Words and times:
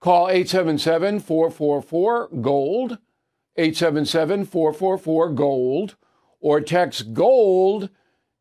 Call 0.00 0.30
877 0.30 1.20
444 1.20 2.28
GOLD, 2.40 2.98
877 3.56 4.46
444 4.46 5.30
GOLD, 5.32 5.96
or 6.40 6.60
text 6.62 7.12
GOLD 7.12 7.90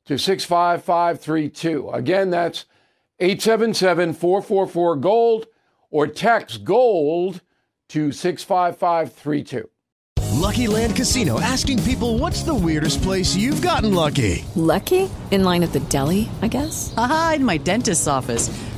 to 0.05 0.17
65532. 0.17 1.89
Again, 1.89 2.29
that's 2.29 2.65
877 3.19 4.13
444 4.13 4.95
GOLD, 4.95 5.47
or 5.91 6.07
text 6.07 6.63
GOLD 6.63 7.41
to 7.89 8.11
65532. 8.13 9.69
Lucky 10.39 10.67
Land 10.67 10.95
Casino 10.95 11.41
asking 11.41 11.83
people 11.83 12.17
what's 12.17 12.43
the 12.43 12.55
weirdest 12.55 13.01
place 13.01 13.35
you've 13.35 13.61
gotten 13.61 13.93
lucky? 13.93 14.45
Lucky? 14.55 15.09
In 15.31 15.43
line 15.43 15.63
at 15.63 15.73
the 15.73 15.81
deli, 15.81 16.29
I 16.41 16.47
guess? 16.47 16.93
Aha, 16.95 17.33
in 17.35 17.43
my 17.43 17.57
dentist's 17.57 18.07
office. 18.07 18.49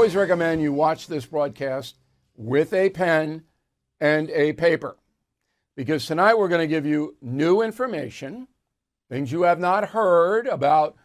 Always 0.00 0.16
recommend 0.16 0.62
you 0.62 0.72
watch 0.72 1.08
this 1.08 1.26
broadcast 1.26 1.98
with 2.34 2.72
a 2.72 2.88
pen 2.88 3.44
and 4.00 4.30
a 4.30 4.50
paper 4.54 4.96
because 5.76 6.06
tonight 6.06 6.38
we're 6.38 6.48
going 6.48 6.62
to 6.62 6.66
give 6.66 6.86
you 6.86 7.14
new 7.20 7.60
information, 7.60 8.48
things 9.10 9.30
you 9.30 9.42
have 9.42 9.60
not 9.60 9.90
heard 9.90 10.46
about 10.46 10.96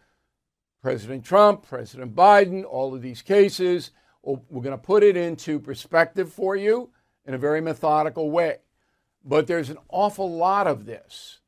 President 0.80 1.26
Trump, 1.26 1.68
President 1.68 2.16
Biden, 2.16 2.64
all 2.64 2.94
of 2.94 3.02
these 3.02 3.20
cases. 3.20 3.90
Oh, 4.26 4.42
we're 4.48 4.62
going 4.62 4.72
to 4.74 4.82
put 4.82 5.02
it 5.02 5.14
into 5.14 5.60
perspective 5.60 6.32
for 6.32 6.56
you 6.56 6.88
in 7.26 7.34
a 7.34 7.38
very 7.38 7.60
methodical 7.60 8.30
way. 8.30 8.60
But 9.22 9.46
there's 9.46 9.68
an 9.68 9.76
awful 9.90 10.34
lot 10.34 10.66
of 10.66 10.86
this. 10.86 11.40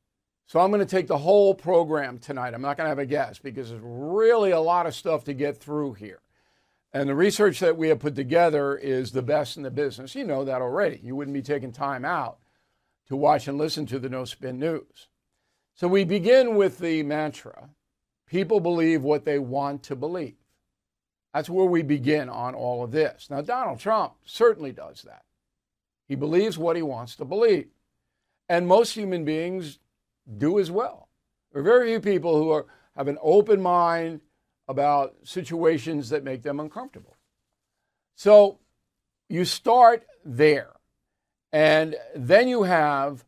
So 0.44 0.60
I'm 0.60 0.70
going 0.70 0.80
to 0.80 0.86
take 0.86 1.06
the 1.06 1.16
whole 1.16 1.54
program 1.54 2.18
tonight. 2.18 2.52
I'm 2.52 2.60
not 2.60 2.76
going 2.76 2.84
to 2.84 2.90
have 2.90 2.98
a 2.98 3.06
guest 3.06 3.42
because 3.42 3.70
there's 3.70 3.80
really 3.82 4.50
a 4.50 4.60
lot 4.60 4.84
of 4.84 4.94
stuff 4.94 5.24
to 5.24 5.32
get 5.32 5.56
through 5.56 5.94
here. 5.94 6.20
And 6.92 7.08
the 7.08 7.14
research 7.14 7.60
that 7.60 7.76
we 7.76 7.88
have 7.88 7.98
put 7.98 8.14
together 8.14 8.76
is 8.76 9.12
the 9.12 9.22
best 9.22 9.56
in 9.56 9.62
the 9.62 9.70
business. 9.70 10.14
You 10.14 10.24
know 10.24 10.44
that 10.44 10.62
already. 10.62 11.00
You 11.02 11.14
wouldn't 11.16 11.34
be 11.34 11.42
taking 11.42 11.72
time 11.72 12.04
out 12.04 12.38
to 13.08 13.16
watch 13.16 13.46
and 13.46 13.58
listen 13.58 13.86
to 13.86 13.98
the 13.98 14.08
No 14.08 14.24
Spin 14.24 14.58
News. 14.58 15.08
So 15.74 15.86
we 15.86 16.04
begin 16.04 16.56
with 16.56 16.78
the 16.78 17.02
mantra 17.02 17.70
people 18.28 18.60
believe 18.60 19.02
what 19.02 19.24
they 19.24 19.38
want 19.38 19.82
to 19.84 19.96
believe. 19.96 20.34
That's 21.32 21.50
where 21.50 21.66
we 21.66 21.82
begin 21.82 22.28
on 22.28 22.54
all 22.54 22.84
of 22.84 22.90
this. 22.90 23.28
Now, 23.30 23.40
Donald 23.40 23.80
Trump 23.80 24.14
certainly 24.24 24.72
does 24.72 25.02
that. 25.02 25.24
He 26.08 26.14
believes 26.14 26.58
what 26.58 26.76
he 26.76 26.82
wants 26.82 27.16
to 27.16 27.24
believe. 27.24 27.68
And 28.48 28.66
most 28.66 28.92
human 28.92 29.24
beings 29.24 29.78
do 30.38 30.58
as 30.58 30.70
well. 30.70 31.08
There 31.52 31.60
are 31.60 31.64
very 31.64 31.88
few 31.90 32.00
people 32.00 32.36
who 32.36 32.50
are, 32.50 32.66
have 32.96 33.08
an 33.08 33.18
open 33.22 33.60
mind 33.60 34.20
about 34.68 35.16
situations 35.24 36.10
that 36.10 36.22
make 36.24 36.42
them 36.42 36.60
uncomfortable. 36.60 37.16
So 38.14 38.58
you 39.28 39.44
start 39.44 40.06
there. 40.24 40.72
And 41.52 41.96
then 42.14 42.48
you 42.48 42.64
have 42.64 43.24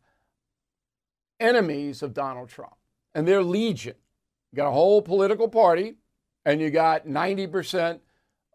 enemies 1.39 2.03
of 2.03 2.13
Donald 2.13 2.49
Trump, 2.49 2.75
and 3.15 3.27
they're 3.27 3.41
legion. 3.41 3.95
You 4.51 4.57
got 4.57 4.67
a 4.67 4.71
whole 4.71 5.01
political 5.01 5.47
party, 5.47 5.95
and 6.45 6.61
you 6.61 6.69
got 6.69 7.07
90% 7.07 7.99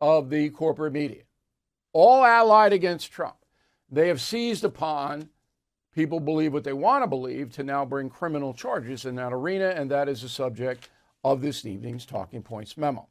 of 0.00 0.30
the 0.30 0.50
corporate 0.50 0.92
media, 0.92 1.22
all 1.92 2.24
allied 2.24 2.72
against 2.72 3.10
Trump. 3.10 3.36
They 3.90 4.08
have 4.08 4.20
seized 4.20 4.64
upon 4.64 5.30
people 5.94 6.20
believe 6.20 6.52
what 6.52 6.64
they 6.64 6.72
want 6.72 7.02
to 7.02 7.08
believe 7.08 7.50
to 7.52 7.64
now 7.64 7.84
bring 7.84 8.10
criminal 8.10 8.52
charges 8.52 9.04
in 9.04 9.16
that 9.16 9.32
arena, 9.32 9.70
and 9.70 9.90
that 9.90 10.08
is 10.08 10.22
a 10.22 10.28
subject 10.28 10.90
of 11.32 11.40
this 11.40 11.64
evening's 11.64 12.06
Talking 12.06 12.42
Points 12.42 12.76
memo. 12.76 13.08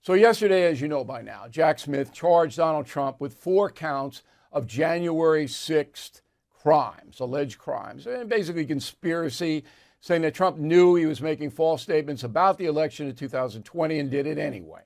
So, 0.00 0.14
yesterday, 0.14 0.64
as 0.64 0.80
you 0.80 0.88
know 0.88 1.04
by 1.04 1.22
now, 1.22 1.48
Jack 1.48 1.78
Smith 1.78 2.12
charged 2.12 2.56
Donald 2.56 2.86
Trump 2.86 3.20
with 3.20 3.34
four 3.34 3.70
counts 3.70 4.22
of 4.52 4.66
January 4.66 5.46
6th 5.46 6.22
crimes, 6.62 7.20
alleged 7.20 7.58
crimes, 7.58 8.06
and 8.06 8.28
basically 8.28 8.64
conspiracy, 8.64 9.64
saying 10.00 10.22
that 10.22 10.34
Trump 10.34 10.58
knew 10.58 10.94
he 10.94 11.06
was 11.06 11.20
making 11.20 11.50
false 11.50 11.82
statements 11.82 12.22
about 12.22 12.58
the 12.58 12.66
election 12.66 13.08
of 13.08 13.16
2020 13.16 13.98
and 13.98 14.10
did 14.10 14.26
it 14.26 14.38
anyway. 14.38 14.82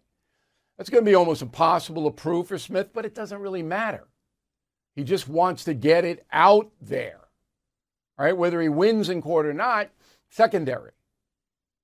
That's 0.79 0.91
going 0.91 1.05
to 1.05 1.11
be 1.11 1.15
almost 1.15 1.43
impossible 1.43 2.05
to 2.05 2.11
prove 2.11 2.49
for 2.49 2.59
Smith, 2.59 2.91
but 2.93 3.05
it 3.05 3.15
doesn't 3.15 3.41
really 3.41 3.63
matter. 3.63 4.09
He 4.95 5.05
just 5.05 5.29
wants 5.29 5.65
to 5.65 5.75
get 5.75 6.05
it 6.05 6.27
out 6.33 6.71
there. 6.81 7.21
All 8.19 8.25
right, 8.25 8.37
whether 8.37 8.61
he 8.61 8.69
wins 8.69 9.09
in 9.09 9.23
court 9.23 9.47
or 9.47 9.55
not, 9.55 9.91
secondary. 10.31 10.93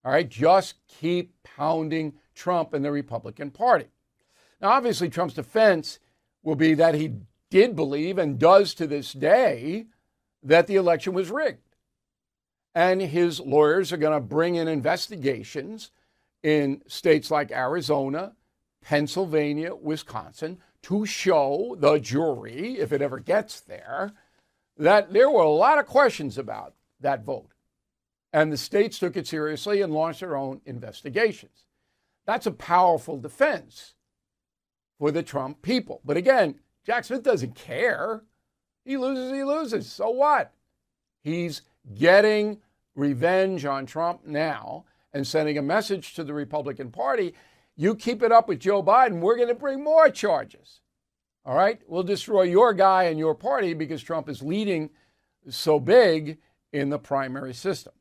All 0.05 0.13
right, 0.13 0.29
just 0.29 0.75
keep 0.87 1.35
pounding 1.43 2.15
Trump 2.35 2.73
and 2.73 2.85
the 2.85 2.93
Republican 2.93 3.51
Party. 3.51 3.87
Now, 4.61 4.71
obviously, 4.71 5.09
Trump's 5.09 5.35
defense 5.35 5.99
will 6.43 6.55
be 6.55 6.75
that 6.75 6.95
he 6.95 7.15
did 7.51 7.77
believe 7.77 8.19
and 8.19 8.39
does 8.39 8.75
to 8.75 8.87
this 8.87 9.13
day 9.13 9.87
that 10.43 10.67
the 10.67 10.77
election 10.77 11.15
was 11.15 11.31
rigged. 11.31 11.59
And 12.75 13.01
his 13.01 13.41
lawyers 13.41 13.93
are 13.93 13.97
going 13.97 14.13
to 14.13 14.25
bring 14.25 14.55
in 14.55 14.69
investigations 14.69 15.91
in 16.43 16.83
states 16.87 17.31
like 17.31 17.51
Arizona, 17.51 18.35
Pennsylvania, 18.83 19.75
Wisconsin 19.75 20.59
to 20.83 21.05
show 21.05 21.77
the 21.79 21.99
jury, 21.99 22.79
if 22.79 22.93
it 22.93 23.03
ever 23.03 23.19
gets 23.19 23.61
there, 23.61 24.13
that 24.77 25.13
there 25.13 25.29
were 25.29 25.43
a 25.43 25.51
lot 25.51 25.79
of 25.79 25.87
questions 25.87 26.39
about 26.39 26.75
that 27.01 27.25
vote. 27.25 27.51
And 28.33 28.53
the 28.53 28.57
states 28.57 28.99
took 28.99 29.17
it 29.17 29.27
seriously 29.27 29.81
and 29.81 29.93
launched 29.93 30.21
their 30.21 30.37
own 30.37 30.61
investigations. 30.67 31.65
That's 32.27 32.47
a 32.47 32.53
powerful 32.53 33.19
defense 33.19 33.95
for 34.99 35.11
the 35.11 35.23
Trump 35.23 35.63
people. 35.63 36.01
But 36.05 36.17
again, 36.17 36.57
Jack 36.85 37.05
Smith 37.05 37.23
doesn't 37.23 37.55
care. 37.55 38.25
He 38.85 38.97
loses, 38.97 39.33
he 39.33 39.45
loses. 39.45 39.91
So 39.91 40.11
what? 40.11 40.53
He's 41.23 41.63
getting 41.95 42.59
revenge 42.95 43.65
on 43.65 43.87
Trump 43.87 44.27
now 44.27 44.85
and 45.13 45.27
sending 45.27 45.57
a 45.57 45.63
message 45.63 46.15
to 46.15 46.25
the 46.25 46.35
Republican 46.35 46.91
Party 46.91 47.35
you 47.79 47.95
keep 47.95 48.25
it 48.25 48.33
up 48.33 48.49
with 48.49 48.59
Joe 48.59 48.83
Biden, 48.83 49.21
we're 49.21 49.37
going 49.37 49.49
to 49.49 49.55
bring 49.55 49.85
more 49.85 50.11
charges. 50.11 50.81
All 51.47 51.55
right? 51.55 51.81
We'll 51.87 52.03
destroy 52.03 52.43
your 52.43 52.75
guy 52.75 53.05
and 53.05 53.19
your 53.19 53.37
party 53.37 53.73
because 53.73 54.03
Trump 54.03 54.29
is 54.29 54.43
leading 54.43 54.91
so 55.49 55.79
big 55.79 56.39
in 56.73 56.91
the 56.91 56.99
primary 56.99 57.55
system. 57.55 57.93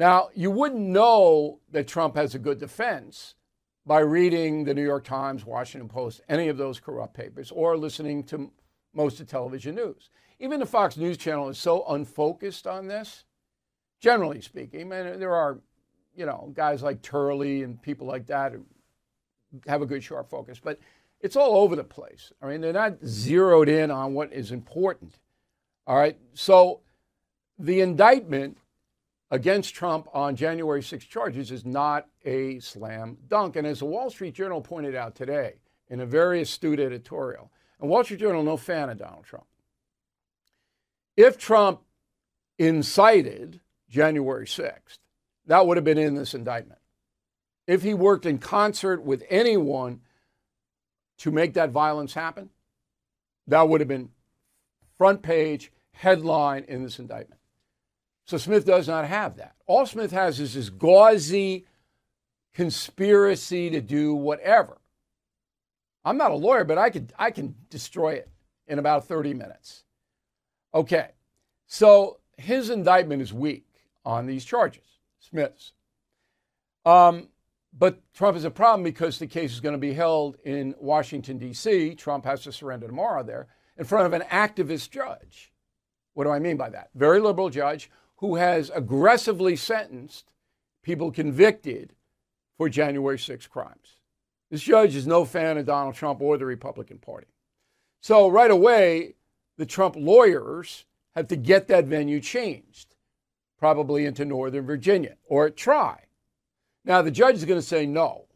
Now, 0.00 0.30
you 0.34 0.50
wouldn't 0.50 0.80
know 0.80 1.60
that 1.72 1.86
Trump 1.86 2.16
has 2.16 2.34
a 2.34 2.38
good 2.38 2.58
defense 2.58 3.34
by 3.84 3.98
reading 3.98 4.64
the 4.64 4.72
New 4.72 4.82
York 4.82 5.04
Times, 5.04 5.44
Washington 5.44 5.90
Post, 5.90 6.22
any 6.26 6.48
of 6.48 6.56
those 6.56 6.80
corrupt 6.80 7.12
papers, 7.12 7.50
or 7.50 7.76
listening 7.76 8.24
to 8.24 8.50
most 8.94 9.20
of 9.20 9.26
television 9.26 9.74
news. 9.74 10.08
Even 10.38 10.58
the 10.58 10.64
Fox 10.64 10.96
News 10.96 11.18
Channel 11.18 11.50
is 11.50 11.58
so 11.58 11.84
unfocused 11.86 12.66
on 12.66 12.86
this, 12.88 13.24
generally 14.00 14.40
speaking. 14.40 14.90
And 14.90 15.20
there 15.20 15.34
are, 15.34 15.58
you 16.16 16.24
know, 16.24 16.50
guys 16.54 16.82
like 16.82 17.02
Turley 17.02 17.62
and 17.62 17.80
people 17.82 18.06
like 18.06 18.26
that 18.28 18.52
who 18.52 18.64
have 19.66 19.82
a 19.82 19.86
good 19.86 20.02
sharp 20.02 20.30
focus, 20.30 20.58
but 20.64 20.78
it's 21.20 21.36
all 21.36 21.58
over 21.58 21.76
the 21.76 21.84
place. 21.84 22.32
I 22.40 22.46
mean, 22.46 22.62
they're 22.62 22.72
not 22.72 22.96
zeroed 23.04 23.68
in 23.68 23.90
on 23.90 24.14
what 24.14 24.32
is 24.32 24.50
important. 24.50 25.18
All 25.86 25.98
right. 25.98 26.16
So 26.32 26.80
the 27.58 27.82
indictment 27.82 28.56
against 29.30 29.74
Trump 29.74 30.08
on 30.12 30.34
January 30.36 30.82
6 30.82 31.04
charges 31.04 31.50
is 31.50 31.64
not 31.64 32.06
a 32.24 32.58
slam 32.58 33.16
dunk. 33.28 33.56
And 33.56 33.66
as 33.66 33.78
the 33.78 33.84
Wall 33.84 34.10
Street 34.10 34.34
Journal 34.34 34.60
pointed 34.60 34.94
out 34.94 35.14
today 35.14 35.54
in 35.88 36.00
a 36.00 36.06
very 36.06 36.42
astute 36.42 36.80
editorial, 36.80 37.50
and 37.80 37.88
Wall 37.88 38.04
Street 38.04 38.20
Journal, 38.20 38.42
no 38.42 38.56
fan 38.56 38.90
of 38.90 38.98
Donald 38.98 39.24
Trump. 39.24 39.46
If 41.16 41.38
Trump 41.38 41.80
incited 42.58 43.60
January 43.88 44.46
6th, 44.46 44.98
that 45.46 45.66
would 45.66 45.76
have 45.76 45.84
been 45.84 45.98
in 45.98 46.14
this 46.14 46.34
indictment. 46.34 46.80
If 47.66 47.82
he 47.82 47.94
worked 47.94 48.26
in 48.26 48.38
concert 48.38 49.02
with 49.02 49.24
anyone 49.30 50.00
to 51.18 51.30
make 51.30 51.54
that 51.54 51.70
violence 51.70 52.14
happen, 52.14 52.50
that 53.46 53.68
would 53.68 53.80
have 53.80 53.88
been 53.88 54.10
front 54.96 55.22
page 55.22 55.72
headline 55.92 56.64
in 56.68 56.82
this 56.82 56.98
indictment. 56.98 57.39
So 58.30 58.36
Smith 58.36 58.64
does 58.64 58.86
not 58.86 59.08
have 59.08 59.38
that. 59.38 59.56
All 59.66 59.84
Smith 59.86 60.12
has 60.12 60.38
is 60.38 60.54
this 60.54 60.70
gauzy 60.70 61.66
conspiracy 62.54 63.70
to 63.70 63.80
do 63.80 64.14
whatever. 64.14 64.78
I'm 66.04 66.16
not 66.16 66.30
a 66.30 66.36
lawyer, 66.36 66.62
but 66.62 66.78
I 66.78 66.90
could 66.90 67.12
I 67.18 67.32
can 67.32 67.56
destroy 67.70 68.10
it 68.12 68.30
in 68.68 68.78
about 68.78 69.08
30 69.08 69.34
minutes. 69.34 69.82
Okay. 70.72 71.08
So 71.66 72.20
his 72.36 72.70
indictment 72.70 73.20
is 73.20 73.32
weak 73.32 73.66
on 74.04 74.26
these 74.26 74.44
charges, 74.44 74.86
Smith's. 75.18 75.72
Um, 76.86 77.30
but 77.76 78.00
Trump 78.14 78.36
is 78.36 78.44
a 78.44 78.50
problem 78.50 78.84
because 78.84 79.18
the 79.18 79.26
case 79.26 79.52
is 79.52 79.58
going 79.58 79.72
to 79.72 79.78
be 79.78 79.92
held 79.92 80.36
in 80.44 80.76
Washington, 80.78 81.36
D.C. 81.36 81.96
Trump 81.96 82.24
has 82.26 82.44
to 82.44 82.52
surrender 82.52 82.86
tomorrow 82.86 83.24
there 83.24 83.48
in 83.76 83.84
front 83.84 84.06
of 84.06 84.12
an 84.12 84.22
activist 84.30 84.90
judge. 84.90 85.52
What 86.14 86.24
do 86.24 86.30
I 86.30 86.38
mean 86.38 86.56
by 86.56 86.70
that? 86.70 86.90
Very 86.94 87.18
liberal 87.18 87.50
judge 87.50 87.90
who 88.20 88.36
has 88.36 88.70
aggressively 88.74 89.56
sentenced 89.56 90.32
people 90.82 91.10
convicted 91.10 91.94
for 92.56 92.68
January 92.68 93.18
6 93.18 93.46
crimes. 93.46 93.96
This 94.50 94.62
judge 94.62 94.94
is 94.94 95.06
no 95.06 95.24
fan 95.24 95.56
of 95.56 95.66
Donald 95.66 95.94
Trump 95.94 96.20
or 96.20 96.36
the 96.36 96.44
Republican 96.44 96.98
Party. 96.98 97.28
So 98.00 98.28
right 98.28 98.50
away, 98.50 99.14
the 99.56 99.66
Trump 99.66 99.96
lawyers 99.96 100.84
have 101.14 101.28
to 101.28 101.36
get 101.36 101.68
that 101.68 101.86
venue 101.86 102.20
changed, 102.20 102.94
probably 103.58 104.04
into 104.04 104.24
Northern 104.24 104.66
Virginia, 104.66 105.16
or 105.24 105.48
try. 105.50 106.04
Now, 106.84 107.02
the 107.02 107.10
judge 107.10 107.36
is 107.36 107.44
going 107.44 107.60
to 107.60 107.66
say 107.66 107.86
no. 107.86 108.26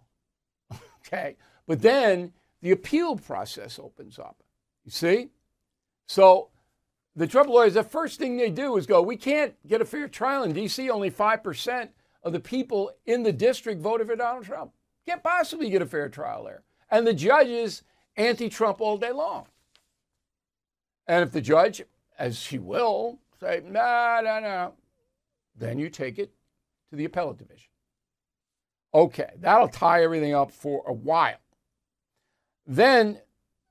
okay. 1.07 1.37
But 1.67 1.83
then 1.83 2.33
the 2.63 2.73
appeal 2.73 3.17
process 3.17 3.79
opens 3.79 4.19
up. 4.19 4.43
You 4.85 4.91
see? 4.91 5.29
So 6.07 6.49
the 7.17 7.27
Trump 7.27 7.49
lawyers, 7.49 7.75
the 7.75 7.83
first 7.83 8.19
thing 8.19 8.37
they 8.37 8.51
do 8.51 8.77
is 8.77 8.87
go, 8.87 9.01
we 9.01 9.17
can't 9.17 9.55
get 9.67 9.81
a 9.81 9.85
fair 9.85 10.09
trial 10.09 10.43
in 10.43 10.53
D.C. 10.53 10.91
Only 10.91 11.11
5% 11.11 11.89
of 12.23 12.33
the 12.33 12.41
people 12.41 12.91
in 13.07 13.23
the 13.23 13.33
district 13.33 13.81
voted 13.81 14.07
for 14.07 14.17
Donald 14.17 14.45
Trump. 14.45 14.73
Can't 15.07 15.23
possibly 15.23 15.71
get 15.71 15.83
a 15.83 15.87
fair 15.87 16.09
trial 16.09 16.45
there. 16.45 16.63
And 16.91 17.07
the 17.07 17.15
judge 17.15 17.49
is 17.49 17.83
anti 18.17 18.49
Trump 18.49 18.81
all 18.81 18.97
day 18.97 19.13
long. 19.13 19.47
And 21.07 21.23
if 21.23 21.33
the 21.33 21.41
judge, 21.41 21.83
as 22.19 22.39
she 22.39 22.59
will, 22.59 23.19
say, 23.39 23.63
no, 23.65 24.21
no, 24.25 24.41
no, 24.41 24.73
then 25.57 25.79
you 25.79 25.91
take 25.91 26.19
it 26.19 26.33
to 26.91 26.97
the 26.97 27.05
appellate 27.05 27.39
division. 27.39 27.69
Okay, 28.95 29.31
that'll 29.41 29.69
tie 29.69 30.03
everything 30.03 30.35
up 30.35 30.51
for 30.51 30.83
a 30.87 30.93
while. 30.93 31.37
Then 32.67 33.21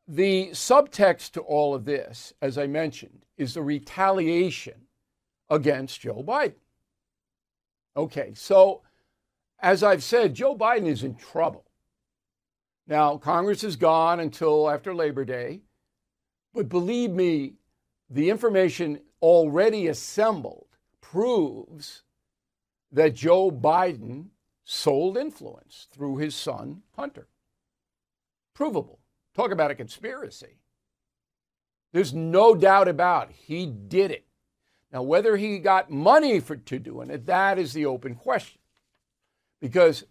the 0.07 0.49
subtext 0.49 1.31
to 1.31 1.41
all 1.41 1.73
of 1.73 1.85
this, 1.85 2.33
as 2.41 2.57
I 2.57 2.67
mentioned, 2.67 3.25
is 3.37 3.53
the 3.53 3.61
retaliation 3.61 4.87
against 5.49 6.01
Joe 6.01 6.23
Biden. 6.23 6.55
Okay, 7.95 8.33
so 8.33 8.81
as 9.59 9.83
I've 9.83 10.03
said, 10.03 10.33
Joe 10.33 10.57
Biden 10.57 10.87
is 10.87 11.03
in 11.03 11.15
trouble. 11.15 11.65
Now, 12.85 13.17
Congress 13.17 13.63
is 13.63 13.77
gone 13.77 14.19
until 14.19 14.69
after 14.69 14.93
Labor 14.93 15.23
Day, 15.23 15.61
but 16.53 16.67
believe 16.67 17.11
me, 17.11 17.53
the 18.09 18.29
information 18.29 18.99
already 19.21 19.87
assembled 19.87 20.67
proves 20.99 22.03
that 22.91 23.15
Joe 23.15 23.51
Biden 23.51 24.27
sold 24.65 25.17
influence 25.17 25.87
through 25.91 26.17
his 26.17 26.35
son, 26.35 26.83
Hunter. 26.95 27.27
Provable. 28.53 28.99
Talk 29.35 29.51
about 29.51 29.71
a 29.71 29.75
conspiracy. 29.75 30.59
There's 31.91 32.13
no 32.13 32.55
doubt 32.55 32.87
about 32.87 33.29
it. 33.29 33.35
he 33.35 33.65
did 33.65 34.11
it. 34.11 34.25
Now, 34.91 35.01
whether 35.01 35.37
he 35.37 35.57
got 35.57 35.89
money 35.89 36.39
for 36.39 36.55
to 36.55 36.79
doing 36.79 37.09
it, 37.09 37.25
that 37.25 37.57
is 37.57 37.73
the 37.73 37.85
open 37.85 38.15
question. 38.15 38.59
Because 39.59 40.03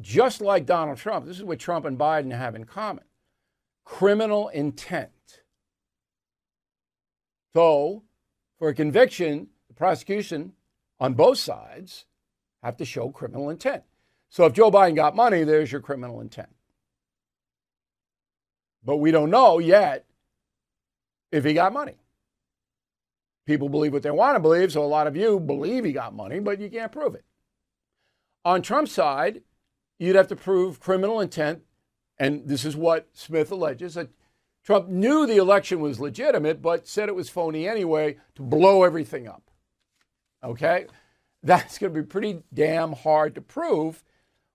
just 0.00 0.40
like 0.40 0.66
Donald 0.66 0.98
Trump, 0.98 1.26
this 1.26 1.36
is 1.36 1.44
what 1.44 1.58
Trump 1.58 1.84
and 1.84 1.98
Biden 1.98 2.36
have 2.36 2.54
in 2.54 2.64
common 2.64 3.04
criminal 3.84 4.48
intent. 4.48 5.42
So, 7.54 8.04
for 8.60 8.68
a 8.68 8.74
conviction, 8.74 9.48
the 9.66 9.74
prosecution 9.74 10.52
on 11.00 11.14
both 11.14 11.38
sides 11.38 12.04
have 12.62 12.76
to 12.76 12.84
show 12.84 13.08
criminal 13.10 13.50
intent. 13.50 13.82
So, 14.28 14.44
if 14.44 14.52
Joe 14.52 14.70
Biden 14.70 14.94
got 14.94 15.16
money, 15.16 15.42
there's 15.42 15.72
your 15.72 15.80
criminal 15.80 16.20
intent. 16.20 16.50
But 18.84 18.96
we 18.96 19.10
don't 19.10 19.30
know 19.30 19.58
yet 19.58 20.06
if 21.30 21.44
he 21.44 21.54
got 21.54 21.72
money. 21.72 21.96
People 23.46 23.68
believe 23.68 23.92
what 23.92 24.02
they 24.02 24.10
want 24.10 24.36
to 24.36 24.40
believe, 24.40 24.72
so 24.72 24.82
a 24.82 24.86
lot 24.86 25.06
of 25.06 25.16
you 25.16 25.40
believe 25.40 25.84
he 25.84 25.92
got 25.92 26.14
money, 26.14 26.38
but 26.38 26.60
you 26.60 26.70
can't 26.70 26.92
prove 26.92 27.14
it. 27.14 27.24
On 28.44 28.62
Trump's 28.62 28.92
side, 28.92 29.42
you'd 29.98 30.16
have 30.16 30.28
to 30.28 30.36
prove 30.36 30.80
criminal 30.80 31.20
intent, 31.20 31.62
and 32.18 32.46
this 32.46 32.64
is 32.64 32.76
what 32.76 33.08
Smith 33.12 33.50
alleges 33.50 33.94
that 33.94 34.08
Trump 34.62 34.88
knew 34.88 35.26
the 35.26 35.38
election 35.38 35.80
was 35.80 36.00
legitimate, 36.00 36.62
but 36.62 36.86
said 36.86 37.08
it 37.08 37.14
was 37.14 37.28
phony 37.28 37.66
anyway 37.66 38.16
to 38.34 38.42
blow 38.42 38.84
everything 38.84 39.26
up. 39.26 39.50
Okay? 40.44 40.86
That's 41.42 41.78
going 41.78 41.94
to 41.94 42.02
be 42.02 42.06
pretty 42.06 42.42
damn 42.52 42.92
hard 42.92 43.34
to 43.34 43.40
prove, 43.40 44.04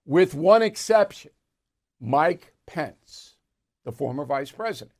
with 0.06 0.36
one 0.36 0.62
exception 0.62 1.32
Mike 2.00 2.54
Pence 2.68 3.35
the 3.86 3.92
former 3.92 4.26
vice 4.26 4.52
president. 4.52 4.92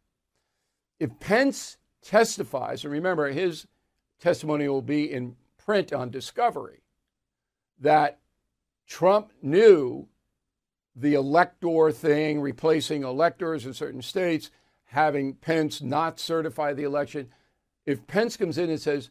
If 1.00 1.20
Pence 1.20 1.78
testifies, 2.02 2.86
and 2.86 2.94
remember 2.94 3.30
his 3.30 3.68
testimony 4.20 4.70
will 4.70 4.82
be 4.82 5.12
in 5.12 5.36
print 5.58 5.92
on 5.92 6.10
Discovery, 6.10 6.84
that 7.80 8.20
Trump 8.88 9.32
knew 9.42 10.08
the 10.96 11.16
elector 11.16 11.92
thing, 11.92 12.40
replacing 12.40 13.04
electors 13.04 13.66
in 13.66 13.74
certain 13.74 14.02
states, 14.02 14.52
having 14.86 15.34
Pence 15.34 15.82
not 15.82 16.20
certify 16.20 16.74
the 16.74 16.84
election. 16.84 17.28
If 17.86 18.08
Pence 18.08 18.38
comes 18.38 18.58
in 18.58 18.70
and 18.70 18.80
says 18.80 19.10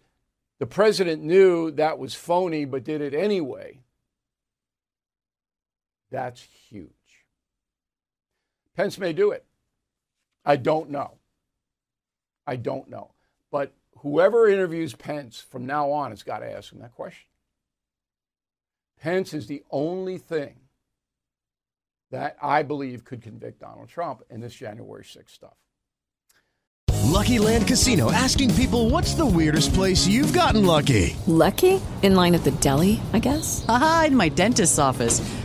the 0.58 0.66
president 0.66 1.22
knew 1.22 1.70
that 1.72 1.98
was 1.98 2.14
phony 2.14 2.64
but 2.64 2.84
did 2.84 3.02
it 3.02 3.12
anyway, 3.12 3.80
that's 6.10 6.40
huge. 6.68 6.90
Pence 8.76 8.98
may 8.98 9.12
do 9.12 9.30
it. 9.30 9.44
I 10.44 10.56
don't 10.56 10.90
know. 10.90 11.18
I 12.46 12.56
don't 12.56 12.88
know. 12.90 13.12
But 13.50 13.72
whoever 13.98 14.48
interviews 14.48 14.94
Pence 14.94 15.40
from 15.40 15.66
now 15.66 15.90
on 15.90 16.10
has 16.10 16.22
got 16.22 16.40
to 16.40 16.50
ask 16.50 16.72
him 16.72 16.80
that 16.80 16.94
question. 16.94 17.26
Pence 19.00 19.34
is 19.34 19.46
the 19.46 19.62
only 19.70 20.18
thing 20.18 20.56
that 22.10 22.36
I 22.40 22.62
believe 22.62 23.04
could 23.04 23.22
convict 23.22 23.60
Donald 23.60 23.88
Trump 23.88 24.22
in 24.30 24.40
this 24.40 24.54
January 24.54 25.04
6th 25.04 25.30
stuff. 25.30 25.54
Lucky 27.04 27.38
Land 27.38 27.66
Casino 27.66 28.10
asking 28.10 28.54
people 28.54 28.88
what's 28.90 29.14
the 29.14 29.26
weirdest 29.26 29.74
place 29.74 30.06
you've 30.06 30.32
gotten 30.32 30.64
lucky? 30.64 31.16
Lucky? 31.26 31.80
In 32.02 32.14
line 32.14 32.34
at 32.34 32.44
the 32.44 32.50
deli, 32.50 33.00
I 33.12 33.18
guess? 33.18 33.64
Aha, 33.68 34.04
in 34.08 34.16
my 34.16 34.28
dentist's 34.30 34.78
office. 34.78 35.20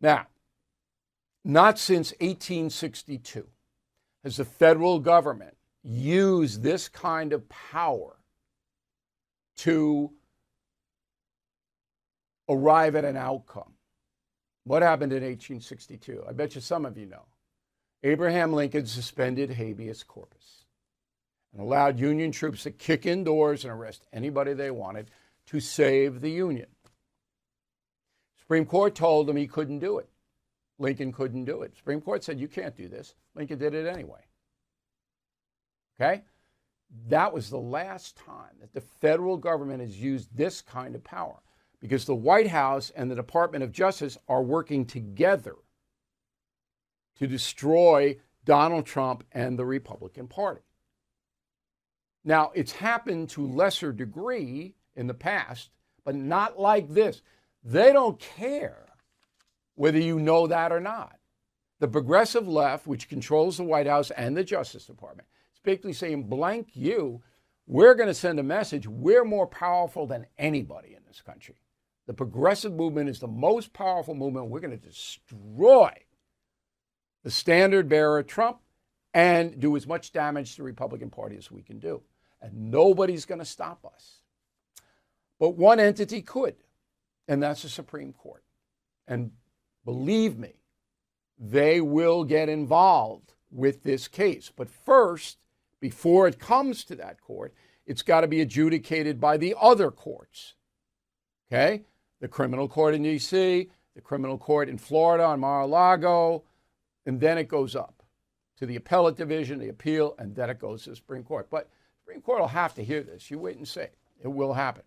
Now, 0.00 0.26
not 1.44 1.78
since 1.78 2.12
1862 2.20 3.46
has 4.24 4.36
the 4.36 4.44
federal 4.44 4.98
government 4.98 5.56
used 5.82 6.62
this 6.62 6.88
kind 6.88 7.32
of 7.32 7.48
power 7.48 8.16
to 9.58 10.12
arrive 12.48 12.96
at 12.96 13.04
an 13.04 13.16
outcome. 13.16 13.72
What 14.64 14.82
happened 14.82 15.12
in 15.12 15.22
1862? 15.22 16.24
I 16.28 16.32
bet 16.32 16.54
you 16.54 16.60
some 16.60 16.84
of 16.84 16.98
you 16.98 17.06
know. 17.06 17.24
Abraham 18.02 18.52
Lincoln 18.52 18.86
suspended 18.86 19.50
habeas 19.50 20.02
corpus 20.02 20.64
and 21.52 21.60
allowed 21.62 21.98
Union 21.98 22.30
troops 22.30 22.62
to 22.64 22.70
kick 22.70 23.06
in 23.06 23.24
doors 23.24 23.64
and 23.64 23.72
arrest 23.72 24.06
anybody 24.12 24.52
they 24.52 24.70
wanted 24.70 25.10
to 25.46 25.60
save 25.60 26.20
the 26.20 26.30
Union. 26.30 26.68
Supreme 28.48 28.64
Court 28.64 28.94
told 28.94 29.28
him 29.28 29.36
he 29.36 29.46
couldn't 29.46 29.80
do 29.80 29.98
it. 29.98 30.08
Lincoln 30.78 31.12
couldn't 31.12 31.44
do 31.44 31.60
it. 31.60 31.76
Supreme 31.76 32.00
Court 32.00 32.24
said, 32.24 32.40
You 32.40 32.48
can't 32.48 32.74
do 32.74 32.88
this. 32.88 33.14
Lincoln 33.34 33.58
did 33.58 33.74
it 33.74 33.86
anyway. 33.86 34.20
Okay? 36.00 36.22
That 37.08 37.34
was 37.34 37.50
the 37.50 37.58
last 37.58 38.16
time 38.16 38.56
that 38.62 38.72
the 38.72 38.80
federal 38.80 39.36
government 39.36 39.82
has 39.82 40.00
used 40.00 40.34
this 40.34 40.62
kind 40.62 40.94
of 40.94 41.04
power 41.04 41.42
because 41.78 42.06
the 42.06 42.14
White 42.14 42.46
House 42.46 42.90
and 42.96 43.10
the 43.10 43.14
Department 43.14 43.64
of 43.64 43.70
Justice 43.70 44.16
are 44.28 44.42
working 44.42 44.86
together 44.86 45.56
to 47.18 47.26
destroy 47.26 48.16
Donald 48.46 48.86
Trump 48.86 49.24
and 49.32 49.58
the 49.58 49.66
Republican 49.66 50.26
Party. 50.26 50.62
Now, 52.24 52.50
it's 52.54 52.72
happened 52.72 53.28
to 53.30 53.46
lesser 53.46 53.92
degree 53.92 54.74
in 54.96 55.06
the 55.06 55.12
past, 55.12 55.68
but 56.02 56.14
not 56.14 56.58
like 56.58 56.88
this. 56.88 57.20
They 57.68 57.92
don't 57.92 58.18
care 58.18 58.86
whether 59.74 59.98
you 59.98 60.18
know 60.18 60.46
that 60.46 60.72
or 60.72 60.80
not. 60.80 61.18
The 61.80 61.88
progressive 61.88 62.48
left, 62.48 62.86
which 62.86 63.10
controls 63.10 63.58
the 63.58 63.64
White 63.64 63.86
House 63.86 64.10
and 64.10 64.34
the 64.34 64.42
Justice 64.42 64.86
Department, 64.86 65.28
is 65.52 65.60
basically 65.62 65.92
saying, 65.92 66.30
blank 66.30 66.70
you, 66.72 67.20
we're 67.66 67.94
going 67.94 68.08
to 68.08 68.14
send 68.14 68.40
a 68.40 68.42
message. 68.42 68.88
We're 68.88 69.26
more 69.26 69.46
powerful 69.46 70.06
than 70.06 70.26
anybody 70.38 70.94
in 70.94 71.02
this 71.06 71.20
country. 71.20 71.56
The 72.06 72.14
progressive 72.14 72.72
movement 72.72 73.10
is 73.10 73.20
the 73.20 73.28
most 73.28 73.74
powerful 73.74 74.14
movement. 74.14 74.48
We're 74.48 74.60
going 74.60 74.70
to 74.70 74.88
destroy 74.88 75.92
the 77.22 77.30
standard 77.30 77.86
bearer, 77.86 78.22
Trump, 78.22 78.60
and 79.12 79.60
do 79.60 79.76
as 79.76 79.86
much 79.86 80.12
damage 80.12 80.52
to 80.52 80.56
the 80.58 80.62
Republican 80.62 81.10
Party 81.10 81.36
as 81.36 81.50
we 81.50 81.60
can 81.60 81.78
do. 81.78 82.00
And 82.40 82.70
nobody's 82.70 83.26
going 83.26 83.40
to 83.40 83.44
stop 83.44 83.84
us. 83.84 84.22
But 85.38 85.50
one 85.50 85.78
entity 85.78 86.22
could, 86.22 86.56
and 87.28 87.42
that's 87.42 87.62
the 87.62 87.68
Supreme 87.68 88.12
Court. 88.12 88.42
And 89.06 89.32
believe 89.84 90.38
me, 90.38 90.54
they 91.38 91.80
will 91.80 92.24
get 92.24 92.48
involved 92.48 93.34
with 93.50 93.82
this 93.84 94.08
case. 94.08 94.50
But 94.54 94.68
first, 94.68 95.38
before 95.80 96.26
it 96.26 96.38
comes 96.38 96.84
to 96.84 96.96
that 96.96 97.20
court, 97.20 97.54
it's 97.86 98.02
got 98.02 98.22
to 98.22 98.26
be 98.26 98.40
adjudicated 98.40 99.20
by 99.20 99.36
the 99.36 99.54
other 99.60 99.90
courts. 99.90 100.54
Okay? 101.50 101.84
The 102.20 102.28
criminal 102.28 102.68
court 102.68 102.94
in 102.94 103.02
D.C., 103.02 103.70
the 103.94 104.00
criminal 104.00 104.38
court 104.38 104.68
in 104.68 104.78
Florida 104.78 105.24
on 105.24 105.40
Mar 105.40 105.62
a 105.62 105.66
Lago, 105.66 106.44
and 107.06 107.20
then 107.20 107.38
it 107.38 107.48
goes 107.48 107.74
up 107.74 108.02
to 108.58 108.66
the 108.66 108.76
appellate 108.76 109.16
division, 109.16 109.58
the 109.58 109.68
appeal, 109.68 110.14
and 110.18 110.34
then 110.34 110.50
it 110.50 110.58
goes 110.58 110.84
to 110.84 110.90
the 110.90 110.96
Supreme 110.96 111.22
Court. 111.22 111.48
But 111.50 111.68
Supreme 112.02 112.20
Court 112.20 112.40
will 112.40 112.48
have 112.48 112.74
to 112.74 112.84
hear 112.84 113.02
this. 113.02 113.30
You 113.30 113.38
wait 113.38 113.56
and 113.56 113.66
see. 113.66 113.86
It 114.22 114.28
will 114.28 114.52
happen. 114.52 114.82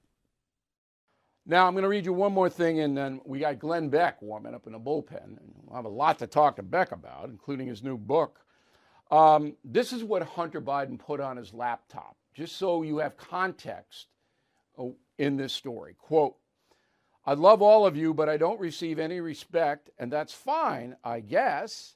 Now, 1.45 1.65
I'm 1.65 1.73
going 1.73 1.83
to 1.83 1.89
read 1.89 2.05
you 2.05 2.13
one 2.13 2.33
more 2.33 2.49
thing, 2.49 2.81
and 2.81 2.95
then 2.95 3.19
we 3.25 3.39
got 3.39 3.57
Glenn 3.57 3.89
Beck 3.89 4.21
warming 4.21 4.53
up 4.53 4.67
in 4.67 4.73
the 4.73 4.79
bullpen. 4.79 5.23
And 5.23 5.53
we'll 5.63 5.75
have 5.75 5.85
a 5.85 5.89
lot 5.89 6.19
to 6.19 6.27
talk 6.27 6.57
to 6.57 6.63
Beck 6.63 6.91
about, 6.91 7.29
including 7.29 7.67
his 7.67 7.83
new 7.83 7.97
book. 7.97 8.39
Um, 9.09 9.55
this 9.65 9.91
is 9.91 10.03
what 10.03 10.21
Hunter 10.21 10.61
Biden 10.61 10.99
put 10.99 11.19
on 11.19 11.37
his 11.37 11.53
laptop, 11.53 12.15
just 12.33 12.57
so 12.57 12.83
you 12.83 12.99
have 12.99 13.17
context 13.17 14.07
uh, 14.77 14.85
in 15.17 15.35
this 15.35 15.51
story. 15.51 15.95
Quote, 15.97 16.35
I 17.25 17.33
love 17.33 17.61
all 17.61 17.85
of 17.85 17.95
you, 17.97 18.13
but 18.13 18.29
I 18.29 18.37
don't 18.37 18.59
receive 18.59 18.99
any 18.99 19.19
respect, 19.19 19.89
and 19.99 20.11
that's 20.11 20.33
fine, 20.33 20.95
I 21.03 21.19
guess. 21.19 21.95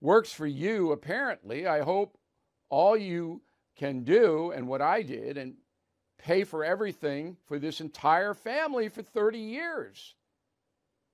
Works 0.00 0.32
for 0.32 0.46
you, 0.46 0.92
apparently. 0.92 1.66
I 1.66 1.80
hope 1.80 2.18
all 2.68 2.96
you 2.96 3.42
can 3.76 4.04
do 4.04 4.52
and 4.52 4.68
what 4.68 4.80
I 4.80 5.02
did 5.02 5.36
and 5.36 5.54
pay 6.18 6.44
for 6.44 6.64
everything 6.64 7.36
for 7.46 7.58
this 7.58 7.80
entire 7.80 8.34
family 8.34 8.88
for 8.88 9.02
30 9.02 9.38
years. 9.38 10.14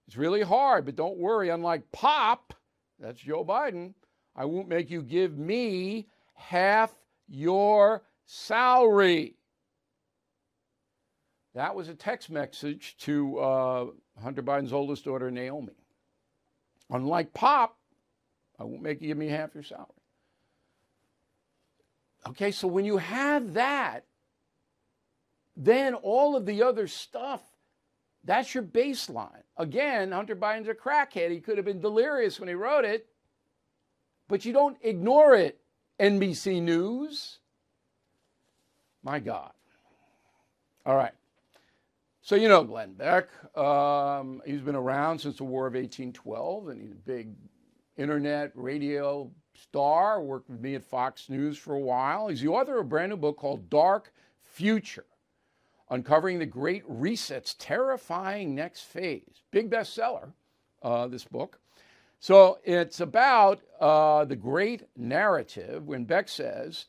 It's 0.07 0.17
really 0.17 0.43
hard, 0.43 0.85
but 0.85 0.97
don't 0.97 1.19
worry. 1.19 1.49
Unlike 1.49 1.91
Pop, 1.93 2.55
that's 2.99 3.21
Joe 3.21 3.45
Biden, 3.45 3.95
I 4.35 4.45
won't 4.45 4.69
make 4.69 4.91
you 4.91 5.03
give 5.03 5.37
me 5.39 6.09
half 6.35 6.93
your 7.29 8.03
salary. 8.27 9.37
That 11.55 11.75
was 11.75 11.89
a 11.89 11.95
text 11.95 12.31
message 12.31 12.97
to 13.01 13.39
uh, 13.39 13.87
Hunter 14.23 14.43
Biden's 14.43 14.73
oldest 14.73 15.05
daughter, 15.05 15.31
Naomi. 15.31 15.75
Unlike 16.91 17.35
Pop, 17.35 17.77
I 18.59 18.65
won't 18.65 18.83
make 18.83 19.01
you 19.01 19.09
give 19.09 19.19
me 19.19 19.29
half 19.29 19.55
your 19.55 19.63
salary. 19.63 19.89
Okay, 22.29 22.51
so 22.53 22.69
when 22.69 22.85
you 22.85 22.99
have 22.99 23.55
that, 23.55 24.05
then 25.65 25.95
all 25.95 26.35
of 26.37 26.47
the 26.47 26.63
other 26.63 26.87
stuff, 26.87 27.43
that's 28.25 28.55
your 28.55 28.65
baseline. 28.65 29.43
Again, 29.57 30.13
Hunter 30.13 30.37
Biden's 30.37 30.69
a 30.69 30.75
crackhead. 30.75 31.31
He 31.31 31.41
could 31.41 31.57
have 31.57 31.67
been 31.67 31.81
delirious 31.81 32.39
when 32.39 32.49
he 32.49 32.55
wrote 32.55 32.85
it, 32.85 33.07
but 34.29 34.45
you 34.45 34.53
don't 34.53 34.77
ignore 34.83 35.35
it, 35.35 35.61
NBC 36.01 36.63
News. 36.63 37.39
My 39.03 39.19
God. 39.19 39.53
All 40.87 40.97
right. 40.97 41.13
So, 42.23 42.37
you 42.37 42.49
know 42.49 42.63
Glenn 42.63 42.95
Beck. 42.95 43.29
Um, 43.57 44.43
he's 44.47 44.61
been 44.61 44.77
around 44.77 45.19
since 45.19 45.39
the 45.39 45.45
War 45.45 45.67
of 45.67 45.75
1812, 45.75 46.69
and 46.69 46.81
he's 46.81 46.93
a 46.93 46.95
big 46.95 47.35
internet 47.97 48.53
radio 48.55 49.29
star. 49.55 50.23
Worked 50.23 50.51
with 50.51 50.61
me 50.61 50.77
at 50.77 50.85
Fox 50.85 51.29
News 51.29 51.59
for 51.59 51.75
a 51.75 51.81
while. 51.81 52.29
He's 52.29 52.41
the 52.41 52.49
author 52.49 52.79
of 52.79 52.87
a 52.87 52.89
brand 52.89 53.11
new 53.11 53.17
book 53.17 53.37
called 53.39 53.69
Dark 53.69 54.13
Future 54.45 55.05
Uncovering 55.93 56.39
the 56.39 56.47
Great 56.47 56.83
Reset's 56.89 57.53
Terrifying 57.53 58.55
Next 58.55 58.81
Phase. 58.81 59.43
Big 59.51 59.71
bestseller, 59.71 60.33
uh, 60.83 61.07
this 61.07 61.25
book. 61.25 61.61
So 62.19 62.61
it's 62.65 63.01
about 63.01 63.61
uh, 63.79 64.25
the 64.25 64.35
great 64.35 64.85
narrative 64.97 65.87
when 65.87 66.05
Beck 66.05 66.31
says 66.31 66.87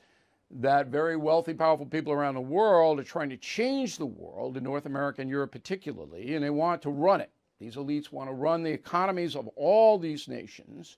that 0.51 0.87
very 0.87 1.17
wealthy, 1.17 1.53
powerful 1.53 1.85
people 1.85 2.13
around 2.13 2.35
the 2.35 2.41
world 2.41 2.97
are 2.97 3.03
trying 3.03 3.29
to 3.31 3.35
change 3.35 3.97
the 3.97 4.05
world, 4.05 4.55
in 4.55 4.63
North 4.63 4.85
America 4.85 5.19
and 5.19 5.29
Europe 5.29 5.51
particularly, 5.51 6.35
and 6.35 6.43
they 6.45 6.49
want 6.49 6.81
to 6.83 6.89
run 6.89 7.19
it. 7.19 7.31
These 7.59 7.75
elites 7.75 8.09
want 8.09 8.29
to 8.29 8.33
run 8.33 8.63
the 8.63 8.71
economies 8.71 9.35
of 9.35 9.49
all 9.57 9.99
these 9.99 10.29
nations 10.29 10.95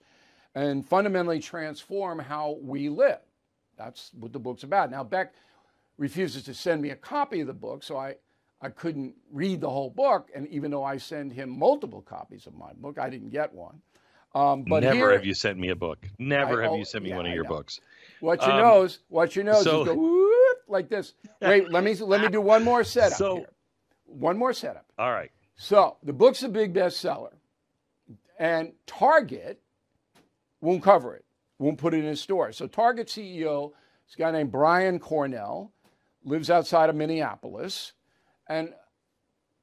and 0.53 0.87
fundamentally 0.87 1.39
transform 1.39 2.19
how 2.19 2.59
we 2.61 2.87
live. 2.87 3.21
That's 3.79 4.11
what 4.19 4.31
the 4.31 4.39
book's 4.39 4.61
about. 4.61 4.91
Now, 4.91 5.03
Beck 5.03 5.33
refuses 5.97 6.43
to 6.43 6.53
send 6.53 6.81
me 6.81 6.89
a 6.91 6.95
copy 6.95 7.41
of 7.41 7.47
the 7.47 7.53
book, 7.53 7.83
so 7.83 7.97
I, 7.97 8.15
I 8.61 8.69
couldn't 8.69 9.15
read 9.31 9.61
the 9.61 9.69
whole 9.69 9.89
book. 9.89 10.29
And 10.35 10.47
even 10.47 10.71
though 10.71 10.83
I 10.83 10.97
send 10.97 11.31
him 11.33 11.49
multiple 11.57 12.01
copies 12.01 12.47
of 12.47 12.55
my 12.55 12.73
book, 12.73 12.99
I 12.99 13.09
didn't 13.09 13.29
get 13.29 13.53
one. 13.53 13.81
Um, 14.33 14.63
but 14.67 14.83
never 14.83 14.95
here, 14.95 15.11
have 15.13 15.25
you 15.25 15.33
sent 15.33 15.57
me 15.57 15.69
a 15.69 15.75
book. 15.75 16.05
Never 16.19 16.59
I- 16.59 16.63
have 16.63 16.71
oh, 16.73 16.77
you 16.77 16.83
sent 16.85 17.03
me 17.05 17.11
yeah, 17.11 17.15
one 17.17 17.25
of 17.25 17.33
your 17.33 17.45
books. 17.45 17.79
What 18.19 18.41
you 18.45 18.51
Um, 18.51 18.61
knows, 18.61 18.99
what 19.07 19.35
you 19.35 19.43
knows 19.43 19.63
so- 19.63 19.81
is 19.83 19.87
go 19.87 19.95
whoop, 19.95 20.57
like 20.67 20.89
this. 20.89 21.13
Wait, 21.41 21.71
let 21.71 21.83
me 21.85 21.95
let 21.95 22.19
me 22.21 22.27
do 22.27 22.41
one 22.41 22.63
more 22.63 22.83
setup 22.95 23.17
So- 23.17 23.35
here. 23.37 23.49
One 24.07 24.37
more 24.37 24.53
setup. 24.53 24.85
All 24.99 25.11
right. 25.11 25.31
So 25.55 25.97
the 26.03 26.13
book's 26.13 26.43
a 26.43 26.49
big 26.49 26.73
bestseller, 26.73 27.33
and 28.37 28.73
Target 28.85 29.61
won't 30.61 30.83
cover 30.83 31.15
it, 31.15 31.25
won't 31.59 31.77
put 31.77 31.93
it 31.93 31.99
in 31.99 32.05
his 32.05 32.21
store. 32.21 32.51
So 32.51 32.67
Target 32.67 33.07
CEO 33.07 33.71
is 34.07 34.15
a 34.15 34.17
guy 34.17 34.31
named 34.31 34.51
Brian 34.51 34.99
Cornell, 34.99 35.71
lives 36.25 36.49
outside 36.49 36.89
of 36.89 36.95
Minneapolis, 36.95 37.93
and 38.47 38.73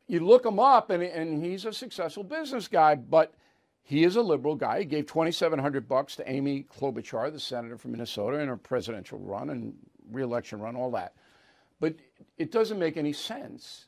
you 0.07 0.21
look 0.21 0.47
him 0.47 0.59
up, 0.59 0.91
and, 0.91 1.03
and 1.03 1.45
he's 1.45 1.65
a 1.65 1.73
successful 1.73 2.25
business 2.25 2.69
guy, 2.69 2.95
but 2.95 3.35
he 3.83 4.05
is 4.05 4.17
a 4.17 4.23
liberal 4.23 4.55
guy. 4.55 4.81
He 4.81 4.85
gave 4.85 5.07
2,700 5.07 5.89
bucks 5.89 6.17
to 6.17 6.31
Amy 6.31 6.65
Klobuchar, 6.65 7.33
the 7.33 7.41
senator 7.41 7.77
from 7.77 7.93
Minnesota, 7.93 8.39
in 8.39 8.49
her 8.49 8.57
presidential 8.57 9.19
run 9.19 9.51
and 9.51 9.75
reelection 10.11 10.61
run, 10.61 10.77
all 10.77 10.91
that. 10.93 11.15
But 11.81 11.97
it 12.39 12.53
doesn't 12.53 12.79
make 12.79 12.97
any 12.97 13.13
sense. 13.13 13.87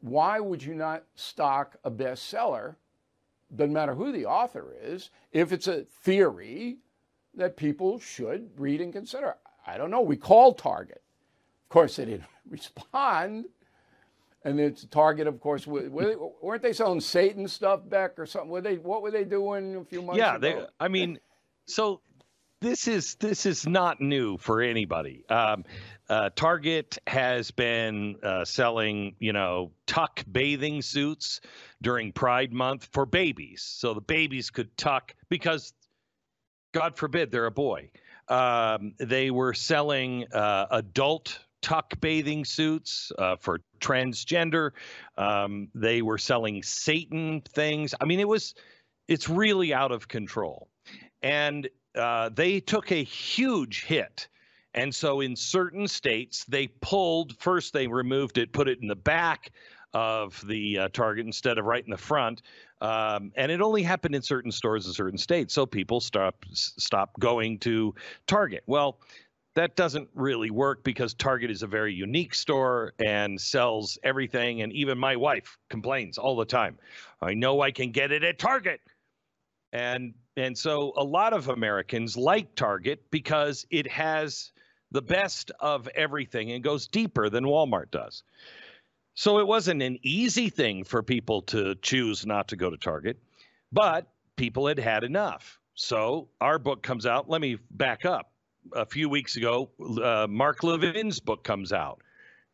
Why 0.00 0.40
would 0.40 0.62
you 0.62 0.74
not 0.74 1.04
stock 1.14 1.76
a 1.84 1.90
bestseller? 1.90 2.76
Doesn't 3.54 3.72
matter 3.72 3.94
who 3.94 4.12
the 4.12 4.26
author 4.26 4.74
is. 4.80 5.10
If 5.32 5.52
it's 5.52 5.68
a 5.68 5.82
theory 5.82 6.78
that 7.34 7.56
people 7.56 7.98
should 7.98 8.50
read 8.58 8.80
and 8.80 8.92
consider. 8.92 9.36
I 9.66 9.76
don't 9.76 9.90
know. 9.90 10.00
We 10.00 10.16
call 10.16 10.54
Target. 10.54 11.02
Of 11.70 11.72
course, 11.72 11.96
they 11.96 12.04
didn't 12.04 12.24
respond. 12.50 13.44
And 14.44 14.58
it's 14.58 14.84
Target, 14.86 15.28
of 15.28 15.38
course. 15.38 15.66
Weren't 15.66 16.62
they 16.62 16.72
selling 16.72 17.00
Satan 17.00 17.46
stuff 17.46 17.88
back 17.88 18.18
or 18.18 18.26
something? 18.26 18.50
Were 18.50 18.60
they? 18.60 18.76
What 18.76 19.02
were 19.02 19.10
they 19.10 19.24
doing 19.24 19.76
a 19.76 19.84
few 19.84 20.02
months 20.02 20.18
yeah, 20.18 20.36
ago? 20.36 20.48
Yeah, 20.48 20.64
I 20.80 20.88
mean, 20.88 21.18
so 21.66 22.00
this 22.60 22.88
is 22.88 23.14
this 23.16 23.46
is 23.46 23.66
not 23.66 24.00
new 24.00 24.38
for 24.38 24.62
anybody. 24.62 25.24
Um, 25.28 25.64
uh, 26.08 26.30
Target 26.34 26.98
has 27.06 27.50
been 27.52 28.16
uh, 28.22 28.44
selling, 28.44 29.14
you 29.20 29.32
know, 29.32 29.70
tuck 29.86 30.24
bathing 30.32 30.82
suits 30.82 31.40
during 31.82 32.10
Pride 32.10 32.52
Month 32.52 32.88
for 32.92 33.06
babies, 33.06 33.62
so 33.62 33.94
the 33.94 34.00
babies 34.00 34.50
could 34.50 34.76
tuck 34.76 35.14
because, 35.28 35.72
God 36.72 36.96
forbid, 36.96 37.30
they're 37.30 37.46
a 37.46 37.52
boy. 37.52 37.90
Um, 38.26 38.94
they 38.98 39.30
were 39.30 39.54
selling 39.54 40.26
uh, 40.32 40.66
adult 40.70 41.38
tuck 41.62 42.00
bathing 42.00 42.44
suits 42.44 43.12
uh, 43.18 43.36
for 43.36 43.60
transgender. 43.80 44.70
Um, 45.16 45.68
they 45.74 46.02
were 46.02 46.18
selling 46.18 46.62
Satan 46.62 47.42
things. 47.52 47.94
I 48.00 48.04
mean, 48.04 48.20
it 48.20 48.28
was, 48.28 48.54
it's 49.08 49.28
really 49.28 49.74
out 49.74 49.92
of 49.92 50.08
control. 50.08 50.68
And 51.22 51.68
uh, 51.94 52.30
they 52.30 52.60
took 52.60 52.92
a 52.92 53.02
huge 53.02 53.84
hit. 53.84 54.28
And 54.74 54.94
so 54.94 55.20
in 55.20 55.34
certain 55.34 55.88
states, 55.88 56.44
they 56.44 56.68
pulled, 56.80 57.36
first, 57.38 57.72
they 57.72 57.86
removed 57.88 58.38
it, 58.38 58.52
put 58.52 58.68
it 58.68 58.78
in 58.80 58.88
the 58.88 58.96
back 58.96 59.50
of 59.92 60.40
the 60.46 60.78
uh, 60.78 60.88
target 60.92 61.26
instead 61.26 61.58
of 61.58 61.64
right 61.64 61.84
in 61.84 61.90
the 61.90 61.96
front. 61.96 62.42
Um, 62.80 63.32
and 63.34 63.50
it 63.50 63.60
only 63.60 63.82
happened 63.82 64.14
in 64.14 64.22
certain 64.22 64.52
stores 64.52 64.86
in 64.86 64.92
certain 64.92 65.18
states. 65.18 65.52
So 65.52 65.66
people 65.66 66.00
stop 66.00 66.44
stop 66.52 67.10
going 67.18 67.58
to 67.60 67.94
Target. 68.26 68.62
Well, 68.66 69.00
that 69.60 69.76
doesn't 69.76 70.08
really 70.14 70.50
work 70.50 70.82
because 70.84 71.12
Target 71.12 71.50
is 71.50 71.62
a 71.62 71.66
very 71.66 71.92
unique 71.92 72.34
store 72.34 72.94
and 72.98 73.38
sells 73.38 73.98
everything. 74.02 74.62
And 74.62 74.72
even 74.72 74.96
my 74.96 75.16
wife 75.16 75.58
complains 75.68 76.16
all 76.16 76.34
the 76.34 76.46
time. 76.46 76.78
I 77.20 77.34
know 77.34 77.60
I 77.60 77.70
can 77.70 77.90
get 77.90 78.10
it 78.10 78.24
at 78.24 78.38
Target. 78.38 78.80
And 79.74 80.14
and 80.38 80.56
so 80.56 80.94
a 80.96 81.04
lot 81.04 81.34
of 81.34 81.48
Americans 81.48 82.16
like 82.16 82.54
Target 82.54 83.02
because 83.10 83.66
it 83.70 83.86
has 83.88 84.50
the 84.92 85.02
best 85.02 85.50
of 85.60 85.88
everything 85.88 86.52
and 86.52 86.64
goes 86.64 86.88
deeper 86.88 87.28
than 87.28 87.44
Walmart 87.44 87.90
does. 87.90 88.22
So 89.14 89.40
it 89.40 89.46
wasn't 89.46 89.82
an 89.82 89.98
easy 90.02 90.48
thing 90.48 90.84
for 90.84 91.02
people 91.02 91.42
to 91.42 91.74
choose 91.82 92.24
not 92.24 92.48
to 92.48 92.56
go 92.56 92.70
to 92.70 92.78
Target, 92.78 93.18
but 93.70 94.08
people 94.36 94.66
had 94.68 94.78
had 94.78 95.04
enough. 95.04 95.60
So 95.74 96.28
our 96.40 96.58
book 96.58 96.82
comes 96.82 97.04
out. 97.04 97.28
Let 97.28 97.42
me 97.42 97.58
back 97.70 98.06
up 98.06 98.29
a 98.72 98.86
few 98.86 99.08
weeks 99.08 99.36
ago, 99.36 99.70
uh, 100.02 100.26
Mark 100.28 100.62
Levin's 100.62 101.20
book 101.20 101.44
comes 101.44 101.72
out. 101.72 102.02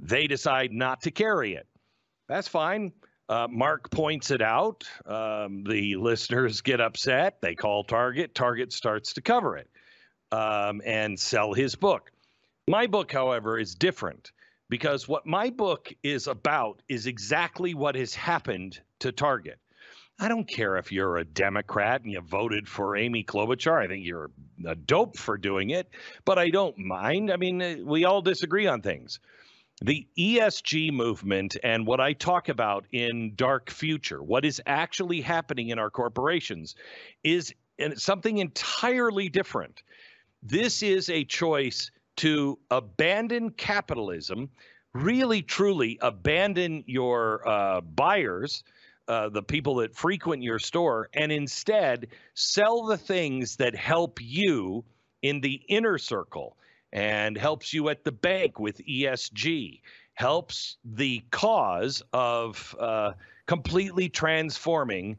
They 0.01 0.27
decide 0.27 0.73
not 0.73 1.03
to 1.03 1.11
carry 1.11 1.55
it. 1.55 1.67
That's 2.29 2.49
fine. 2.49 2.93
Uh, 3.29 3.49
Mark 3.51 3.91
points 3.91 4.31
it 4.31 4.43
out. 4.43 4.85
Um, 5.05 5.65
the 5.65 5.97
listeners 5.97 6.61
get 6.61 6.81
upset. 6.81 7.41
They 7.41 7.55
call 7.55 7.85
Target. 7.85 8.35
Target 8.35 8.73
starts 8.73 9.15
to 9.15 9.21
cover 9.21 9.57
it 9.57 9.69
um, 10.33 10.81
and 10.85 11.19
sell 11.19 11.53
his 11.53 11.75
book. 11.75 12.11
My 12.69 12.87
book, 12.87 13.13
however, 13.13 13.59
is 13.59 13.75
different 13.75 14.33
because 14.69 15.09
what 15.09 15.27
my 15.27 15.51
book 15.51 15.93
is 16.03 16.27
about 16.27 16.83
is 16.89 17.07
exactly 17.07 17.75
what 17.75 17.95
has 17.95 18.15
happened 18.15 18.81
to 19.01 19.13
Target. 19.13 19.59
I 20.19 20.29
don't 20.29 20.49
care 20.49 20.77
if 20.77 20.91
you're 20.91 21.19
a 21.19 21.25
Democrat 21.25 22.03
and 22.03 22.11
you 22.11 22.21
voted 22.21 22.67
for 22.69 22.97
Amy 22.97 23.23
Klobuchar. 23.23 23.83
I 23.83 23.87
think 23.87 24.05
you're 24.05 24.31
a 24.67 24.75
dope 24.75 25.19
for 25.19 25.37
doing 25.37 25.71
it, 25.71 25.89
but 26.25 26.39
I 26.39 26.49
don't 26.49 26.79
mind. 26.79 27.31
I 27.31 27.37
mean, 27.37 27.61
uh, 27.61 27.77
we 27.85 28.05
all 28.07 28.23
disagree 28.23 28.67
on 28.67 28.81
things. 28.81 29.21
The 29.83 30.07
ESG 30.19 30.91
movement 30.91 31.59
and 31.63 31.87
what 31.87 32.01
I 32.01 32.15
talk 32.15 32.49
about 32.49 32.87
in 32.93 33.35
Dark 33.35 33.69
Future, 33.69 34.23
what 34.23 34.47
is 34.47 34.63
actually 34.65 35.21
happening 35.21 35.69
in 35.69 35.79
our 35.79 35.91
corporations, 35.91 36.77
is 37.23 37.55
something 37.97 38.39
entirely 38.39 39.29
different. 39.29 39.83
This 40.43 40.83
is 40.83 41.11
a 41.11 41.25
choice 41.25 41.91
to 42.17 42.59
abandon 42.71 43.51
capitalism, 43.51 44.49
really, 44.95 45.43
truly 45.43 45.99
abandon 46.01 46.85
your 46.87 47.47
uh, 47.47 47.83
buyers 47.83 48.65
uh, 49.09 49.29
the 49.29 49.43
people 49.43 49.77
that 49.77 49.95
frequent 49.95 50.43
your 50.43 50.59
store 50.59 51.09
and 51.15 51.31
instead 51.31 52.09
sell 52.35 52.85
the 52.85 52.97
things 52.97 53.57
that 53.57 53.75
help 53.75 54.21
you 54.21 54.85
in 55.23 55.41
the 55.41 55.61
inner 55.69 55.99
circle 55.99 56.57
and 56.93 57.37
helps 57.37 57.73
you 57.73 57.89
at 57.89 58.05
the 58.05 58.13
bank 58.13 58.59
with 58.59 58.79
ESG, 58.87 59.81
helps 60.15 60.77
the 60.85 61.23
cause 61.31 62.03
of 62.13 62.75
uh, 62.81 63.13
completely 63.47 64.09
transforming 64.09 65.17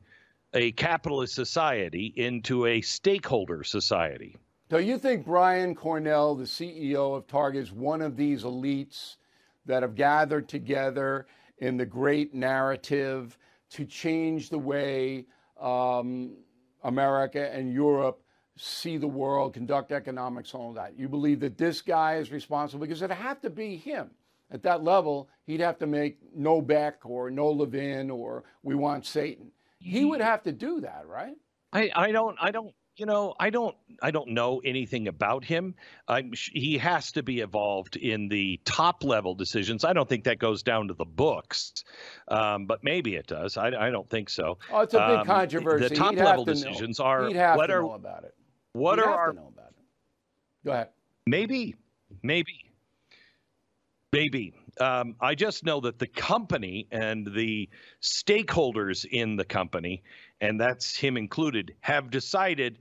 a 0.53 0.71
capitalist 0.73 1.35
society 1.35 2.13
into 2.15 2.65
a 2.65 2.81
stakeholder 2.81 3.63
society. 3.63 4.35
So 4.69 4.77
you 4.77 4.97
think 4.97 5.25
Brian 5.25 5.75
Cornell, 5.75 6.35
the 6.35 6.45
CEO 6.45 7.15
of 7.15 7.27
Target, 7.27 7.63
is 7.63 7.71
one 7.71 8.01
of 8.01 8.17
these 8.17 8.43
elites 8.43 9.15
that 9.65 9.81
have 9.81 9.95
gathered 9.95 10.49
together 10.49 11.27
in 11.59 11.77
the 11.77 11.85
great 11.85 12.33
narrative 12.33 13.37
to 13.71 13.85
change 13.85 14.49
the 14.49 14.57
way 14.57 15.25
um, 15.59 16.37
America 16.83 17.53
and 17.53 17.73
Europe 17.73 18.21
see 18.57 18.97
the 18.97 19.07
world, 19.07 19.53
conduct 19.53 19.91
economics, 19.91 20.53
all 20.53 20.73
that. 20.73 20.97
You 20.97 21.07
believe 21.07 21.39
that 21.41 21.57
this 21.57 21.81
guy 21.81 22.15
is 22.15 22.31
responsible 22.31 22.85
because 22.85 23.01
it 23.01 23.11
had 23.11 23.41
to 23.43 23.49
be 23.49 23.75
him. 23.75 24.09
At 24.49 24.63
that 24.63 24.83
level, 24.83 25.29
he'd 25.45 25.59
have 25.59 25.77
to 25.79 25.87
make 25.87 26.19
no 26.33 26.61
Beck 26.61 27.05
or 27.05 27.29
no 27.29 27.49
Levin 27.49 28.09
or 28.09 28.45
we 28.63 28.75
want 28.75 29.05
Satan. 29.05 29.51
He 29.79 30.05
would 30.05 30.21
have 30.21 30.41
to 30.43 30.51
do 30.51 30.81
that, 30.81 31.03
right? 31.05 31.35
I, 31.73 31.91
I 31.95 32.11
don't 32.11 32.37
I 32.41 32.51
don't 32.51 32.73
you 32.97 33.05
know, 33.05 33.35
I 33.39 33.49
don't 33.51 33.75
I 34.01 34.11
don't 34.11 34.29
know 34.29 34.59
anything 34.65 35.07
about 35.07 35.45
him. 35.45 35.75
I'm, 36.07 36.33
he 36.35 36.77
has 36.79 37.11
to 37.13 37.23
be 37.23 37.41
involved 37.41 37.95
in 37.95 38.27
the 38.27 38.59
top 38.65 39.03
level 39.03 39.35
decisions. 39.35 39.85
I 39.85 39.93
don't 39.93 40.09
think 40.09 40.23
that 40.25 40.39
goes 40.39 40.63
down 40.63 40.87
to 40.89 40.93
the 40.93 41.05
books, 41.05 41.83
um, 42.27 42.65
but 42.65 42.83
maybe 42.83 43.15
it 43.15 43.27
does. 43.27 43.55
I, 43.57 43.67
I 43.67 43.89
don't 43.91 44.09
think 44.09 44.29
so. 44.29 44.57
Oh, 44.71 44.81
it's 44.81 44.93
a 44.93 44.97
big 44.97 45.17
um, 45.19 45.25
controversy. 45.27 45.87
The 45.87 45.95
top 45.95 46.15
He'd 46.15 46.23
level 46.23 46.45
decisions 46.45 46.99
know. 46.99 47.05
are 47.05 47.23
what 47.55 47.67
to 47.67 47.73
are 47.73 47.81
know 47.81 47.93
about 47.93 48.23
it. 48.23 48.33
what 48.73 48.97
He'd 48.97 49.03
are 49.05 49.09
have 49.09 49.17
our 49.19 49.29
to 49.31 49.35
know 49.35 49.51
about 49.53 49.69
it. 49.69 49.75
Go 50.65 50.71
ahead. 50.71 50.89
maybe 51.27 51.75
maybe 52.23 52.71
maybe 54.11 54.53
um, 54.79 55.15
I 55.21 55.35
just 55.35 55.63
know 55.63 55.79
that 55.81 55.99
the 55.99 56.07
company 56.07 56.87
and 56.91 57.27
the 57.33 57.69
stakeholders 58.01 59.05
in 59.05 59.35
the 59.35 59.45
company, 59.45 60.03
and 60.41 60.59
that's 60.59 60.95
him 60.95 61.17
included, 61.17 61.75
have 61.81 62.09
decided 62.09 62.79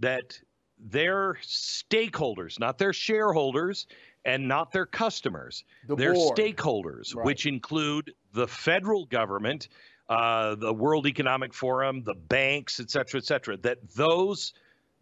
that 0.00 0.40
their 0.78 1.34
stakeholders, 1.42 2.58
not 2.58 2.78
their 2.78 2.92
shareholders 2.92 3.86
and 4.24 4.46
not 4.46 4.72
their 4.72 4.86
customers, 4.86 5.64
The 5.86 5.96
their 5.96 6.14
board. 6.14 6.36
stakeholders, 6.38 7.14
Right. 7.14 7.24
which 7.26 7.46
include 7.46 8.14
the 8.32 8.46
federal 8.48 9.06
government, 9.06 9.68
uh, 10.08 10.54
the 10.56 10.72
World 10.72 11.06
Economic 11.06 11.54
Forum, 11.54 12.02
the 12.04 12.14
banks, 12.14 12.80
et 12.80 12.90
cetera, 12.90 13.18
et 13.18 13.24
cetera, 13.24 13.56
that 13.58 13.78
those 13.90 14.52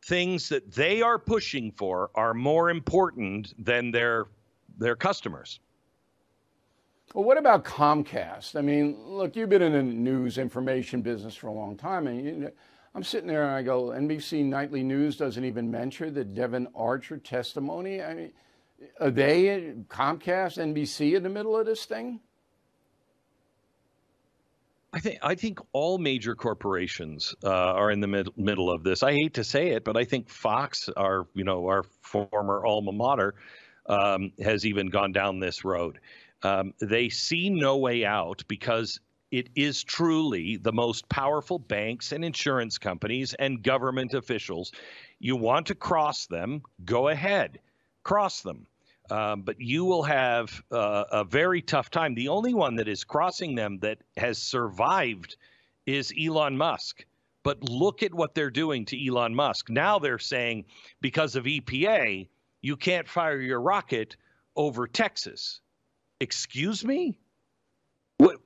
things 0.04 0.48
that 0.48 0.72
they 0.72 1.02
are 1.02 1.18
pushing 1.18 1.72
for 1.72 2.10
are 2.14 2.32
more 2.34 2.70
important 2.70 3.52
than 3.62 3.90
their 3.90 4.26
their 4.78 4.96
customers. 4.96 5.60
Well, 7.14 7.24
what 7.24 7.38
about 7.38 7.64
Comcast? 7.64 8.54
I 8.54 8.60
mean, 8.60 8.96
look, 9.04 9.34
you've 9.34 9.48
been 9.48 9.62
in 9.62 9.72
the 9.72 9.82
news 9.82 10.38
information 10.38 11.02
business 11.02 11.34
for 11.34 11.48
a 11.48 11.52
long 11.52 11.76
time, 11.76 12.06
and 12.06 12.24
you, 12.24 12.52
I'm 12.94 13.02
sitting 13.02 13.26
there 13.26 13.42
and 13.42 13.52
I 13.52 13.62
go, 13.62 13.86
NBC 13.86 14.44
Nightly 14.44 14.84
News 14.84 15.16
doesn't 15.16 15.44
even 15.44 15.70
mention 15.70 16.14
the 16.14 16.24
Devon 16.24 16.68
Archer 16.74 17.18
testimony. 17.18 18.00
I 18.00 18.14
mean, 18.14 18.32
are 19.00 19.10
they 19.10 19.74
Comcast, 19.88 20.58
NBC 20.58 21.16
in 21.16 21.24
the 21.24 21.28
middle 21.28 21.56
of 21.56 21.66
this 21.66 21.84
thing? 21.84 22.20
I 24.92 24.98
think 24.98 25.18
I 25.22 25.36
think 25.36 25.60
all 25.72 25.98
major 25.98 26.34
corporations 26.34 27.32
uh, 27.44 27.48
are 27.48 27.92
in 27.92 28.00
the 28.00 28.08
mid- 28.08 28.36
middle 28.36 28.70
of 28.70 28.82
this. 28.82 29.04
I 29.04 29.12
hate 29.12 29.34
to 29.34 29.44
say 29.44 29.68
it, 29.68 29.84
but 29.84 29.96
I 29.96 30.04
think 30.04 30.28
Fox, 30.28 30.88
our 30.96 31.28
you 31.34 31.44
know 31.44 31.66
our 31.66 31.84
former 32.02 32.66
alma 32.66 32.90
mater, 32.90 33.36
um, 33.86 34.32
has 34.42 34.66
even 34.66 34.88
gone 34.88 35.12
down 35.12 35.38
this 35.38 35.64
road. 35.64 36.00
Um, 36.42 36.74
they 36.80 37.08
see 37.08 37.50
no 37.50 37.76
way 37.76 38.04
out 38.04 38.44
because 38.48 39.00
it 39.30 39.48
is 39.54 39.84
truly 39.84 40.56
the 40.56 40.72
most 40.72 41.08
powerful 41.08 41.58
banks 41.58 42.12
and 42.12 42.24
insurance 42.24 42.78
companies 42.78 43.34
and 43.34 43.62
government 43.62 44.14
officials. 44.14 44.72
You 45.18 45.36
want 45.36 45.66
to 45.66 45.74
cross 45.74 46.26
them, 46.26 46.62
go 46.84 47.08
ahead, 47.08 47.60
cross 48.02 48.42
them. 48.42 48.66
Um, 49.10 49.42
but 49.42 49.60
you 49.60 49.84
will 49.84 50.04
have 50.04 50.62
uh, 50.70 51.04
a 51.10 51.24
very 51.24 51.62
tough 51.62 51.90
time. 51.90 52.14
The 52.14 52.28
only 52.28 52.54
one 52.54 52.76
that 52.76 52.86
is 52.86 53.02
crossing 53.02 53.56
them 53.56 53.78
that 53.80 53.98
has 54.16 54.38
survived 54.38 55.36
is 55.84 56.12
Elon 56.16 56.56
Musk. 56.56 57.04
But 57.42 57.68
look 57.68 58.02
at 58.02 58.14
what 58.14 58.34
they're 58.34 58.50
doing 58.50 58.84
to 58.86 59.06
Elon 59.06 59.34
Musk. 59.34 59.68
Now 59.68 59.98
they're 59.98 60.18
saying 60.18 60.66
because 61.00 61.36
of 61.36 61.44
EPA, 61.44 62.28
you 62.62 62.76
can't 62.76 63.08
fire 63.08 63.40
your 63.40 63.60
rocket 63.60 64.16
over 64.54 64.86
Texas. 64.86 65.60
Excuse 66.20 66.84
me? 66.84 67.18
What, 68.18 68.36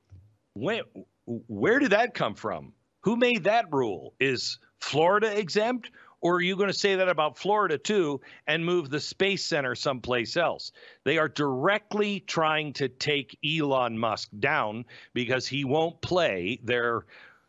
when, 0.55 0.83
where 1.27 1.81
did 1.81 1.91
that 1.91 2.15
come 2.15 2.35
from? 2.35 2.73
Who 3.01 3.17
made 3.17 3.45
that 3.45 3.67
rule? 3.73 4.15
Is 4.21 4.59
Florida 4.81 5.39
exempt? 5.39 5.91
Or 6.21 6.37
are 6.37 6.41
you 6.41 6.57
going 6.57 6.71
to 6.71 6.79
say 6.79 6.95
that 6.95 7.09
about 7.11 7.37
Florida 7.37 7.77
too 7.77 8.23
and 8.47 8.65
move 8.65 8.89
the 8.89 9.01
Space 9.01 9.45
Center 9.45 9.75
someplace 9.75 10.39
else? 10.39 10.73
They 11.05 11.19
are 11.19 11.29
directly 11.29 12.21
trying 12.21 12.73
to 12.75 12.89
take 12.89 13.39
Elon 13.45 13.99
Musk 13.99 14.31
down 14.39 14.87
because 15.13 15.47
he 15.47 15.65
won't 15.65 16.01
play 16.01 16.61
their, 16.65 17.05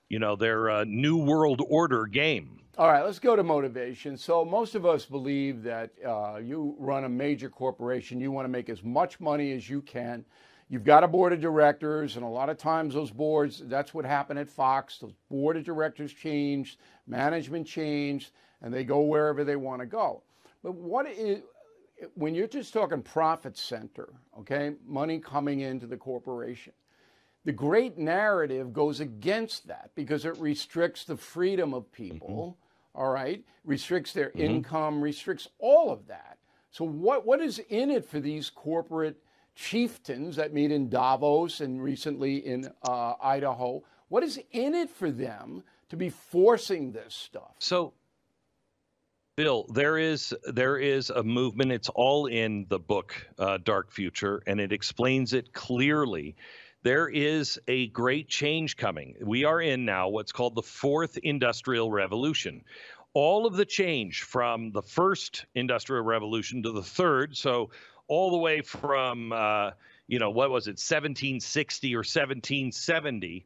you 0.09 0.19
know, 0.19 0.35
their 0.35 0.69
uh, 0.69 0.83
New 0.85 1.17
World 1.17 1.61
Order 1.69 2.05
game. 2.05 2.64
All 2.77 2.91
right, 2.91 3.05
let's 3.05 3.19
go 3.19 3.37
to 3.37 3.43
motivation. 3.43 4.17
So, 4.17 4.43
most 4.43 4.75
of 4.75 4.85
us 4.85 5.05
believe 5.05 5.63
that 5.63 5.91
uh, 6.05 6.39
you 6.43 6.75
run 6.77 7.05
a 7.05 7.09
major 7.09 7.47
corporation, 7.47 8.19
you 8.19 8.31
want 8.31 8.43
to 8.43 8.49
make 8.49 8.67
as 8.67 8.83
much 8.83 9.21
money 9.21 9.53
as 9.53 9.69
you 9.69 9.81
can. 9.81 10.25
You've 10.67 10.83
got 10.83 11.01
a 11.01 11.07
board 11.07 11.31
of 11.31 11.39
directors, 11.39 12.17
and 12.17 12.25
a 12.25 12.27
lot 12.27 12.49
of 12.49 12.57
times 12.57 12.93
those 12.93 13.11
boards, 13.11 13.61
that's 13.67 13.93
what 13.93 14.03
happened 14.03 14.39
at 14.39 14.49
Fox. 14.49 14.97
The 14.97 15.13
board 15.29 15.55
of 15.55 15.63
directors 15.63 16.11
changed, 16.11 16.79
management 17.07 17.65
changed, 17.65 18.31
and 18.61 18.73
they 18.73 18.83
go 18.83 18.99
wherever 19.03 19.45
they 19.45 19.55
want 19.55 19.79
to 19.79 19.85
go. 19.85 20.23
But 20.61 20.73
what 20.73 21.07
is, 21.07 21.43
when 22.15 22.35
you're 22.35 22.45
just 22.45 22.73
talking 22.73 23.01
profit 23.01 23.57
center, 23.57 24.09
okay, 24.39 24.73
money 24.85 25.19
coming 25.19 25.61
into 25.61 25.87
the 25.87 25.95
corporation, 25.95 26.73
the 27.45 27.53
great 27.53 27.97
narrative 27.97 28.73
goes 28.73 28.99
against 28.99 29.67
that 29.67 29.91
because 29.95 30.25
it 30.25 30.37
restricts 30.39 31.05
the 31.05 31.15
freedom 31.15 31.73
of 31.73 31.89
people. 31.93 32.57
Mm-hmm 32.57 32.64
all 32.95 33.09
right, 33.09 33.43
restricts 33.63 34.13
their 34.13 34.29
mm-hmm. 34.29 34.41
income, 34.41 35.01
restricts 35.01 35.47
all 35.59 35.91
of 35.91 36.07
that. 36.07 36.37
So, 36.71 36.85
what, 36.85 37.25
what 37.25 37.41
is 37.41 37.59
in 37.69 37.91
it 37.91 38.05
for 38.05 38.19
these 38.19 38.49
corporate 38.49 39.17
chieftains 39.55 40.35
that 40.35 40.53
meet 40.53 40.71
in 40.71 40.89
Davos 40.89 41.61
and 41.61 41.81
recently 41.81 42.45
in 42.45 42.69
uh, 42.83 43.13
Idaho? 43.21 43.83
What 44.09 44.23
is 44.23 44.39
in 44.51 44.75
it 44.75 44.89
for 44.89 45.11
them 45.11 45.63
to 45.89 45.95
be 45.95 46.09
forcing 46.09 46.91
this 46.91 47.13
stuff? 47.13 47.55
So, 47.59 47.93
Bill, 49.37 49.65
there 49.73 49.97
is 49.97 50.33
there 50.45 50.77
is 50.77 51.09
a 51.09 51.21
movement. 51.21 51.71
It's 51.71 51.89
all 51.89 52.27
in 52.27 52.65
the 52.69 52.79
book 52.79 53.15
uh, 53.37 53.57
Dark 53.63 53.91
Future, 53.91 54.41
and 54.47 54.61
it 54.61 54.71
explains 54.71 55.33
it 55.33 55.51
clearly. 55.53 56.35
There 56.85 57.09
is 57.09 57.59
a 57.67 57.87
great 57.87 58.29
change 58.29 58.77
coming. 58.77 59.15
We 59.19 59.43
are 59.43 59.59
in 59.59 59.85
now 59.85 60.07
what's 60.07 60.31
called 60.31 60.53
the 60.53 60.61
fourth 60.61 61.17
industrial 61.17 61.89
revolution 61.89 62.63
all 63.15 63.47
of 63.47 63.55
the 63.55 63.65
change 63.65 64.21
from 64.21 64.71
the 64.71 64.83
first 64.83 65.45
industrial 65.55 66.03
revolution 66.03 66.61
to 66.61 66.71
the 66.71 66.83
third 66.83 67.35
so 67.35 67.71
all 68.07 68.29
the 68.29 68.37
way 68.37 68.61
from 68.61 69.31
uh, 69.31 69.71
you 70.07 70.19
know 70.19 70.29
what 70.29 70.51
was 70.51 70.67
it 70.67 70.77
1760 70.77 71.95
or 71.95 71.99
1770 71.99 73.45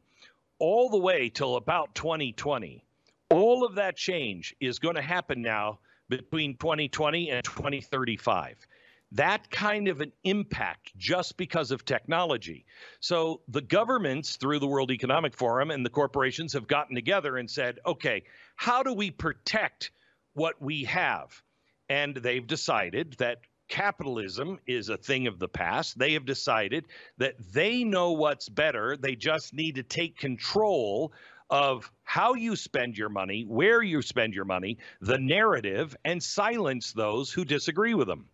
all 0.58 0.90
the 0.90 0.98
way 0.98 1.30
till 1.30 1.56
about 1.56 1.94
2020 1.94 2.84
all 3.30 3.64
of 3.64 3.76
that 3.76 3.96
change 3.96 4.54
is 4.60 4.78
going 4.78 4.96
to 4.96 5.02
happen 5.02 5.40
now 5.40 5.78
between 6.10 6.56
2020 6.56 7.30
and 7.30 7.44
2035 7.44 8.66
that 9.12 9.50
kind 9.50 9.88
of 9.88 10.00
an 10.00 10.12
impact 10.22 10.96
just 10.96 11.36
because 11.36 11.70
of 11.70 11.84
technology. 11.84 12.64
So 13.00 13.42
the 13.48 13.60
governments, 13.60 14.36
through 14.36 14.60
the 14.60 14.68
World 14.68 14.90
Economic 14.90 15.36
Forum 15.36 15.70
and 15.70 15.84
the 15.84 15.90
corporations, 15.90 16.52
have 16.52 16.68
gotten 16.68 16.94
together 16.94 17.36
and 17.36 17.50
said, 17.50 17.78
okay, 17.84 18.22
how 18.56 18.82
do 18.82 18.92
we 18.92 19.10
protect 19.10 19.90
what 20.34 20.60
we 20.62 20.84
have? 20.84 21.42
And 21.88 22.14
they've 22.14 22.46
decided 22.46 23.16
that 23.18 23.38
capitalism 23.68 24.58
is 24.66 24.88
a 24.88 24.96
thing 24.96 25.26
of 25.26 25.38
the 25.38 25.48
past. 25.48 25.98
They 25.98 26.12
have 26.12 26.24
decided 26.24 26.86
that 27.18 27.34
they 27.52 27.82
know 27.84 28.12
what's 28.12 28.48
better. 28.48 28.96
They 28.96 29.16
just 29.16 29.54
need 29.54 29.76
to 29.76 29.82
take 29.82 30.18
control 30.18 31.12
of 31.48 31.90
how 32.04 32.34
you 32.34 32.54
spend 32.54 32.96
your 32.96 33.08
money, 33.08 33.44
where 33.46 33.82
you 33.82 34.02
spend 34.02 34.34
your 34.34 34.44
money, 34.44 34.78
the 35.00 35.18
narrative, 35.18 35.96
and 36.04 36.22
silence 36.22 36.92
those 36.92 37.32
who 37.32 37.44
disagree 37.44 37.94
with 37.94 38.06
them. 38.06 38.26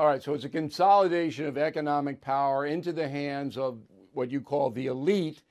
All 0.00 0.06
right, 0.06 0.22
so 0.22 0.32
it's 0.32 0.44
a 0.44 0.48
consolidation 0.48 1.44
of 1.44 1.58
economic 1.58 2.22
power 2.22 2.64
into 2.64 2.90
the 2.90 3.06
hands 3.06 3.58
of 3.58 3.82
what 4.14 4.30
you 4.30 4.40
call 4.40 4.70
the 4.70 4.86
elite 4.86 5.42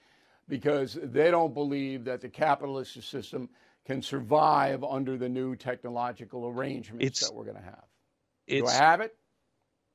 because 0.48 0.98
they 1.04 1.30
don't 1.30 1.54
believe 1.54 2.06
that 2.06 2.20
the 2.20 2.30
capitalist 2.30 3.00
system 3.04 3.48
can 3.86 4.02
survive 4.02 4.84
under 4.84 5.18
the 5.18 5.30
new 5.30 5.56
technological 5.56 6.48
arrangements 6.48 7.06
it's, 7.06 7.20
that 7.28 7.36
we're 7.36 7.44
going 7.44 7.58
to 7.58 7.62
have. 7.62 7.84
Do 8.48 8.66
I 8.66 8.72
have 8.72 9.02
it? 9.02 9.16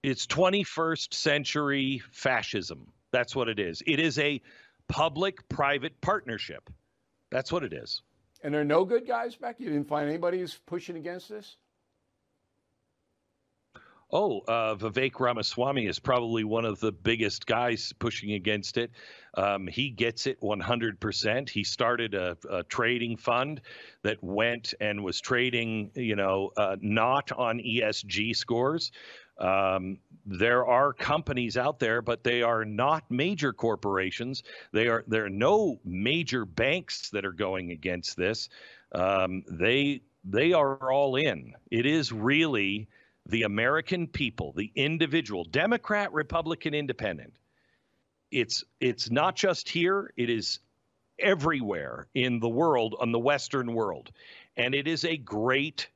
It's 0.04 0.24
21st 0.28 1.12
century 1.12 2.00
fascism. 2.12 2.92
That's 3.10 3.34
what 3.34 3.48
it 3.48 3.58
is. 3.58 3.82
It 3.84 3.98
is 3.98 4.20
a 4.20 4.40
public 4.86 5.48
private 5.48 6.00
partnership. 6.00 6.70
That's 7.28 7.50
what 7.50 7.64
it 7.64 7.72
is. 7.72 8.02
And 8.44 8.54
there 8.54 8.60
are 8.60 8.64
no 8.64 8.84
good 8.84 9.04
guys 9.04 9.34
back? 9.34 9.56
You 9.58 9.70
didn't 9.70 9.88
find 9.88 10.08
anybody 10.08 10.38
who's 10.38 10.60
pushing 10.64 10.96
against 10.96 11.28
this? 11.28 11.56
Oh, 14.16 14.42
uh, 14.46 14.76
Vivek 14.76 15.18
Ramaswamy 15.18 15.86
is 15.86 15.98
probably 15.98 16.44
one 16.44 16.64
of 16.64 16.78
the 16.78 16.92
biggest 16.92 17.46
guys 17.46 17.92
pushing 17.98 18.34
against 18.34 18.76
it. 18.76 18.92
Um, 19.36 19.66
he 19.66 19.90
gets 19.90 20.28
it 20.28 20.40
100%. 20.40 21.50
He 21.50 21.64
started 21.64 22.14
a, 22.14 22.36
a, 22.48 22.62
trading 22.62 23.16
fund 23.16 23.60
that 24.02 24.22
went 24.22 24.72
and 24.80 25.02
was 25.02 25.20
trading, 25.20 25.90
you 25.96 26.14
know, 26.14 26.52
uh, 26.56 26.76
not 26.80 27.32
on 27.32 27.58
ESG 27.58 28.36
scores. 28.36 28.92
Um, 29.38 29.98
there 30.24 30.64
are 30.64 30.92
companies 30.92 31.56
out 31.56 31.80
there, 31.80 32.00
but 32.00 32.22
they 32.22 32.40
are 32.40 32.64
not 32.64 33.10
major 33.10 33.52
corporations. 33.52 34.44
They 34.70 34.86
are 34.86 35.02
there 35.08 35.24
are 35.24 35.30
no 35.30 35.80
major 35.84 36.44
banks 36.44 37.10
that 37.10 37.24
are 37.24 37.32
going 37.32 37.72
against 37.72 38.16
this. 38.16 38.48
Um, 38.92 39.42
they 39.48 40.02
they 40.22 40.52
are 40.52 40.92
all 40.92 41.16
in. 41.16 41.54
It 41.72 41.84
is 41.84 42.12
really 42.12 42.88
the 43.26 43.42
American 43.42 44.06
people, 44.06 44.52
the 44.52 44.70
individual, 44.74 45.44
Democrat, 45.44 46.12
Republican, 46.12 46.74
Independent. 46.74 47.32
It's 48.30 48.64
it's 48.80 49.10
not 49.10 49.36
just 49.36 49.68
here; 49.68 50.12
it 50.16 50.28
is 50.28 50.58
everywhere 51.18 52.08
in 52.14 52.40
the 52.40 52.48
world, 52.48 52.96
on 53.00 53.12
the 53.12 53.18
Western 53.18 53.72
world, 53.74 54.10
and 54.56 54.74
it 54.74 54.88
is 54.88 55.04
a 55.04 55.16
great 55.16 55.88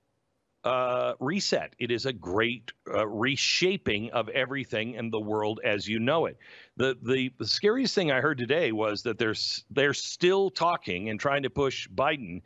uh, 0.65 1.15
reset. 1.21 1.75
It 1.79 1.91
is 1.91 2.07
a 2.07 2.13
great 2.13 2.73
uh, 2.93 3.07
reshaping 3.07 4.11
of 4.11 4.29
everything 4.29 4.95
in 4.95 5.11
the 5.11 5.21
world 5.21 5.61
as 5.65 5.87
you 5.87 5.99
know 5.99 6.27
it. 6.27 6.37
The, 6.77 6.97
the 7.03 7.33
the 7.39 7.47
scariest 7.47 7.95
thing 7.95 8.11
I 8.11 8.21
heard 8.21 8.39
today 8.39 8.73
was 8.73 9.03
that 9.03 9.19
there's 9.19 9.65
they're 9.71 9.95
still 9.95 10.51
talking 10.51 11.11
and 11.11 11.21
trying 11.21 11.43
to 11.43 11.51
push 11.51 11.89
Biden 11.89 12.43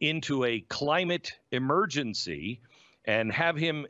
into 0.00 0.44
a 0.44 0.60
climate 0.60 1.32
emergency 1.52 2.60
and 3.04 3.32
have 3.32 3.56
him 3.56 3.86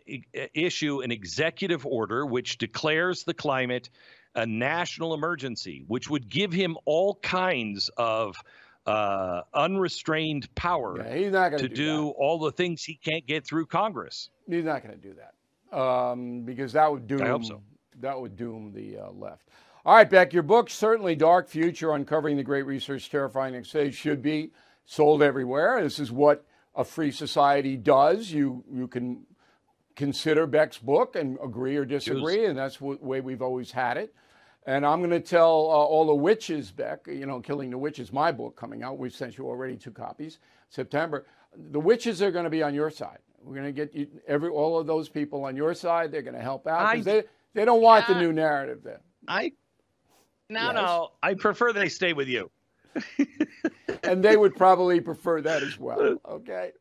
issue 0.55 1.01
an 1.01 1.11
executive 1.11 1.85
order 1.85 2.25
which 2.25 2.59
declares 2.59 3.25
the 3.25 3.35
climate 3.35 3.91
a 4.35 4.47
national 4.47 5.15
emergency, 5.15 5.85
which 5.89 6.09
would 6.09 6.29
give 6.29 6.53
him 6.53 6.77
all 6.85 7.17
kinds 7.17 7.91
of 7.97 8.37
uh, 8.87 9.43
unrestrained 9.55 10.53
power 10.55 10.97
yeah, 10.99 11.49
to 11.51 11.69
do, 11.69 11.75
do 11.75 12.09
all 12.11 12.39
the 12.39 12.53
things 12.53 12.83
he 12.83 12.95
can't 12.95 13.27
get 13.27 13.45
through 13.45 13.67
Congress. 13.67 14.31
He's 14.49 14.65
not 14.65 14.83
going 14.83 14.95
to 14.95 15.01
do 15.01 15.15
that 15.15 15.77
um, 15.77 16.43
because 16.43 16.73
that 16.73 16.91
would 16.91 17.07
doom 17.07 17.45
so. 17.45 17.63
that 18.01 18.19
would 18.19 18.37
doom 18.37 18.73
the 18.75 18.99
uh, 18.99 19.11
left. 19.11 19.49
All 19.85 19.95
right, 19.95 20.09
Beck, 20.09 20.33
your 20.33 20.43
book 20.43 20.69
certainly 20.71 21.17
dark 21.17 21.49
future 21.49 21.93
uncovering 21.93 22.37
the 22.37 22.43
great 22.43 22.67
research, 22.67 23.11
terrifying 23.11 23.63
safe 23.65 23.97
should 23.97 24.23
be 24.23 24.51
sold 24.85 25.23
everywhere. 25.23 25.83
This 25.83 25.99
is 25.99 26.13
what 26.13 26.45
a 26.81 26.85
free 26.85 27.11
society 27.13 27.77
does. 27.77 28.33
You 28.33 28.65
you 28.73 28.89
can 28.89 29.27
consider 29.97 30.47
Beck's 30.47 30.79
book 30.79 31.15
and 31.15 31.39
agree 31.45 31.77
or 31.77 31.85
disagree, 31.85 32.47
and 32.47 32.57
that's 32.59 32.79
the 32.79 32.97
way 33.03 33.21
we've 33.21 33.43
always 33.43 33.71
had 33.71 33.99
it. 33.99 34.15
And 34.67 34.85
I'm 34.87 35.01
going 35.01 35.11
to 35.11 35.21
tell 35.21 35.51
uh, 35.71 35.93
all 35.93 36.07
the 36.07 36.15
witches, 36.15 36.71
Beck, 36.71 37.07
you 37.07 37.27
know, 37.27 37.41
Killing 37.41 37.71
the 37.71 37.79
Witches, 37.79 38.13
my 38.13 38.31
book 38.31 38.57
coming 38.57 38.83
out. 38.83 38.99
We've 38.99 39.15
sent 39.15 39.39
you 39.39 39.47
already 39.47 39.77
two 39.77 39.91
copies, 39.91 40.39
September. 40.69 41.27
The 41.71 41.81
witches 41.81 42.23
are 42.23 42.31
going 42.31 42.45
to 42.45 42.51
be 42.51 42.63
on 42.63 42.75
your 42.75 42.91
side. 42.91 43.19
We're 43.43 43.55
going 43.55 43.67
to 43.67 43.73
get 43.73 43.95
you, 43.95 44.07
every 44.27 44.51
all 44.51 44.79
of 44.79 44.87
those 44.87 45.09
people 45.09 45.45
on 45.45 45.57
your 45.57 45.75
side. 45.75 46.13
They're 46.13 46.23
going 46.23 46.37
to 46.37 46.43
help 46.43 46.67
out 46.67 46.93
because 46.93 47.05
they, 47.07 47.23
they 47.55 47.65
don't 47.65 47.83
want 47.83 48.07
the 48.07 48.15
new 48.21 48.33
narrative 48.33 48.81
there. 48.83 49.01
I 49.27 49.53
No, 50.49 50.61
Yes. 50.61 50.75
no. 50.75 51.09
I 51.23 51.35
prefer 51.35 51.73
they 51.73 51.89
stay 51.89 52.13
with 52.13 52.29
you. 52.29 52.51
and 54.03 54.23
they 54.25 54.37
would 54.37 54.57
probably 54.57 55.01
prefer 55.01 55.41
that 55.43 55.63
as 55.63 55.79
well. 55.79 56.19
Okay. 56.29 56.73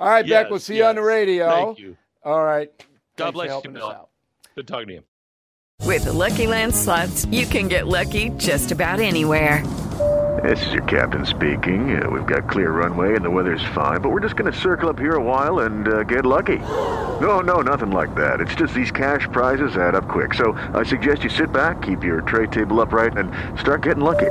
All 0.00 0.08
right, 0.08 0.26
Beck. 0.28 0.48
We'll 0.48 0.60
see 0.60 0.76
you 0.76 0.84
on 0.84 0.94
the 0.94 1.02
radio. 1.02 1.48
Thank 1.48 1.78
you. 1.80 1.96
All 2.24 2.44
right. 2.44 2.70
God 3.16 3.24
Thanks 3.24 3.32
bless 3.34 3.44
you, 3.46 3.50
helping 3.50 3.76
us 3.76 3.80
Bill. 3.80 3.90
out. 3.90 4.08
Good 4.54 4.68
talking 4.68 4.86
to 4.88 4.94
you. 4.94 5.02
With 5.84 6.04
the 6.04 6.12
Lucky 6.12 6.46
Land 6.46 6.74
slots, 6.74 7.24
you 7.26 7.46
can 7.46 7.66
get 7.68 7.86
lucky 7.88 8.30
just 8.30 8.70
about 8.70 9.00
anywhere. 9.00 9.64
This 10.42 10.64
is 10.66 10.72
your 10.72 10.84
captain 10.84 11.26
speaking. 11.26 12.00
Uh, 12.00 12.08
we've 12.10 12.26
got 12.26 12.48
clear 12.48 12.70
runway 12.70 13.16
and 13.16 13.24
the 13.24 13.30
weather's 13.30 13.64
fine, 13.74 14.00
but 14.00 14.10
we're 14.10 14.20
just 14.20 14.36
going 14.36 14.52
to 14.52 14.56
circle 14.56 14.88
up 14.88 14.98
here 14.98 15.16
a 15.16 15.22
while 15.22 15.60
and 15.60 15.88
uh, 15.88 16.02
get 16.04 16.24
lucky. 16.24 16.58
No, 16.58 17.40
no, 17.40 17.60
nothing 17.60 17.90
like 17.90 18.14
that. 18.14 18.40
It's 18.40 18.54
just 18.54 18.72
these 18.74 18.92
cash 18.92 19.26
prizes 19.32 19.76
add 19.76 19.96
up 19.96 20.06
quick. 20.08 20.34
So 20.34 20.52
I 20.74 20.84
suggest 20.84 21.24
you 21.24 21.30
sit 21.30 21.52
back, 21.52 21.82
keep 21.82 22.04
your 22.04 22.20
tray 22.20 22.46
table 22.46 22.80
upright, 22.80 23.16
and 23.16 23.32
start 23.58 23.82
getting 23.82 24.04
lucky. 24.04 24.30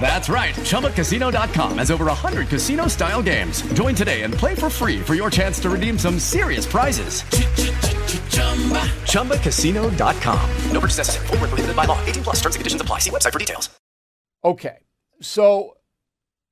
That's 0.00 0.30
right. 0.30 0.54
ChumbaCasino.com 0.54 1.78
has 1.78 1.90
over 1.90 2.06
100 2.06 2.48
casino 2.48 2.86
style 2.86 3.22
games. 3.22 3.60
Join 3.74 3.94
today 3.94 4.22
and 4.22 4.32
play 4.32 4.54
for 4.54 4.70
free 4.70 5.00
for 5.00 5.14
your 5.14 5.30
chance 5.30 5.60
to 5.60 5.70
redeem 5.70 5.98
some 5.98 6.18
serious 6.18 6.64
prizes. 6.64 7.22
ChumbaCasino.com. 9.12 10.50
No 10.72 10.80
purchase 10.80 10.98
necessary. 10.98 11.26
Void 11.26 11.40
where 11.40 11.48
prohibited 11.48 11.76
by 11.76 11.84
law. 11.84 12.02
18 12.06 12.22
plus 12.22 12.36
terms 12.36 12.54
and 12.54 12.60
conditions 12.60 12.80
apply. 12.80 13.00
See 13.00 13.10
website 13.10 13.32
for 13.32 13.38
details. 13.38 13.68
Okay. 14.42 14.78
So 15.20 15.76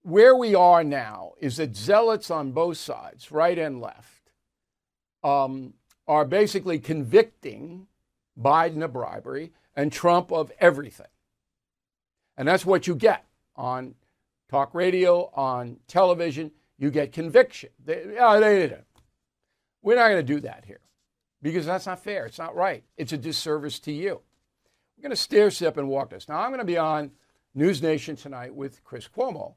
where 0.03 0.37
we 0.37 0.55
are 0.55 0.85
now 0.85 1.33
is 1.41 1.57
that 1.57 1.75
zealots 1.75 2.31
on 2.31 2.53
both 2.53 2.77
sides, 2.77 3.33
right 3.33 3.59
and 3.59 3.81
left, 3.81 4.31
um, 5.25 5.73
are 6.07 6.27
basically 6.27 6.79
convicting 6.79 7.87
Biden 8.39 8.85
of 8.85 8.93
bribery 8.93 9.53
and 9.75 9.91
Trump 9.91 10.31
of 10.33 10.53
everything. 10.61 11.07
And 12.37 12.47
that's 12.47 12.67
what 12.67 12.87
you 12.87 12.95
get 12.95 13.25
on 13.59 13.95
talk 14.49 14.75
radio, 14.75 15.31
on 15.35 15.77
television. 15.89 16.51
You 16.79 16.91
get 16.91 17.13
conviction. 17.13 17.71
We're 17.85 18.15
not 18.17 20.09
going 20.09 20.17
to 20.17 20.23
do 20.23 20.41
that 20.41 20.65
here 20.65 20.81
because 21.43 21.67
that's 21.67 21.87
not 21.87 22.03
fair. 22.03 22.25
It's 22.25 22.39
not 22.39 22.55
right. 22.57 22.85
It's 22.97 23.13
a 23.13 23.19
disservice 23.19 23.79
to 23.81 23.93
you. 23.93 24.23
We're 24.97 25.03
going 25.03 25.11
to 25.11 25.17
stair 25.17 25.51
step 25.51 25.77
and 25.77 25.89
walk 25.89 26.11
this. 26.11 26.29
Now, 26.29 26.39
I'm 26.39 26.51
going 26.51 26.61
to 26.61 26.65
be 26.65 26.79
on 26.79 27.11
News 27.55 27.83
Nation 27.83 28.17
tonight 28.17 28.55
with 28.55 28.83
Chris 28.85 29.09
Cuomo, 29.09 29.55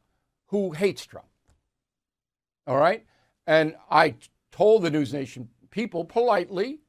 who 0.48 0.72
hates 0.72 1.06
Trump. 1.06 1.28
All 2.68 2.78
right? 2.78 3.06
And 3.48 3.76
I 3.90 4.16
told 4.52 4.84
the 4.84 4.92
News 4.92 5.14
Nation 5.14 5.50
people 5.70 6.06
politely, 6.06 6.82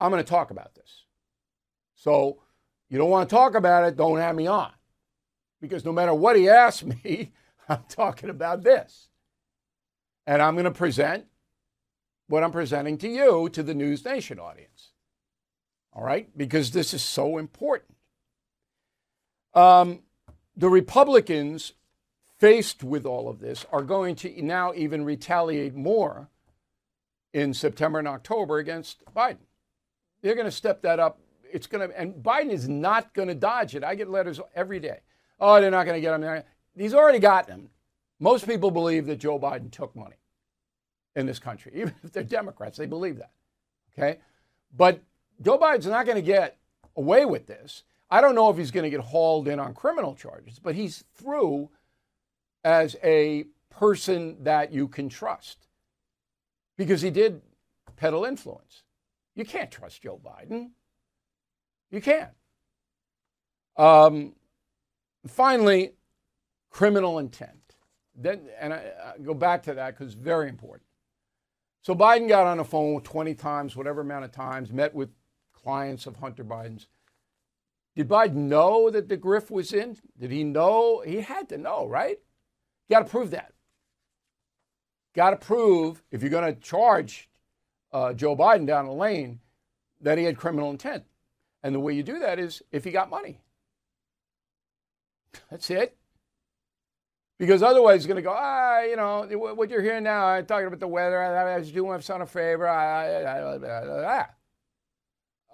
I'm 0.00 0.10
going 0.10 0.22
to 0.22 0.28
talk 0.28 0.50
about 0.50 0.74
this. 0.74 1.04
So 1.94 2.42
you 2.88 2.98
don't 2.98 3.10
want 3.10 3.28
to 3.28 3.34
talk 3.34 3.54
about 3.54 3.84
it, 3.84 3.96
don't 3.96 4.18
have 4.18 4.34
me 4.34 4.46
on. 4.46 4.72
Because 5.60 5.84
no 5.84 5.92
matter 5.92 6.14
what 6.14 6.36
he 6.36 6.48
asks 6.48 6.84
me, 6.84 7.32
I'm 7.68 7.84
talking 7.88 8.30
about 8.30 8.62
this. 8.62 9.08
And 10.26 10.40
I'm 10.40 10.54
going 10.54 10.64
to 10.64 10.70
present 10.70 11.26
what 12.28 12.44
I'm 12.44 12.52
presenting 12.52 12.96
to 12.98 13.08
you, 13.08 13.48
to 13.50 13.62
the 13.62 13.74
News 13.74 14.04
Nation 14.04 14.38
audience. 14.38 14.92
All 15.92 16.04
right? 16.04 16.28
Because 16.36 16.70
this 16.70 16.94
is 16.94 17.02
so 17.02 17.38
important. 17.38 17.96
Um, 19.54 20.00
the 20.56 20.68
Republicans, 20.68 21.72
faced 22.38 22.84
with 22.84 23.04
all 23.04 23.28
of 23.28 23.40
this, 23.40 23.66
are 23.72 23.82
going 23.82 24.14
to 24.16 24.42
now 24.42 24.72
even 24.74 25.04
retaliate 25.04 25.74
more 25.74 26.28
in 27.32 27.52
September 27.52 27.98
and 27.98 28.08
October 28.08 28.58
against 28.58 29.04
Biden. 29.14 29.38
They're 30.22 30.34
going 30.34 30.46
to 30.46 30.52
step 30.52 30.82
that 30.82 31.00
up. 31.00 31.20
It's 31.52 31.66
going 31.66 31.88
to, 31.88 31.98
and 31.98 32.14
Biden 32.14 32.50
is 32.50 32.68
not 32.68 33.12
going 33.14 33.28
to 33.28 33.34
dodge 33.34 33.74
it. 33.74 33.82
I 33.82 33.94
get 33.94 34.08
letters 34.08 34.40
every 34.54 34.80
day. 34.80 35.00
Oh, 35.40 35.60
they're 35.60 35.70
not 35.70 35.84
going 35.84 35.96
to 35.96 36.00
get 36.00 36.14
him. 36.14 36.20
There. 36.20 36.44
He's 36.76 36.94
already 36.94 37.18
gotten 37.18 37.54
him. 37.54 37.70
Most 38.18 38.46
people 38.46 38.70
believe 38.70 39.06
that 39.06 39.16
Joe 39.16 39.38
Biden 39.38 39.70
took 39.70 39.96
money 39.96 40.16
in 41.16 41.26
this 41.26 41.38
country, 41.38 41.72
even 41.76 41.94
if 42.02 42.12
they're 42.12 42.22
Democrats, 42.22 42.78
they 42.78 42.86
believe 42.86 43.18
that. 43.18 43.32
Okay, 43.92 44.18
but 44.76 45.00
Joe 45.42 45.58
Biden's 45.58 45.86
not 45.86 46.06
going 46.06 46.16
to 46.16 46.22
get 46.22 46.56
away 46.96 47.24
with 47.24 47.46
this. 47.46 47.82
I 48.10 48.20
don't 48.20 48.34
know 48.34 48.50
if 48.50 48.56
he's 48.56 48.70
going 48.70 48.84
to 48.84 48.90
get 48.90 49.00
hauled 49.00 49.48
in 49.48 49.58
on 49.58 49.74
criminal 49.74 50.14
charges, 50.14 50.58
but 50.58 50.74
he's 50.74 51.04
through 51.14 51.70
as 52.64 52.96
a 53.02 53.44
person 53.70 54.36
that 54.42 54.72
you 54.72 54.88
can 54.88 55.08
trust 55.08 55.68
because 56.76 57.02
he 57.02 57.10
did 57.10 57.40
peddle 57.96 58.24
influence. 58.24 58.82
You 59.34 59.44
can't 59.44 59.70
trust 59.70 60.02
Joe 60.02 60.20
Biden. 60.22 60.70
You 61.90 62.00
can't. 62.00 62.30
Um, 63.76 64.34
finally, 65.26 65.92
criminal 66.70 67.18
intent. 67.18 67.76
Then, 68.14 68.48
and 68.58 68.72
I, 68.72 68.92
I 69.04 69.18
go 69.22 69.34
back 69.34 69.62
to 69.64 69.74
that 69.74 69.94
because 69.94 70.14
it's 70.14 70.22
very 70.22 70.48
important. 70.48 70.84
So 71.82 71.94
Biden 71.94 72.28
got 72.28 72.46
on 72.46 72.58
the 72.58 72.64
phone 72.64 73.00
20 73.00 73.34
times, 73.34 73.74
whatever 73.74 74.02
amount 74.02 74.24
of 74.24 74.32
times, 74.32 74.72
met 74.72 74.94
with 74.94 75.10
clients 75.52 76.06
of 76.06 76.16
Hunter 76.16 76.44
Biden's. 76.44 76.88
Did 77.96 78.08
Biden 78.08 78.34
know 78.34 78.90
that 78.90 79.08
the 79.08 79.16
grift 79.16 79.50
was 79.50 79.72
in? 79.72 79.96
Did 80.18 80.30
he 80.30 80.44
know? 80.44 81.02
He 81.04 81.20
had 81.20 81.48
to 81.48 81.58
know, 81.58 81.86
right? 81.86 82.18
Got 82.90 83.00
to 83.00 83.04
prove 83.06 83.30
that. 83.30 83.52
Got 85.14 85.30
to 85.30 85.36
prove 85.36 86.02
if 86.10 86.22
you're 86.22 86.30
going 86.30 86.54
to 86.54 86.60
charge 86.60 87.28
uh, 87.92 88.12
Joe 88.12 88.36
Biden 88.36 88.66
down 88.66 88.86
the 88.86 88.92
lane 88.92 89.40
that 90.00 90.18
he 90.18 90.24
had 90.24 90.36
criminal 90.36 90.70
intent. 90.70 91.04
And 91.62 91.74
the 91.74 91.80
way 91.80 91.94
you 91.94 92.02
do 92.02 92.18
that 92.20 92.38
is 92.38 92.62
if 92.70 92.84
he 92.84 92.90
got 92.90 93.10
money. 93.10 93.40
That's 95.50 95.70
it. 95.70 95.96
Because 97.38 97.62
otherwise, 97.62 98.00
he's 98.00 98.06
going 98.06 98.16
to 98.16 98.22
go, 98.22 98.34
ah, 98.36 98.82
you 98.82 98.96
know, 98.96 99.26
what 99.54 99.70
you're 99.70 99.80
hearing 99.80 100.04
now, 100.04 100.26
I'm 100.26 100.44
talking 100.44 100.66
about 100.66 100.80
the 100.80 100.86
weather. 100.86 101.22
I, 101.22 101.56
was 101.56 101.72
doing 101.72 101.90
my 101.90 102.00
son 102.00 102.20
a 102.20 102.26
favor. 102.26 102.68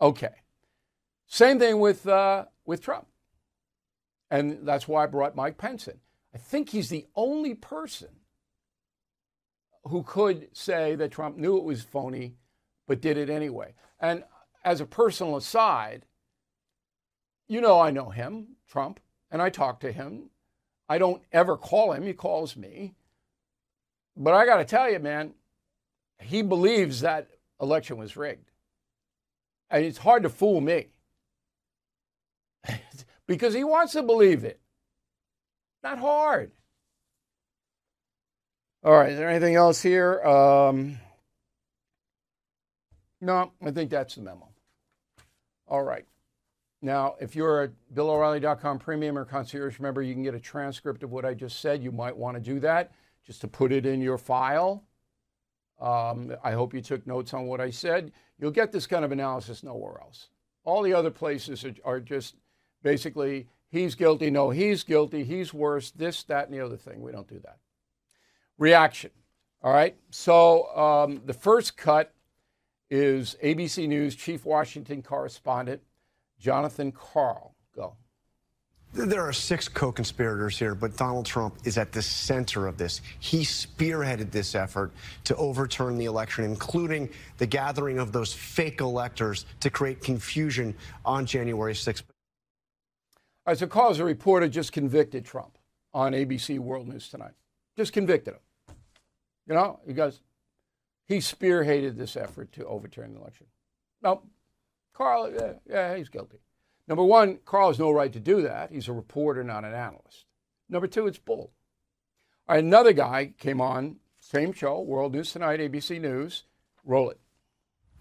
Okay. 0.00 0.34
Same 1.28 1.60
thing 1.60 1.78
with, 1.78 2.06
uh, 2.08 2.46
with 2.64 2.82
Trump. 2.82 3.06
And 4.32 4.66
that's 4.66 4.88
why 4.88 5.04
I 5.04 5.06
brought 5.06 5.36
Mike 5.36 5.58
Pence 5.58 5.86
in. 5.86 5.98
I 6.34 6.38
think 6.38 6.70
he's 6.70 6.88
the 6.88 7.06
only 7.14 7.54
person 7.54 8.08
who 9.84 10.02
could 10.02 10.48
say 10.52 10.96
that 10.96 11.12
Trump 11.12 11.36
knew 11.36 11.56
it 11.56 11.64
was 11.64 11.82
phony, 11.82 12.34
but 12.88 13.00
did 13.00 13.16
it 13.16 13.30
anyway. 13.30 13.74
And 14.00 14.24
as 14.64 14.80
a 14.80 14.86
personal 14.86 15.36
aside, 15.36 16.04
you 17.46 17.60
know 17.60 17.80
I 17.80 17.92
know 17.92 18.10
him, 18.10 18.56
Trump, 18.68 18.98
and 19.30 19.42
I 19.42 19.50
talk 19.50 19.80
to 19.80 19.92
him. 19.92 20.30
I 20.88 20.98
don't 20.98 21.22
ever 21.32 21.56
call 21.56 21.92
him, 21.92 22.04
he 22.04 22.12
calls 22.12 22.56
me. 22.56 22.94
But 24.16 24.34
I 24.34 24.46
got 24.46 24.56
to 24.58 24.64
tell 24.64 24.90
you, 24.90 24.98
man, 24.98 25.34
he 26.20 26.42
believes 26.42 27.00
that 27.00 27.28
election 27.60 27.98
was 27.98 28.16
rigged. 28.16 28.50
And 29.68 29.84
it's 29.84 29.98
hard 29.98 30.22
to 30.22 30.28
fool 30.28 30.60
me 30.60 30.88
because 33.26 33.52
he 33.52 33.64
wants 33.64 33.92
to 33.92 34.02
believe 34.02 34.44
it. 34.44 34.60
Not 35.82 35.98
hard. 35.98 36.52
All 38.84 38.92
right, 38.92 39.10
is 39.10 39.18
there 39.18 39.28
anything 39.28 39.56
else 39.56 39.82
here? 39.82 40.22
Um, 40.22 40.98
no, 43.20 43.50
I 43.64 43.70
think 43.72 43.90
that's 43.90 44.14
the 44.14 44.22
memo. 44.22 44.48
All 45.66 45.82
right. 45.82 46.04
Now, 46.82 47.16
if 47.20 47.34
you're 47.34 47.64
a 47.64 47.70
BillO'Reilly.com 47.94 48.78
premium 48.78 49.16
or 49.16 49.24
concierge 49.24 49.80
member, 49.80 50.02
you 50.02 50.14
can 50.14 50.22
get 50.22 50.34
a 50.34 50.40
transcript 50.40 51.02
of 51.02 51.10
what 51.10 51.24
I 51.24 51.34
just 51.34 51.60
said. 51.60 51.82
You 51.82 51.90
might 51.90 52.16
want 52.16 52.36
to 52.36 52.40
do 52.40 52.60
that 52.60 52.92
just 53.26 53.40
to 53.40 53.48
put 53.48 53.72
it 53.72 53.86
in 53.86 54.00
your 54.00 54.18
file. 54.18 54.84
Um, 55.80 56.34
I 56.44 56.52
hope 56.52 56.74
you 56.74 56.80
took 56.80 57.06
notes 57.06 57.34
on 57.34 57.46
what 57.46 57.60
I 57.60 57.70
said. 57.70 58.12
You'll 58.38 58.50
get 58.50 58.72
this 58.72 58.86
kind 58.86 59.04
of 59.04 59.12
analysis 59.12 59.62
nowhere 59.62 60.00
else. 60.00 60.28
All 60.64 60.82
the 60.82 60.94
other 60.94 61.10
places 61.10 61.64
are, 61.64 61.74
are 61.84 62.00
just 62.00 62.34
basically 62.82 63.46
he's 63.68 63.94
guilty, 63.94 64.30
no, 64.30 64.50
he's 64.50 64.84
guilty, 64.84 65.24
he's 65.24 65.52
worse, 65.52 65.90
this, 65.90 66.22
that, 66.24 66.48
and 66.48 66.54
the 66.54 66.64
other 66.64 66.76
thing. 66.76 67.02
We 67.02 67.12
don't 67.12 67.28
do 67.28 67.40
that. 67.40 67.58
Reaction. 68.58 69.10
All 69.62 69.72
right. 69.72 69.96
So 70.10 70.74
um, 70.76 71.22
the 71.24 71.34
first 71.34 71.76
cut 71.76 72.12
is 72.90 73.36
ABC 73.42 73.88
News 73.88 74.14
chief 74.14 74.44
Washington 74.44 75.02
correspondent 75.02 75.82
Jonathan 76.38 76.92
Karl, 76.92 77.55
Go. 77.75 77.96
There 78.92 79.22
are 79.22 79.33
six 79.33 79.68
co 79.68 79.92
conspirators 79.92 80.59
here, 80.59 80.75
but 80.75 80.96
Donald 80.96 81.27
Trump 81.27 81.57
is 81.64 81.77
at 81.77 81.92
the 81.92 82.01
center 82.01 82.66
of 82.66 82.79
this. 82.79 83.03
He 83.18 83.42
spearheaded 83.42 84.31
this 84.31 84.55
effort 84.55 84.92
to 85.25 85.37
overturn 85.37 85.99
the 85.99 86.07
election, 86.07 86.44
including 86.44 87.11
the 87.37 87.46
gathering 87.46 87.99
of 87.99 88.12
those 88.12 88.33
fake 88.33 88.81
electors 88.81 89.44
to 89.61 89.68
create 89.68 90.03
confusion 90.03 90.75
on 91.05 91.27
January 91.27 91.75
6th. 91.75 92.03
All 93.46 93.53
right, 93.53 93.59
so 93.59 93.66
Karl's 93.66 93.99
a 93.99 94.05
reporter 94.05 94.49
just 94.49 94.72
convicted 94.72 95.25
Trump 95.27 95.59
on 95.92 96.12
ABC 96.12 96.59
World 96.59 96.88
News 96.88 97.09
tonight. 97.09 97.35
Just 97.77 97.92
convicted 97.92 98.35
him. 98.35 98.75
You 99.46 99.55
know, 99.55 99.81
he 99.87 99.92
goes, 99.92 100.20
he 101.07 101.18
spearheaded 101.18 101.96
this 101.96 102.16
effort 102.16 102.51
to 102.53 102.64
overturn 102.64 103.12
the 103.12 103.20
election. 103.20 103.46
No, 104.03 104.22
Karl, 104.96 105.30
yeah, 105.32 105.52
yeah, 105.68 105.96
he's 105.96 106.09
guilty. 106.09 106.38
Number 106.88 107.04
one, 107.04 107.38
Karl 107.44 107.68
has 107.68 107.78
no 107.78 107.90
right 107.90 108.12
to 108.12 108.20
do 108.20 108.42
that. 108.42 108.70
He's 108.70 108.88
a 108.88 108.92
reporter, 108.92 109.44
not 109.44 109.64
an 109.64 109.74
analyst. 109.74 110.24
Number 110.68 110.87
two, 110.87 111.06
it's 111.06 111.18
bull. 111.18 111.52
Right, 112.48 112.62
another 112.62 112.92
guy 112.92 113.35
came 113.38 113.61
on, 113.61 113.96
same 114.20 114.52
show, 114.52 114.80
World 114.80 115.12
News 115.12 115.32
Tonight, 115.32 115.61
ABC 115.61 116.00
News. 116.00 116.44
Roll 116.85 117.11
it. 117.11 117.20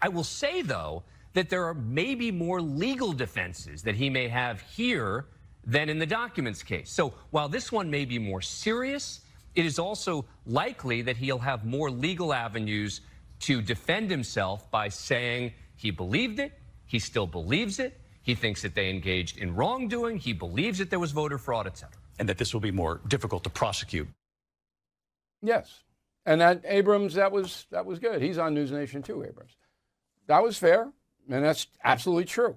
I 0.00 0.08
will 0.08 0.24
say, 0.24 0.62
though, 0.62 1.02
that 1.34 1.50
there 1.50 1.64
are 1.64 1.74
maybe 1.74 2.30
more 2.30 2.62
legal 2.62 3.12
defenses 3.12 3.82
that 3.82 3.96
he 3.96 4.08
may 4.08 4.28
have 4.28 4.60
here 4.60 5.26
than 5.64 5.88
in 5.88 5.98
the 5.98 6.06
documents 6.06 6.62
case. 6.62 6.90
So 6.90 7.12
while 7.30 7.48
this 7.48 7.70
one 7.70 7.90
may 7.90 8.04
be 8.04 8.18
more 8.18 8.40
serious, 8.40 9.20
it 9.54 9.66
is 9.66 9.78
also 9.78 10.24
likely 10.46 11.02
that 11.02 11.16
he'll 11.16 11.40
have 11.40 11.66
more 11.66 11.90
legal 11.90 12.32
avenues 12.32 13.02
to 13.40 13.60
defend 13.60 14.10
himself 14.10 14.70
by 14.70 14.88
saying 14.88 15.52
he 15.74 15.90
believed 15.90 16.38
it, 16.38 16.58
he 16.86 16.98
still 16.98 17.26
believes 17.26 17.78
it, 17.78 18.00
he 18.22 18.34
thinks 18.34 18.62
that 18.62 18.74
they 18.74 18.90
engaged 18.90 19.38
in 19.38 19.54
wrongdoing. 19.54 20.18
He 20.18 20.32
believes 20.32 20.78
that 20.78 20.90
there 20.90 20.98
was 20.98 21.12
voter 21.12 21.38
fraud, 21.38 21.66
et 21.66 21.78
cetera. 21.78 22.00
And 22.18 22.28
that 22.28 22.38
this 22.38 22.52
will 22.52 22.60
be 22.60 22.70
more 22.70 23.00
difficult 23.06 23.44
to 23.44 23.50
prosecute. 23.50 24.08
Yes. 25.42 25.84
And 26.24 26.40
that 26.40 26.62
Abrams, 26.64 27.14
that 27.14 27.30
was 27.30 27.66
that 27.70 27.86
was 27.86 27.98
good. 27.98 28.20
He's 28.20 28.38
on 28.38 28.54
News 28.54 28.72
Nation 28.72 29.02
too, 29.02 29.22
Abrams. 29.22 29.56
That 30.26 30.42
was 30.42 30.58
fair, 30.58 30.90
and 31.30 31.44
that's 31.44 31.68
absolutely 31.84 32.24
true. 32.24 32.56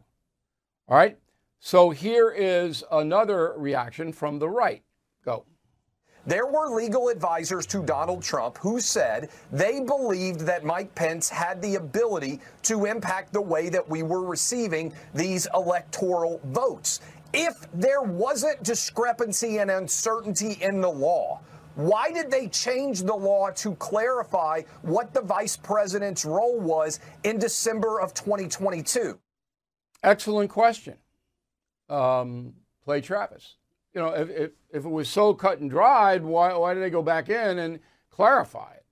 All 0.88 0.98
right. 0.98 1.18
So 1.60 1.92
here 1.92 2.32
is 2.32 2.84
another 2.92 3.54
reaction 3.58 4.12
from 4.12 4.40
the 4.40 4.50
right. 4.50 4.82
Go. 5.24 5.46
There 6.26 6.46
were 6.46 6.70
legal 6.70 7.10
advisors 7.10 7.66
to 7.68 7.82
Donald 7.82 8.22
Trump 8.22 8.58
who 8.58 8.80
said 8.80 9.30
they 9.52 9.80
believed 9.80 10.42
that 10.42 10.66
Mike 10.66 10.94
Pence 10.94 11.30
had 11.30 11.62
the 11.62 11.76
ability 11.76 12.42
to 12.64 12.86
impact 12.86 13.34
the 13.34 13.42
way 13.42 13.70
that 13.70 13.88
we 13.88 14.04
were 14.04 14.24
receiving 14.24 14.94
these 15.14 15.48
electoral 15.54 16.42
votes. 16.46 17.00
If 17.34 17.68
there 17.74 18.02
wasn't 18.02 18.64
discrepancy 18.64 19.58
and 19.58 19.72
uncertainty 19.72 20.58
in 20.62 20.82
the 20.82 20.90
law, 20.90 21.40
why 21.76 22.12
did 22.12 22.30
they 22.30 22.48
change 22.48 23.04
the 23.04 23.16
law 23.16 23.52
to 23.52 23.76
clarify 23.76 24.64
what 24.82 25.14
the 25.14 25.22
vice 25.22 25.56
president's 25.56 26.26
role 26.26 26.60
was 26.60 27.00
in 27.24 27.40
December 27.40 28.02
of 28.02 28.14
2022? 28.14 29.18
Excellent 30.04 30.50
question. 30.50 30.98
Um, 31.88 32.54
Travis 33.02 33.56
you 33.94 34.02
know, 34.02 34.10
if, 34.10 34.30
if, 34.30 34.52
if, 34.72 34.86
it 34.86 34.90
was 34.90 35.10
so 35.10 35.34
cut 35.34 35.60
and 35.60 35.70
dried, 35.70 36.24
why, 36.24 36.56
why 36.56 36.74
did 36.74 36.84
they 36.84 36.90
go 36.90 37.02
back 37.02 37.30
in 37.30 37.60
and 37.60 37.80
clarify 38.12 38.74
it? 38.74 38.86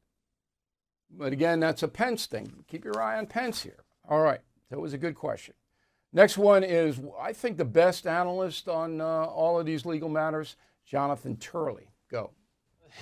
But 1.10 1.34
again, 1.34 1.60
that's 1.60 1.84
a 1.84 1.88
Pence 1.88 2.26
thing. 2.26 2.64
Keep 2.68 2.86
your 2.86 3.02
eye 3.02 3.18
on 3.18 3.28
Pence 3.28 3.64
here. 3.64 3.84
All 4.10 4.22
right, 4.22 4.42
that 4.70 4.80
was 4.80 4.94
a 4.94 4.98
good 4.98 5.16
question. 5.16 5.54
Next 6.14 6.38
one 6.38 6.64
is, 6.64 7.00
I 7.20 7.34
think, 7.34 7.58
the 7.58 7.66
best 7.66 8.08
analyst 8.08 8.68
on 8.68 9.02
uh, 9.02 9.26
all 9.26 9.60
of 9.60 9.66
these 9.66 9.86
legal 9.86 10.10
matters, 10.10 10.56
Jonathan 10.86 11.36
Turley. 11.38 11.92
Go. 12.10 12.32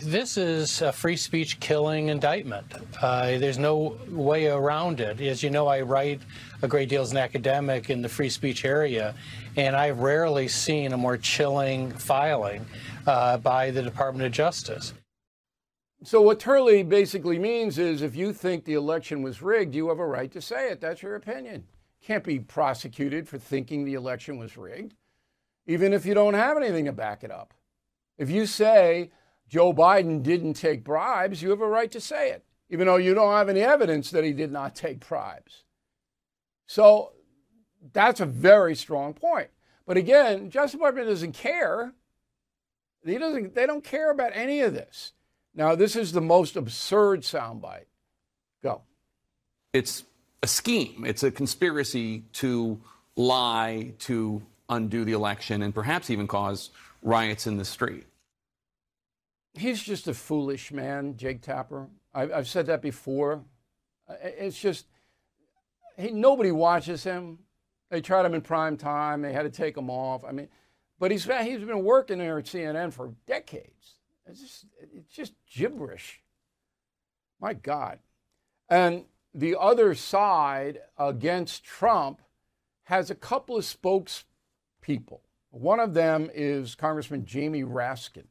This 0.01 0.35
is 0.35 0.81
a 0.81 0.91
free 0.91 1.15
speech 1.15 1.57
killing 1.61 2.09
indictment. 2.09 2.65
Uh, 3.01 3.37
there's 3.37 3.57
no 3.57 3.97
way 4.09 4.47
around 4.47 4.99
it. 4.99 5.21
As 5.21 5.41
you 5.41 5.49
know, 5.49 5.67
I 5.67 5.81
write 5.81 6.21
a 6.61 6.67
great 6.67 6.89
deal 6.89 7.01
as 7.01 7.11
an 7.11 7.17
academic 7.17 7.89
in 7.89 8.01
the 8.01 8.09
free 8.09 8.29
speech 8.29 8.65
area, 8.65 9.15
and 9.55 9.73
I've 9.73 9.99
rarely 9.99 10.49
seen 10.49 10.91
a 10.91 10.97
more 10.97 11.15
chilling 11.15 11.91
filing 11.93 12.65
uh, 13.07 13.37
by 13.37 13.71
the 13.71 13.81
Department 13.81 14.25
of 14.25 14.33
Justice. 14.33 14.93
So, 16.03 16.21
what 16.21 16.41
Turley 16.41 16.83
basically 16.83 17.39
means 17.39 17.79
is 17.79 18.01
if 18.01 18.17
you 18.17 18.33
think 18.33 18.65
the 18.65 18.73
election 18.73 19.21
was 19.21 19.41
rigged, 19.41 19.73
you 19.73 19.87
have 19.87 19.99
a 19.99 20.05
right 20.05 20.31
to 20.33 20.41
say 20.41 20.69
it. 20.71 20.81
That's 20.81 21.01
your 21.01 21.15
opinion. 21.15 21.63
Can't 22.03 22.23
be 22.23 22.39
prosecuted 22.39 23.29
for 23.29 23.37
thinking 23.37 23.85
the 23.85 23.93
election 23.93 24.37
was 24.37 24.57
rigged, 24.57 24.93
even 25.67 25.93
if 25.93 26.05
you 26.05 26.13
don't 26.13 26.33
have 26.33 26.57
anything 26.57 26.85
to 26.85 26.91
back 26.91 27.23
it 27.23 27.31
up. 27.31 27.53
If 28.17 28.29
you 28.29 28.45
say, 28.45 29.11
Joe 29.47 29.73
Biden 29.73 30.23
didn't 30.23 30.55
take 30.55 30.83
bribes, 30.83 31.41
you 31.41 31.49
have 31.51 31.61
a 31.61 31.67
right 31.67 31.91
to 31.91 32.01
say 32.01 32.31
it, 32.31 32.43
even 32.69 32.87
though 32.87 32.97
you 32.97 33.13
don't 33.13 33.33
have 33.33 33.49
any 33.49 33.61
evidence 33.61 34.11
that 34.11 34.23
he 34.23 34.33
did 34.33 34.51
not 34.51 34.75
take 34.75 35.07
bribes. 35.07 35.63
So 36.67 37.11
that's 37.93 38.19
a 38.19 38.25
very 38.25 38.75
strong 38.75 39.13
point. 39.13 39.49
But 39.85 39.97
again, 39.97 40.49
Justice 40.49 40.73
Department 40.73 41.07
doesn't 41.07 41.33
care. 41.33 41.93
He 43.05 43.19
doesn't, 43.19 43.53
they 43.53 43.67
don't 43.67 43.83
care 43.83 44.09
about 44.09 44.31
any 44.33 44.61
of 44.61 44.73
this. 44.73 45.13
Now, 45.53 45.75
this 45.75 45.95
is 45.95 46.11
the 46.11 46.21
most 46.21 46.55
absurd 46.55 47.21
soundbite. 47.21 47.85
Go. 48.63 48.81
It's 49.73 50.03
a 50.41 50.47
scheme. 50.47 51.05
It's 51.05 51.21
a 51.21 51.29
conspiracy 51.29 52.23
to 52.33 52.81
lie, 53.15 53.93
to 53.99 54.41
undo 54.69 55.05
the 55.05 55.13
election, 55.13 55.61
and 55.61 55.73
perhaps 55.73 56.09
even 56.09 56.25
cause 56.25 56.71
riots 57.03 57.45
in 57.45 57.57
the 57.57 57.65
street 57.65 58.07
he's 59.57 59.81
just 59.81 60.07
a 60.07 60.13
foolish 60.13 60.71
man, 60.71 61.17
Jake 61.17 61.41
Tapper. 61.41 61.87
I've, 62.13 62.31
I've 62.31 62.47
said 62.47 62.67
that 62.67 62.81
before. 62.81 63.43
It's 64.21 64.59
just 64.59 64.87
he, 65.97 66.11
nobody 66.11 66.51
watches 66.51 67.03
him. 67.03 67.39
They 67.89 68.01
tried 68.01 68.25
him 68.25 68.33
in 68.33 68.41
prime 68.41 68.77
time. 68.77 69.21
They 69.21 69.33
had 69.33 69.43
to 69.43 69.49
take 69.49 69.77
him 69.77 69.89
off. 69.89 70.23
I 70.23 70.31
mean, 70.31 70.47
but 70.99 71.11
he's 71.11 71.25
he's 71.25 71.59
been 71.59 71.83
working 71.83 72.19
there 72.19 72.37
at 72.37 72.45
CNN 72.45 72.93
for 72.93 73.13
decades. 73.27 73.95
It's 74.25 74.41
just 74.41 74.65
it's 74.79 75.13
just 75.13 75.33
gibberish. 75.51 76.21
My 77.39 77.53
God, 77.53 77.99
and 78.69 79.05
the 79.33 79.57
other 79.59 79.93
side 79.93 80.79
against 80.97 81.63
Trump 81.63 82.21
has 82.83 83.09
a 83.09 83.15
couple 83.15 83.57
of 83.57 83.65
spokespeople. 83.65 85.19
One 85.51 85.79
of 85.79 85.93
them 85.93 86.29
is 86.33 86.75
Congressman 86.75 87.25
Jamie 87.25 87.63
Raskin. 87.63 88.25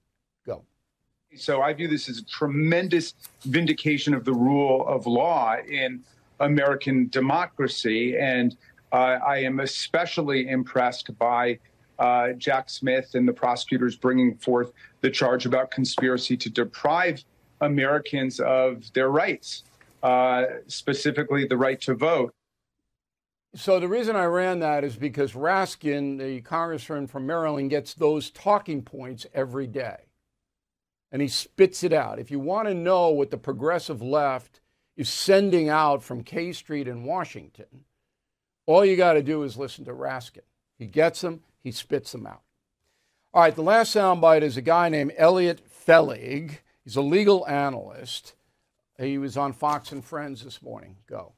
So 1.36 1.62
I 1.62 1.72
view 1.72 1.88
this 1.88 2.08
as 2.08 2.18
a 2.18 2.24
tremendous 2.24 3.14
vindication 3.42 4.14
of 4.14 4.24
the 4.24 4.32
rule 4.32 4.86
of 4.86 5.06
law 5.06 5.56
in 5.56 6.02
American 6.40 7.08
democracy. 7.08 8.16
And 8.18 8.56
uh, 8.92 9.18
I 9.26 9.38
am 9.38 9.60
especially 9.60 10.48
impressed 10.48 11.16
by 11.18 11.58
uh, 11.98 12.32
Jack 12.32 12.70
Smith 12.70 13.14
and 13.14 13.26
the 13.26 13.32
prosecutors 13.32 13.96
bringing 13.96 14.36
forth 14.36 14.72
the 15.00 15.10
charge 15.10 15.46
about 15.46 15.70
conspiracy 15.70 16.36
to 16.36 16.50
deprive 16.50 17.24
Americans 17.60 18.40
of 18.40 18.92
their 18.94 19.10
rights, 19.10 19.64
uh, 20.02 20.44
specifically 20.66 21.46
the 21.46 21.56
right 21.56 21.80
to 21.82 21.94
vote. 21.94 22.32
So 23.56 23.78
the 23.78 23.88
reason 23.88 24.16
I 24.16 24.24
ran 24.24 24.58
that 24.60 24.82
is 24.82 24.96
because 24.96 25.32
Raskin, 25.32 26.18
the 26.18 26.40
congressman 26.40 27.06
from 27.06 27.26
Maryland, 27.26 27.70
gets 27.70 27.94
those 27.94 28.30
talking 28.30 28.82
points 28.82 29.26
every 29.32 29.68
day 29.68 30.03
and 31.14 31.22
he 31.22 31.28
spits 31.28 31.84
it 31.84 31.92
out. 31.92 32.18
If 32.18 32.32
you 32.32 32.40
want 32.40 32.66
to 32.66 32.74
know 32.74 33.10
what 33.10 33.30
the 33.30 33.36
progressive 33.36 34.02
left 34.02 34.60
is 34.96 35.08
sending 35.08 35.68
out 35.68 36.02
from 36.02 36.24
K 36.24 36.52
Street 36.52 36.88
in 36.88 37.04
Washington, 37.04 37.84
all 38.66 38.84
you 38.84 38.96
got 38.96 39.12
to 39.12 39.22
do 39.22 39.44
is 39.44 39.56
listen 39.56 39.84
to 39.84 39.92
Raskin. 39.92 40.40
He 40.76 40.86
gets 40.86 41.20
them, 41.20 41.44
he 41.62 41.70
spits 41.70 42.10
them 42.10 42.26
out. 42.26 42.42
All 43.32 43.42
right, 43.42 43.54
the 43.54 43.62
last 43.62 43.94
soundbite 43.94 44.42
is 44.42 44.56
a 44.56 44.60
guy 44.60 44.88
named 44.88 45.12
Elliot 45.16 45.62
Felig. 45.86 46.58
He's 46.82 46.96
a 46.96 47.00
legal 47.00 47.46
analyst. 47.46 48.34
He 48.98 49.16
was 49.16 49.36
on 49.36 49.52
Fox 49.52 49.92
and 49.92 50.04
Friends 50.04 50.42
this 50.42 50.62
morning. 50.62 50.96
Go. 51.06 51.34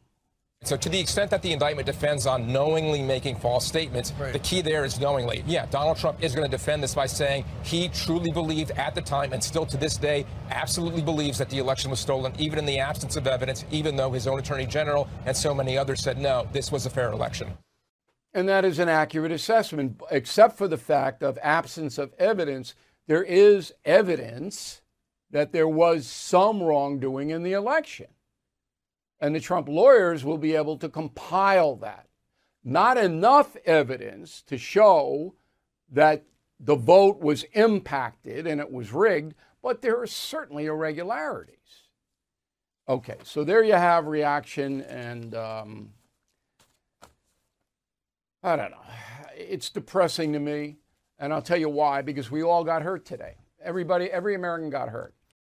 So 0.67 0.77
to 0.77 0.89
the 0.89 0.99
extent 0.99 1.31
that 1.31 1.43
the 1.43 1.53
indictment 1.53 1.87
defends 1.87 2.27
on 2.27 2.53
knowingly 2.53 3.01
making 3.01 3.37
false 3.37 3.65
statements, 3.65 4.13
right. 4.19 4.33
the 4.33 4.41
key 4.41 4.63
there 4.63 4.85
is 4.85 4.99
knowingly. 4.99 5.45
Yeah, 5.47 5.67
Donald 5.67 5.97
Trump 5.97 6.21
is 6.21 6.35
going 6.35 6.45
to 6.45 6.51
defend 6.51 6.83
this 6.83 6.93
by 6.93 7.07
saying 7.07 7.45
he 7.63 7.89
truly 7.89 8.33
believed 8.33 8.73
at 8.73 8.95
the 8.95 9.01
time 9.01 9.33
and 9.33 9.43
still 9.43 9.65
to 9.67 9.77
this 9.77 9.97
day 9.97 10.27
absolutely 10.51 11.03
believes 11.03 11.39
that 11.39 11.51
the 11.51 11.59
election 11.59 11.89
was 11.89 12.01
stolen, 12.01 12.33
even 12.37 12.59
in 12.59 12.67
the 12.67 12.81
absence 12.81 13.15
of 13.15 13.29
evidence, 13.29 13.65
even 13.71 13.95
though 13.95 14.11
his 14.11 14.27
own 14.27 14.41
attorney 14.41 14.67
general 14.67 15.09
and 15.25 15.37
so 15.37 15.55
many 15.55 15.79
others 15.79 16.03
said, 16.03 16.19
no, 16.19 16.49
this 16.53 16.73
was 16.73 16.85
a 16.85 16.91
fair 16.91 17.13
election. 17.13 17.57
And 18.35 18.49
that 18.49 18.65
is 18.65 18.81
an 18.81 18.89
accurate 18.89 19.31
assessment, 19.33 20.01
except 20.11 20.59
for 20.59 20.67
the 20.67 20.77
fact 20.77 21.23
of 21.23 21.39
absence 21.43 21.97
of 21.97 22.13
evidence. 22.19 22.75
There 23.07 23.23
is 23.23 23.73
evidence 23.85 24.83
that 25.31 25.53
there 25.53 25.69
was 25.69 26.09
some 26.09 26.61
wrongdoing 26.61 27.31
in 27.31 27.45
the 27.45 27.53
election. 27.53 28.09
And 29.21 29.35
the 29.35 29.41
Trump 29.41 29.69
lawyers 29.69 30.25
will 30.25 30.39
be 30.39 30.55
able 30.55 30.77
to 30.79 30.89
compile 30.89 31.77
that. 31.77 32.07
Not 32.63 32.99
enough 32.99 33.57
evidence 33.65 34.43
to 34.43 34.59
show 34.59 35.35
that 35.91 36.25
the 36.59 36.75
vote 36.75 37.21
was 37.21 37.45
impacted 37.53 38.47
and 38.47 38.61
it 38.61 38.71
was 38.71 38.93
rigged, 38.93 39.35
but 39.63 39.83
there 39.83 40.01
are 40.01 40.07
certainly 40.07 40.67
irregularities. 40.67 41.57
Okay, 42.89 43.17
so 43.25 43.43
there 43.43 43.65
you 43.65 43.73
have 43.73 44.07
reaction, 44.07 44.83
and 44.83 45.35
um, 45.35 45.91
I 48.45 48.55
don't 48.55 48.71
know. 48.71 48.77
It's 49.35 49.71
depressing 49.71 50.33
to 50.35 50.39
me, 50.39 50.77
and 51.19 51.33
I'll 51.33 51.43
tell 51.43 51.57
you 51.57 51.69
why 51.69 52.03
because 52.03 52.31
we 52.31 52.43
all 52.45 52.63
got 52.63 52.83
hurt 52.83 53.05
today. 53.05 53.35
Everybody, 53.61 54.07
every 54.07 54.37
American 54.37 54.71
got 54.71 54.89
hurt. 54.89 55.15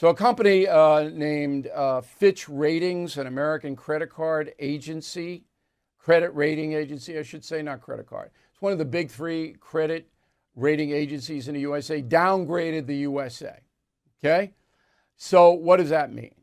So, 0.00 0.08
a 0.08 0.14
company 0.14 0.66
uh, 0.66 1.10
named 1.10 1.66
uh, 1.66 2.00
Fitch 2.00 2.48
Ratings, 2.48 3.18
an 3.18 3.26
American 3.26 3.76
credit 3.76 4.08
card 4.08 4.54
agency, 4.58 5.44
credit 5.98 6.34
rating 6.34 6.72
agency, 6.72 7.18
I 7.18 7.22
should 7.22 7.44
say, 7.44 7.60
not 7.60 7.82
credit 7.82 8.06
card. 8.06 8.30
It's 8.50 8.62
one 8.62 8.72
of 8.72 8.78
the 8.78 8.86
big 8.86 9.10
three 9.10 9.56
credit 9.60 10.08
rating 10.56 10.90
agencies 10.90 11.48
in 11.48 11.54
the 11.54 11.60
USA, 11.60 12.00
downgraded 12.00 12.86
the 12.86 12.96
USA. 12.96 13.60
Okay? 14.24 14.54
So, 15.18 15.52
what 15.52 15.76
does 15.76 15.90
that 15.90 16.10
mean? 16.10 16.34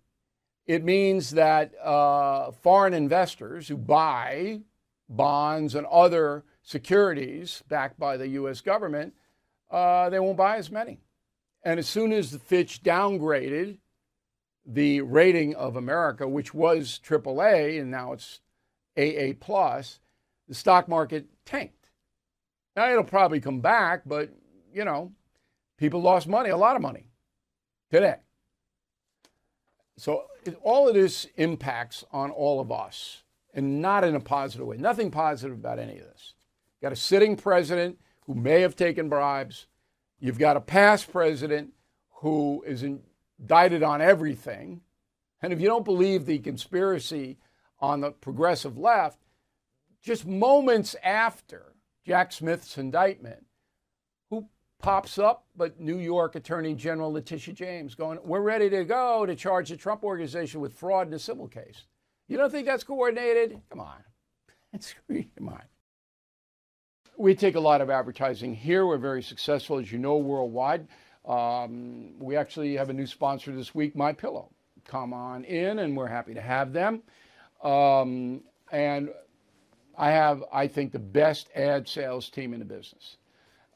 It 0.67 0.83
means 0.83 1.31
that 1.31 1.73
uh, 1.83 2.51
foreign 2.51 2.93
investors 2.93 3.67
who 3.67 3.77
buy 3.77 4.59
bonds 5.09 5.73
and 5.73 5.87
other 5.87 6.43
securities 6.61 7.63
backed 7.67 7.97
by 7.97 8.17
the 8.17 8.27
U.S. 8.27 8.61
government, 8.61 9.15
uh, 9.71 10.11
they 10.11 10.19
won't 10.19 10.37
buy 10.37 10.57
as 10.57 10.69
many. 10.69 10.99
And 11.68 11.82
as 11.82 11.89
soon 11.89 12.13
as 12.13 12.34
Fitch 12.34 12.82
downgraded 12.82 13.80
the 14.65 15.01
rating 15.01 15.53
of 15.53 15.76
America, 15.76 16.26
which 16.26 16.53
was 16.53 16.97
AAA 17.05 17.82
and 17.82 17.91
now 17.91 18.13
it's 18.13 18.39
AA 18.97 19.34
plus, 19.38 19.99
the 20.47 20.55
stock 20.55 20.88
market 20.88 21.26
tanked. 21.43 21.89
Now 22.78 22.89
it'll 22.89 23.03
probably 23.03 23.41
come 23.41 23.59
back, 23.59 24.03
but 24.05 24.30
you 24.74 24.86
know, 24.86 25.11
people 25.78 26.01
lost 26.01 26.26
money, 26.26 26.51
a 26.51 26.55
lot 26.55 26.78
of 26.78 26.82
money 26.82 27.07
today. 27.91 28.15
So 29.97 30.24
all 30.63 30.88
of 30.88 30.93
this 30.93 31.28
impacts 31.36 32.05
on 32.13 32.32
all 32.32 32.61
of 32.61 32.72
us 32.72 33.24
and 33.53 33.82
not 33.82 34.05
in 34.05 34.15
a 34.15 34.22
positive 34.22 34.65
way. 34.65 34.78
Nothing 34.78 35.11
positive 35.11 35.57
about 35.57 35.80
any 35.80 35.97
of 35.99 36.05
this. 36.05 36.34
Got 36.82 36.93
a 36.93 36.95
sitting 36.95 37.36
president 37.36 37.99
who 38.26 38.36
may 38.36 38.61
have 38.61 38.78
taken 38.78 39.09
bribes. 39.09 39.68
You've 40.20 40.39
got 40.39 40.57
a 40.57 40.61
past 40.61 41.11
president 41.11 41.74
who 42.22 42.63
is 42.65 42.84
indicted 42.84 43.84
on 43.84 44.01
everything. 44.01 44.82
And 45.41 45.53
if 45.53 45.61
you 45.61 45.68
don't 45.68 45.86
believe 45.86 46.26
the 46.26 46.39
conspiracy 46.39 47.38
on 47.80 48.01
the 48.01 48.11
progressive 48.11 48.78
left, 48.78 49.20
just 50.01 50.26
moments 50.26 50.95
after 51.03 51.76
Jack 52.05 52.32
Smith's 52.32 52.78
indictment, 52.78 53.45
who 54.30 54.47
pops 54.80 55.20
up 55.20 55.45
but 55.55 55.80
New 55.80 55.99
York 55.99 56.36
Attorney 56.36 56.74
General 56.74 57.11
Letitia 57.11 57.53
James 57.53 57.93
going, 57.93 58.20
We're 58.24 58.41
ready 58.41 58.70
to 58.70 58.84
go 58.86 59.26
to 59.26 59.36
charge 59.36 59.70
the 59.70 59.78
Trump 59.78 60.03
organization 60.03 60.61
with 60.61 60.74
fraud 60.74 61.07
in 61.07 61.13
a 61.13 61.20
civil 61.20 61.47
case. 61.47 61.86
You 62.28 62.38
don't 62.38 62.51
think 62.51 62.65
that's 62.65 62.84
coordinated? 62.84 63.61
Come 63.70 63.82
on. 63.82 64.03
That's, 64.72 64.95
Come 65.38 65.49
on. 65.49 65.61
We 67.20 67.34
take 67.34 67.55
a 67.55 67.59
lot 67.59 67.82
of 67.82 67.89
advertising 67.89 68.53
here. 68.53 68.86
We're 68.86 68.99
very 68.99 69.24
successful, 69.24 69.80
as 69.80 69.91
you 69.91 69.97
know, 69.97 70.18
worldwide. 70.18 70.88
Um, 71.26 72.11
we 72.20 72.36
actually 72.36 72.76
have 72.76 72.91
a 72.91 72.93
new 72.93 73.07
sponsor 73.07 73.55
this 73.55 73.74
week, 73.74 73.95
My 73.95 74.13
Pillow. 74.13 74.51
Come 74.86 75.13
on 75.13 75.43
in, 75.43 75.80
and 75.80 75.97
we're 75.97 76.07
happy 76.07 76.36
to 76.36 76.41
have 76.41 76.74
them. 76.74 77.01
Um, 77.63 78.41
and 78.72 79.09
I 79.97 80.11
have, 80.11 80.43
I 80.53 80.68
think, 80.68 80.91
the 80.91 80.99
best 80.99 81.49
ad 81.55 81.88
sales 81.88 82.30
team 82.30 82.53
in 82.53 82.59
the 82.59 82.65
business 82.65 83.18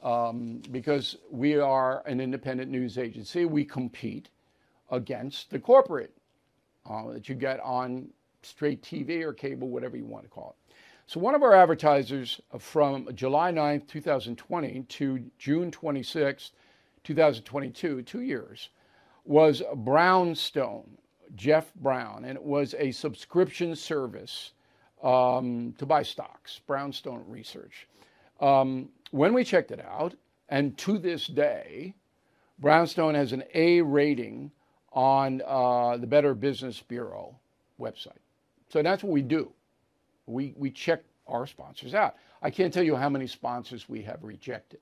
um, 0.04 0.62
because 0.70 1.18
we 1.32 1.58
are 1.58 2.04
an 2.06 2.22
independent 2.22 2.70
news 2.70 3.00
agency. 3.00 3.46
We 3.46 3.66
compete 3.66 4.30
against 4.92 5.50
the 5.50 5.58
corporate 5.58 6.16
uh, 6.88 7.12
that 7.14 7.28
you 7.28 7.34
get 7.34 7.60
on 7.62 8.10
straight 8.44 8.84
TV 8.84 9.24
or 9.24 9.34
cable, 9.34 9.68
whatever 9.68 9.98
you 9.98 10.06
want 10.06 10.26
to 10.26 10.30
call 10.30 10.56
it. 10.56 10.61
So, 11.12 11.20
one 11.20 11.36
of 11.36 11.44
our 11.44 11.54
advertisers 11.54 12.40
from 12.58 13.14
July 13.14 13.52
9th, 13.52 13.86
2020 13.88 14.84
to 14.84 15.20
June 15.38 15.70
26th, 15.70 16.52
2022, 17.04 18.02
two 18.04 18.22
years, 18.22 18.70
was 19.26 19.62
Brownstone, 19.76 20.98
Jeff 21.36 21.74
Brown, 21.76 22.24
and 22.24 22.38
it 22.38 22.42
was 22.42 22.76
a 22.80 22.94
subscription 22.94 23.76
service 23.76 24.54
um, 25.04 25.76
to 25.80 25.86
buy 25.86 26.02
stocks, 26.02 26.62
Brownstone 26.66 27.26
Research. 27.28 27.90
Um, 28.40 28.88
when 29.12 29.34
we 29.34 29.44
checked 29.44 29.72
it 29.72 29.82
out, 29.82 30.16
and 30.48 30.78
to 30.78 30.98
this 30.98 31.28
day, 31.28 31.94
Brownstone 32.58 33.16
has 33.16 33.34
an 33.34 33.44
A 33.54 33.82
rating 33.82 34.50
on 34.94 35.42
uh, 35.46 35.98
the 35.98 36.08
Better 36.08 36.34
Business 36.34 36.82
Bureau 36.82 37.36
website. 37.78 38.22
So 38.70 38.82
that's 38.82 39.04
what 39.04 39.12
we 39.12 39.22
do. 39.22 39.52
We, 40.32 40.54
we 40.58 40.72
check 40.72 41.04
our 41.28 41.46
sponsors 41.48 41.94
out. 41.94 42.16
I 42.42 42.50
can't 42.50 42.74
tell 42.74 42.84
you 42.84 42.96
how 42.96 43.10
many 43.10 43.28
sponsors 43.28 43.88
we 43.88 44.02
have 44.04 44.24
rejected. 44.24 44.80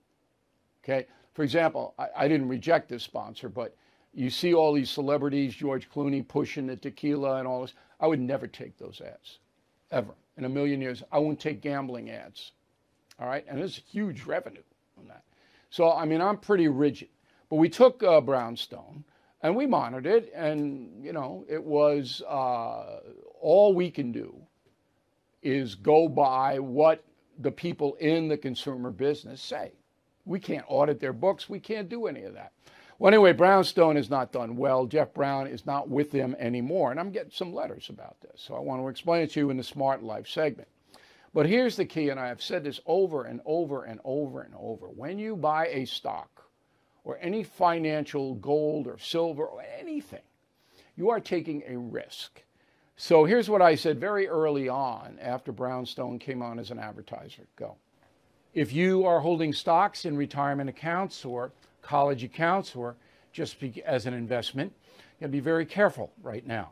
Okay. 0.84 1.08
For 1.34 1.44
example, 1.44 1.94
I, 1.98 2.08
I 2.18 2.28
didn't 2.28 2.48
reject 2.48 2.90
this 2.90 3.04
sponsor, 3.04 3.50
but 3.50 3.76
you 4.14 4.30
see 4.30 4.54
all 4.54 4.74
these 4.74 4.90
celebrities, 4.90 5.54
George 5.54 5.90
Clooney 5.90 6.28
pushing 6.28 6.68
the 6.68 6.76
tequila 6.76 7.38
and 7.38 7.48
all 7.48 7.62
this. 7.62 7.74
I 8.00 8.08
would 8.08 8.20
never 8.20 8.48
take 8.48 8.78
those 8.78 9.02
ads, 9.02 9.40
ever. 9.92 10.14
In 10.38 10.46
a 10.46 10.50
million 10.50 10.82
years, 10.82 11.04
I 11.12 11.20
won't 11.20 11.40
take 11.40 11.62
gambling 11.62 12.10
ads. 12.10 12.54
All 13.20 13.28
right. 13.28 13.46
And 13.48 13.60
there's 13.60 13.82
huge 13.92 14.24
revenue 14.24 14.64
on 14.98 15.08
that. 15.08 15.24
So, 15.70 15.92
I 15.92 16.06
mean, 16.06 16.22
I'm 16.22 16.38
pretty 16.38 16.68
rigid. 16.68 17.10
But 17.50 17.58
we 17.58 17.70
took 17.70 18.02
uh, 18.04 18.22
Brownstone 18.22 19.04
and 19.42 19.56
we 19.56 19.66
monitored 19.66 20.06
it, 20.06 20.32
and, 20.36 21.04
you 21.04 21.14
know, 21.14 21.46
it 21.48 21.64
was 21.64 22.22
uh, 22.28 23.00
all 23.40 23.74
we 23.74 23.90
can 23.90 24.12
do 24.12 24.36
is 25.42 25.76
go 25.76 26.08
by 26.08 26.60
what 26.60 27.04
the 27.38 27.52
people 27.52 27.96
in 27.96 28.28
the 28.28 28.38
consumer 28.38 28.92
business 28.92 29.42
say. 29.42 29.74
We 30.26 30.40
can't 30.40 30.66
audit 30.68 31.00
their 31.00 31.14
books. 31.14 31.50
We 31.50 31.60
can't 31.60 31.90
do 31.90 32.08
any 32.08 32.24
of 32.24 32.34
that. 32.34 32.52
Well, 33.00 33.14
anyway, 33.14 33.32
Brownstone 33.32 33.96
has 33.96 34.10
not 34.10 34.34
done 34.34 34.58
well. 34.58 34.86
Jeff 34.86 35.14
Brown 35.14 35.48
is 35.48 35.66
not 35.66 35.88
with 35.88 36.12
them 36.12 36.36
anymore. 36.38 36.92
And 36.92 37.00
I'm 37.00 37.12
getting 37.12 37.32
some 37.32 37.54
letters 37.54 37.88
about 37.90 38.20
this. 38.22 38.42
So 38.42 38.56
I 38.56 38.60
want 38.60 38.82
to 38.82 38.90
explain 38.90 39.24
it 39.24 39.32
to 39.32 39.40
you 39.40 39.50
in 39.50 39.58
the 39.58 39.64
Smart 39.64 40.04
Life 40.04 40.28
segment. 40.28 40.68
But 41.34 41.46
here's 41.46 41.78
the 41.78 41.86
key, 41.86 42.10
and 42.10 42.20
I 42.20 42.28
have 42.28 42.42
said 42.42 42.64
this 42.64 42.82
over 42.86 43.24
and 43.24 43.40
over 43.46 43.84
and 43.84 44.02
over 44.04 44.42
and 44.42 44.54
over. 44.56 44.88
When 44.88 45.18
you 45.18 45.36
buy 45.36 45.68
a 45.68 45.86
stock 45.86 46.44
or 47.04 47.18
any 47.22 47.44
financial 47.44 48.36
gold 48.36 48.88
or 48.88 48.98
silver 48.98 49.46
or 49.46 49.64
anything, 49.80 50.24
you 50.98 51.10
are 51.10 51.20
taking 51.20 51.64
a 51.68 51.78
risk. 51.78 52.42
So 53.02 53.24
here's 53.24 53.50
what 53.50 53.62
I 53.62 53.76
said 53.76 53.98
very 53.98 54.28
early 54.28 54.68
on 54.68 55.18
after 55.22 55.54
Brownstone 55.54 56.20
came 56.20 56.42
on 56.42 56.60
as 56.60 56.70
an 56.70 56.80
advertiser. 56.80 57.44
Go. 57.56 57.78
If 58.54 58.74
you 58.74 59.06
are 59.06 59.22
holding 59.22 59.54
stocks 59.54 60.04
in 60.04 60.18
retirement 60.18 60.70
accounts 60.70 61.24
or 61.24 61.54
college 61.82 62.26
accounts 62.26 62.76
or 62.76 62.98
just 63.32 63.56
as 63.86 64.06
an 64.06 64.14
investment, 64.14 64.74
you 65.22 65.28
to 65.28 65.32
be 65.32 65.40
very 65.40 65.66
careful 65.66 66.12
right 66.22 66.46
now. 66.46 66.72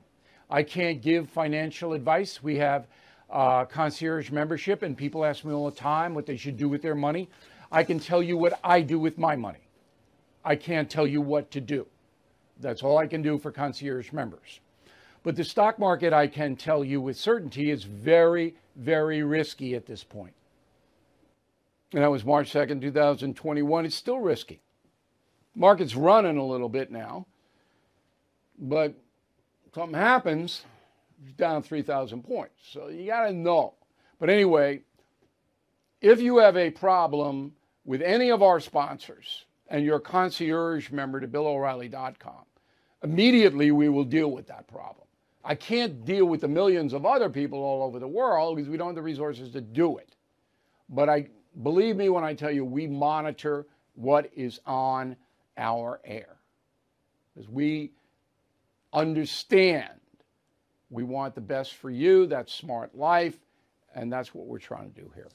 I 0.50 0.64
can't 0.64 1.02
give 1.02 1.30
financial 1.30 1.94
advice. 1.94 2.44
We 2.44 2.58
have 2.58 2.88
uh, 3.30 3.64
concierge 3.64 4.30
membership, 4.30 4.84
and 4.84 4.98
people 4.98 5.24
ask 5.24 5.46
me 5.46 5.54
all 5.54 5.70
the 5.70 5.78
time 5.78 6.14
what 6.14 6.26
they 6.26 6.36
should 6.36 6.58
do 6.58 6.68
with 6.68 6.82
their 6.82 6.94
money. 6.94 7.30
I 7.72 7.86
can 7.86 8.02
tell 8.02 8.22
you 8.22 8.38
what 8.38 8.60
I 8.66 8.82
do 8.82 9.00
with 9.00 9.18
my 9.18 9.38
money. 9.38 9.70
I 10.44 10.58
can't 10.58 10.90
tell 10.90 11.08
you 11.08 11.22
what 11.22 11.52
to 11.52 11.62
do. 11.62 11.88
That's 12.60 12.84
all 12.84 12.98
I 12.98 13.08
can 13.08 13.22
do 13.22 13.38
for 13.38 13.50
concierge 13.50 14.12
members. 14.12 14.60
But 15.28 15.36
the 15.36 15.44
stock 15.44 15.78
market, 15.78 16.14
I 16.14 16.28
can 16.28 16.56
tell 16.56 16.86
you 16.86 17.02
with 17.02 17.18
certainty, 17.18 17.70
is 17.70 17.84
very, 17.84 18.56
very 18.78 19.24
risky 19.24 19.76
at 19.76 19.86
this 19.86 20.02
point. 20.02 20.32
And 21.92 22.02
that 22.02 22.10
was 22.10 22.24
March 22.24 22.54
2nd, 22.54 22.80
2021. 22.80 23.86
It's 23.86 23.94
still 23.94 24.20
risky. 24.20 24.62
Market's 25.54 25.98
running 25.98 26.38
a 26.38 26.46
little 26.46 26.70
bit 26.70 26.92
now, 26.92 27.26
but 28.58 28.94
something 29.76 30.00
happens, 30.00 30.64
down 31.36 31.62
3,000 31.62 32.24
points. 32.24 32.54
So 32.72 32.88
you 32.88 33.08
got 33.08 33.26
to 33.26 33.34
know. 33.34 33.74
But 34.22 34.30
anyway, 34.30 34.80
if 36.00 36.22
you 36.22 36.38
have 36.38 36.56
a 36.56 36.70
problem 36.70 37.52
with 37.84 38.02
any 38.02 38.32
of 38.32 38.42
our 38.42 38.62
sponsors 38.62 39.44
and 39.68 39.84
you're 39.84 39.98
a 39.98 40.00
concierge 40.00 40.90
member 40.90 41.20
to 41.20 41.28
BillO'Reilly.com, 41.28 42.46
immediately 43.04 43.72
we 43.72 43.90
will 43.90 44.06
deal 44.06 44.32
with 44.32 44.48
that 44.48 44.70
problem. 44.70 45.04
I 45.48 45.56
can't 45.56 46.04
deal 46.04 46.26
with 46.26 46.42
the 46.42 46.50
millions 46.50 46.92
of 46.92 47.06
other 47.06 47.30
people 47.30 47.60
all 47.60 47.82
over 47.82 48.00
the 48.00 48.08
world 48.08 48.58
because 48.58 48.70
we 48.70 48.76
don't 48.76 48.88
have 48.88 48.96
the 48.96 49.02
resources 49.02 49.50
to 49.52 49.62
do 49.62 49.98
it. 49.98 50.14
But 50.90 51.08
I 51.08 51.30
believe 51.64 51.96
me 51.96 52.10
when 52.10 52.26
I 52.26 52.34
tell 52.34 52.52
you 52.52 52.66
we 52.66 52.86
monitor 52.86 53.66
what 53.96 54.30
is 54.36 54.60
on 54.66 55.16
our 55.58 56.02
air. 56.04 56.36
Because 57.34 57.50
we 57.50 57.92
understand 58.92 59.90
we 60.90 61.04
want 61.04 61.34
the 61.34 61.42
best 61.42 61.76
for 61.76 61.90
you. 61.90 62.28
That's 62.28 62.54
smart 62.54 62.94
life. 62.94 63.38
And 63.96 64.12
that's 64.12 64.36
what 64.36 64.48
we're 64.48 64.60
trying 64.60 64.92
to 64.92 65.02
do 65.02 65.10
here. 65.16 65.30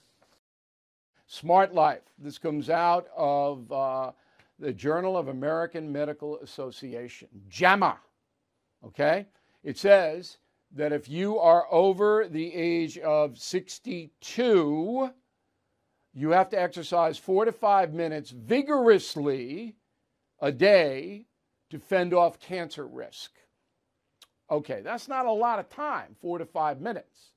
Smart 1.27 1.73
Life. 1.73 2.03
This 2.19 2.37
comes 2.37 2.69
out 2.69 3.09
of 3.17 3.73
uh, 3.73 4.13
the 4.59 4.75
Journal 4.75 5.17
of 5.17 5.29
American 5.29 5.91
Medical 5.91 6.39
Association, 6.41 7.29
JAMA. 7.49 7.97
Okay? 8.85 9.25
It 9.63 9.79
says 9.79 10.39
that 10.75 10.93
if 10.93 11.09
you 11.09 11.39
are 11.39 11.67
over 11.71 12.27
the 12.29 12.53
age 12.55 12.99
of 12.99 13.39
62, 13.39 15.11
you 16.15 16.31
have 16.31 16.49
to 16.51 16.61
exercise 16.61 17.19
four 17.19 17.45
to 17.45 17.53
five 17.53 17.93
minutes 17.93 18.31
vigorously 18.31 19.77
a 20.41 20.53
day 20.53 21.27
to 21.71 21.79
fend 21.79 22.13
off 22.13 22.41
cancer 22.41 22.87
risk. 22.87 23.33
Okay, 24.51 24.83
that's 24.83 25.09
not 25.09 25.25
a 25.25 25.33
lot 25.33 25.59
of 25.59 25.71
time, 25.71 26.15
four 26.21 26.39
to 26.39 26.45
five 26.45 26.81
minutes. 26.81 27.33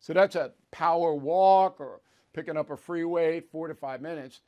So 0.00 0.12
that's 0.12 0.34
a 0.34 0.52
power 0.70 1.14
walk 1.14 1.80
or 1.80 2.00
picking 2.32 2.56
up 2.56 2.70
a 2.70 2.76
free 2.76 3.04
weight, 3.04 3.50
four 3.50 3.68
to 3.68 3.74
five 3.74 4.00
minutes. 4.00 4.40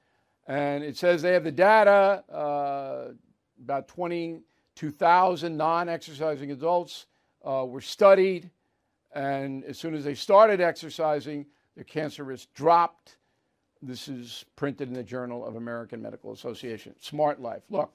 And 0.46 0.82
it 0.82 0.96
says 0.96 1.22
they 1.22 1.32
have 1.32 1.44
the 1.44 1.52
data 1.52 2.24
uh, 2.32 3.12
about 3.62 3.86
22,000 3.88 5.56
non 5.56 5.88
exercising 5.88 6.50
adults 6.50 7.06
uh, 7.44 7.64
were 7.66 7.80
studied. 7.80 8.50
And 9.12 9.64
as 9.64 9.78
soon 9.78 9.94
as 9.94 10.04
they 10.04 10.14
started 10.14 10.60
exercising, 10.60 11.46
their 11.74 11.84
cancer 11.84 12.24
risk 12.24 12.52
dropped. 12.54 13.16
This 13.82 14.08
is 14.08 14.44
printed 14.56 14.88
in 14.88 14.94
the 14.94 15.02
Journal 15.02 15.46
of 15.46 15.56
American 15.56 16.02
Medical 16.02 16.32
Association. 16.32 16.94
Smart 17.00 17.40
Life. 17.40 17.62
Look, 17.70 17.92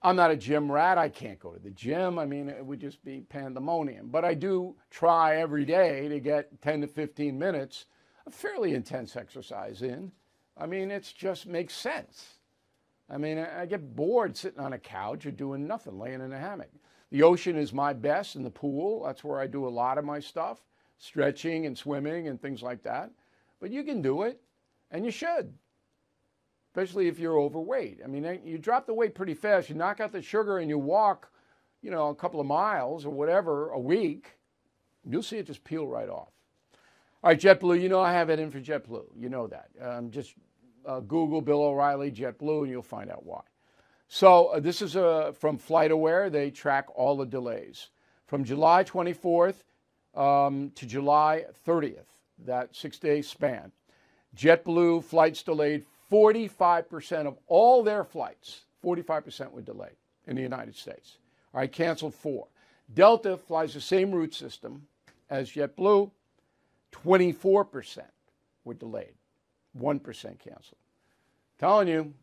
I'm 0.00 0.14
not 0.14 0.30
a 0.30 0.36
gym 0.36 0.70
rat. 0.70 0.96
I 0.96 1.08
can't 1.08 1.40
go 1.40 1.52
to 1.52 1.58
the 1.58 1.70
gym. 1.70 2.18
I 2.18 2.24
mean, 2.24 2.48
it 2.48 2.64
would 2.64 2.80
just 2.80 3.04
be 3.04 3.22
pandemonium. 3.28 4.08
But 4.08 4.24
I 4.24 4.34
do 4.34 4.76
try 4.90 5.36
every 5.36 5.64
day 5.64 6.08
to 6.08 6.20
get 6.20 6.62
10 6.62 6.82
to 6.82 6.86
15 6.86 7.36
minutes 7.36 7.86
of 8.24 8.32
fairly 8.32 8.74
intense 8.74 9.16
exercise 9.16 9.82
in. 9.82 10.12
I 10.56 10.66
mean, 10.66 10.90
it 10.90 11.12
just 11.16 11.46
makes 11.46 11.74
sense. 11.74 12.38
I 13.10 13.16
mean, 13.16 13.38
I 13.38 13.66
get 13.66 13.96
bored 13.96 14.36
sitting 14.36 14.60
on 14.60 14.72
a 14.72 14.78
couch 14.78 15.24
or 15.26 15.30
doing 15.30 15.66
nothing, 15.66 15.98
laying 15.98 16.20
in 16.20 16.32
a 16.32 16.38
hammock. 16.38 16.70
The 17.10 17.22
ocean 17.22 17.56
is 17.56 17.72
my 17.72 17.92
best, 17.92 18.34
and 18.34 18.44
the 18.44 18.50
pool, 18.50 19.04
that's 19.04 19.24
where 19.24 19.40
I 19.40 19.46
do 19.46 19.66
a 19.66 19.70
lot 19.70 19.98
of 19.98 20.04
my 20.04 20.20
stuff, 20.20 20.58
stretching 20.98 21.66
and 21.66 21.76
swimming 21.76 22.28
and 22.28 22.40
things 22.40 22.62
like 22.62 22.82
that. 22.82 23.10
But 23.60 23.70
you 23.70 23.82
can 23.82 24.02
do 24.02 24.22
it, 24.22 24.40
and 24.90 25.04
you 25.04 25.10
should 25.10 25.52
especially 26.78 27.08
if 27.08 27.18
you're 27.18 27.38
overweight. 27.38 27.98
I 28.04 28.06
mean, 28.06 28.40
you 28.44 28.58
drop 28.58 28.86
the 28.86 28.94
weight 28.94 29.14
pretty 29.14 29.34
fast. 29.34 29.68
You 29.68 29.74
knock 29.74 29.98
out 29.98 30.12
the 30.12 30.22
sugar 30.22 30.58
and 30.58 30.68
you 30.68 30.78
walk, 30.78 31.30
you 31.82 31.90
know, 31.90 32.08
a 32.08 32.14
couple 32.14 32.40
of 32.40 32.46
miles 32.46 33.04
or 33.04 33.10
whatever 33.10 33.70
a 33.70 33.80
week, 33.80 34.38
you'll 35.08 35.22
see 35.22 35.38
it 35.38 35.46
just 35.46 35.64
peel 35.64 35.86
right 35.88 36.08
off. 36.08 36.28
All 37.24 37.30
right, 37.30 37.40
JetBlue, 37.40 37.82
you 37.82 37.88
know 37.88 38.00
I 38.00 38.12
have 38.12 38.30
it 38.30 38.38
in 38.38 38.50
for 38.50 38.60
JetBlue. 38.60 39.06
You 39.16 39.28
know 39.28 39.48
that. 39.48 39.70
Um, 39.80 40.10
just 40.10 40.34
uh, 40.86 41.00
Google 41.00 41.40
Bill 41.40 41.62
O'Reilly 41.62 42.12
JetBlue 42.12 42.62
and 42.62 42.70
you'll 42.70 42.82
find 42.82 43.10
out 43.10 43.24
why. 43.24 43.42
So 44.08 44.46
uh, 44.46 44.60
this 44.60 44.80
is 44.80 44.96
uh, 44.96 45.32
from 45.38 45.58
FlightAware. 45.58 46.32
They 46.32 46.50
track 46.50 46.86
all 46.94 47.16
the 47.16 47.26
delays. 47.26 47.88
From 48.26 48.42
July 48.44 48.84
24th 48.84 49.56
um, 50.14 50.72
to 50.74 50.86
July 50.86 51.44
30th, 51.66 52.06
that 52.46 52.74
six 52.74 52.98
day 52.98 53.22
span, 53.22 53.70
JetBlue 54.36 55.04
flights 55.04 55.42
delayed 55.42 55.84
45% 56.10 57.26
of 57.26 57.38
all 57.46 57.82
their 57.82 58.04
flights, 58.04 58.62
45% 58.84 59.50
were 59.52 59.60
delayed 59.60 59.96
in 60.26 60.36
the 60.36 60.42
United 60.42 60.74
States. 60.74 61.18
All 61.52 61.60
right, 61.60 61.70
canceled 61.70 62.14
four. 62.14 62.46
Delta 62.94 63.36
flies 63.36 63.74
the 63.74 63.80
same 63.80 64.10
route 64.12 64.34
system 64.34 64.86
as 65.28 65.50
JetBlue, 65.50 66.10
24% 66.92 67.98
were 68.64 68.74
delayed, 68.74 69.14
1% 69.78 70.02
canceled. 70.38 70.78
Telling 71.58 71.88
you, 71.88 72.14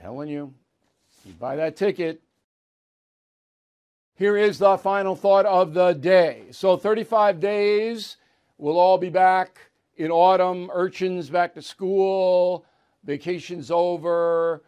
telling 0.00 0.28
you, 0.28 0.54
you 1.24 1.32
buy 1.34 1.56
that 1.56 1.76
ticket. 1.76 2.22
Here 4.14 4.36
is 4.36 4.58
the 4.58 4.76
final 4.76 5.16
thought 5.16 5.46
of 5.46 5.74
the 5.74 5.92
day. 5.92 6.44
So 6.50 6.76
35 6.76 7.40
days, 7.40 8.16
we'll 8.58 8.78
all 8.78 8.98
be 8.98 9.10
back 9.10 9.58
in 9.96 10.10
autumn, 10.10 10.70
urchins 10.72 11.30
back 11.30 11.54
to 11.54 11.62
school, 11.62 12.64
vacation's 13.04 13.70
over. 13.70 14.62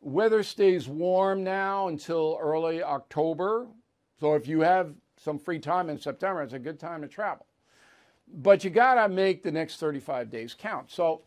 Weather 0.00 0.42
stays 0.42 0.88
warm 0.88 1.44
now 1.44 1.88
until 1.88 2.38
early 2.40 2.82
October. 2.82 3.66
So 4.18 4.34
if 4.34 4.46
you 4.46 4.60
have 4.60 4.94
some 5.16 5.38
free 5.38 5.58
time 5.58 5.90
in 5.90 5.98
September, 5.98 6.42
it's 6.42 6.54
a 6.54 6.58
good 6.58 6.80
time 6.80 7.02
to 7.02 7.08
travel. 7.08 7.46
But 8.32 8.64
you 8.64 8.70
got 8.70 8.94
to 8.94 9.08
make 9.08 9.42
the 9.42 9.50
next 9.50 9.76
35 9.76 10.30
days 10.30 10.54
count. 10.56 10.90
So 10.90 11.22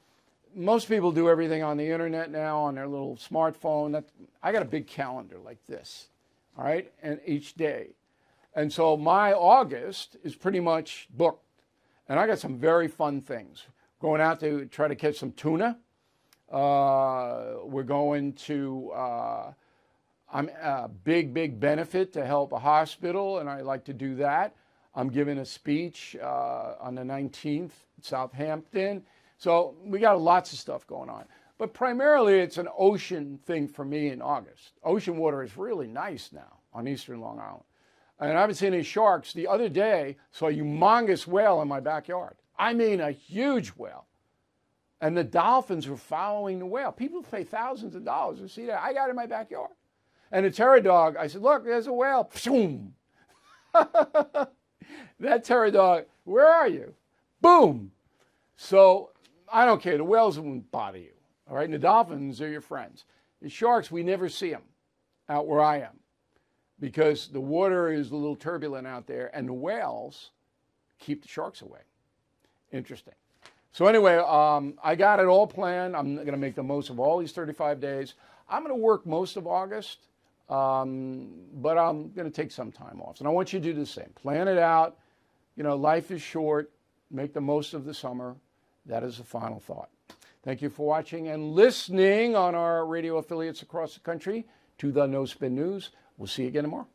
most 0.55 0.87
people 0.87 1.11
do 1.11 1.29
everything 1.29 1.63
on 1.63 1.77
the 1.77 1.89
internet 1.89 2.31
now 2.31 2.59
on 2.59 2.75
their 2.75 2.87
little 2.87 3.15
smartphone. 3.15 3.91
That, 3.93 4.05
I 4.41 4.51
got 4.51 4.61
a 4.61 4.65
big 4.65 4.87
calendar 4.87 5.37
like 5.43 5.65
this, 5.67 6.07
all 6.57 6.65
right, 6.65 6.91
and 7.01 7.19
each 7.25 7.55
day. 7.55 7.95
And 8.55 8.71
so 8.71 8.95
my 8.95 9.33
August 9.33 10.17
is 10.23 10.35
pretty 10.35 10.59
much 10.59 11.07
booked 11.15 11.43
and 12.07 12.19
I 12.19 12.27
got 12.27 12.39
some 12.39 12.57
very 12.57 12.87
fun 12.87 13.21
things. 13.21 13.65
Going 14.01 14.21
out 14.21 14.39
to 14.41 14.65
try 14.65 14.87
to 14.87 14.95
catch 14.95 15.17
some 15.17 15.31
tuna. 15.31 15.77
Uh, 16.51 17.55
we're 17.63 17.83
going 17.83 18.33
to, 18.33 18.91
uh, 18.93 19.53
I'm 20.31 20.49
a 20.61 20.89
big, 20.89 21.33
big 21.33 21.59
benefit 21.59 22.13
to 22.13 22.25
help 22.25 22.51
a 22.51 22.59
hospital, 22.59 23.39
and 23.39 23.49
I 23.49 23.61
like 23.61 23.85
to 23.85 23.93
do 23.93 24.15
that. 24.15 24.55
I'm 24.93 25.09
giving 25.09 25.39
a 25.39 25.45
speech 25.45 26.15
uh, 26.21 26.75
on 26.79 26.95
the 26.95 27.01
19th 27.01 27.61
in 27.61 27.71
Southampton. 28.01 29.03
So 29.37 29.75
we 29.83 29.99
got 29.99 30.19
lots 30.21 30.53
of 30.53 30.59
stuff 30.59 30.87
going 30.87 31.09
on. 31.09 31.25
But 31.57 31.73
primarily, 31.73 32.39
it's 32.39 32.57
an 32.57 32.67
ocean 32.77 33.39
thing 33.45 33.67
for 33.67 33.85
me 33.85 34.09
in 34.09 34.21
August. 34.21 34.73
Ocean 34.83 35.17
water 35.17 35.43
is 35.43 35.55
really 35.57 35.87
nice 35.87 36.31
now 36.31 36.59
on 36.73 36.87
eastern 36.87 37.21
Long 37.21 37.39
Island 37.39 37.63
and 38.19 38.37
I 38.37 38.41
haven't 38.41 38.55
seen 38.55 38.73
any 38.73 38.83
sharks. 38.83 39.33
The 39.33 39.47
other 39.47 39.69
day, 39.69 40.17
saw 40.31 40.47
a 40.47 40.53
humongous 40.53 41.27
whale 41.27 41.61
in 41.61 41.67
my 41.67 41.79
backyard. 41.79 42.35
I 42.57 42.73
mean, 42.73 43.01
a 43.01 43.11
huge 43.11 43.69
whale. 43.69 44.05
And 45.01 45.17
the 45.17 45.23
dolphins 45.23 45.87
were 45.87 45.97
following 45.97 46.59
the 46.59 46.65
whale. 46.65 46.91
People 46.91 47.21
pay 47.23 47.43
thousands 47.43 47.95
of 47.95 48.05
dollars 48.05 48.39
to 48.39 48.47
see 48.47 48.65
that. 48.67 48.81
I 48.81 48.93
got 48.93 49.07
it 49.07 49.09
in 49.09 49.15
my 49.15 49.25
backyard. 49.25 49.71
And 50.31 50.45
the 50.45 50.51
terror 50.51 50.79
dog, 50.79 51.17
I 51.17 51.27
said, 51.27 51.41
look, 51.41 51.65
there's 51.65 51.87
a 51.87 51.93
whale. 51.93 52.31
Boom. 52.45 52.93
that 53.73 55.43
terror 55.43 55.71
dog, 55.71 56.05
where 56.23 56.47
are 56.47 56.67
you? 56.67 56.93
Boom. 57.41 57.91
So 58.55 59.09
I 59.53 59.65
don't 59.65 59.81
care. 59.81 59.97
The 59.97 60.03
whales 60.03 60.39
won't 60.39 60.69
bother 60.71 60.97
you. 60.97 61.13
All 61.49 61.55
right. 61.55 61.65
And 61.65 61.73
the 61.73 61.79
dolphins 61.79 62.41
are 62.41 62.49
your 62.49 62.61
friends. 62.61 63.05
The 63.41 63.49
sharks, 63.49 63.91
we 63.91 64.03
never 64.03 64.27
see 64.27 64.49
them 64.49 64.63
out 65.29 65.47
where 65.47 65.61
I 65.61 65.77
am 65.81 65.99
because 66.79 67.27
the 67.27 67.39
water 67.39 67.91
is 67.91 68.11
a 68.11 68.15
little 68.15 68.35
turbulent 68.35 68.87
out 68.87 69.05
there 69.05 69.29
and 69.33 69.47
the 69.47 69.53
whales 69.53 70.31
keep 70.99 71.21
the 71.21 71.27
sharks 71.27 71.61
away. 71.61 71.79
Interesting. 72.71 73.13
So, 73.71 73.87
anyway, 73.87 74.17
um, 74.17 74.75
I 74.83 74.95
got 74.95 75.19
it 75.19 75.25
all 75.25 75.47
planned. 75.47 75.95
I'm 75.95 76.15
going 76.15 76.27
to 76.27 76.37
make 76.37 76.55
the 76.55 76.63
most 76.63 76.89
of 76.89 76.99
all 76.99 77.19
these 77.19 77.31
35 77.31 77.79
days. 77.79 78.13
I'm 78.49 78.63
going 78.63 78.75
to 78.75 78.81
work 78.81 79.05
most 79.05 79.35
of 79.35 79.47
August, 79.47 79.99
um, 80.49 81.29
but 81.55 81.77
I'm 81.77 82.11
going 82.11 82.29
to 82.29 82.35
take 82.35 82.51
some 82.51 82.71
time 82.71 83.01
off. 83.01 83.19
And 83.19 83.27
I 83.27 83.31
want 83.31 83.51
you 83.51 83.59
to 83.59 83.65
do 83.65 83.73
the 83.73 83.85
same. 83.85 84.09
Plan 84.15 84.47
it 84.47 84.59
out. 84.59 84.97
You 85.55 85.63
know, 85.63 85.75
life 85.75 86.11
is 86.11 86.21
short. 86.21 86.71
Make 87.09 87.33
the 87.33 87.41
most 87.41 87.73
of 87.73 87.85
the 87.85 87.93
summer. 87.93 88.35
That 88.85 89.03
is 89.03 89.17
the 89.17 89.23
final 89.23 89.59
thought. 89.59 89.89
Thank 90.43 90.61
you 90.61 90.69
for 90.69 90.85
watching 90.85 91.29
and 91.29 91.53
listening 91.53 92.35
on 92.35 92.53
our 92.53 92.85
radio 92.85 93.17
affiliates 93.17 93.61
across 93.61 93.93
the 93.93 94.01
country 94.01 94.45
to 94.79 94.91
the 94.91 95.05
No 95.07 95.25
Spin 95.25 95.55
News. 95.55 95.91
We'll 96.17 96.27
see 96.27 96.43
you 96.43 96.49
again 96.49 96.63
tomorrow. 96.63 96.87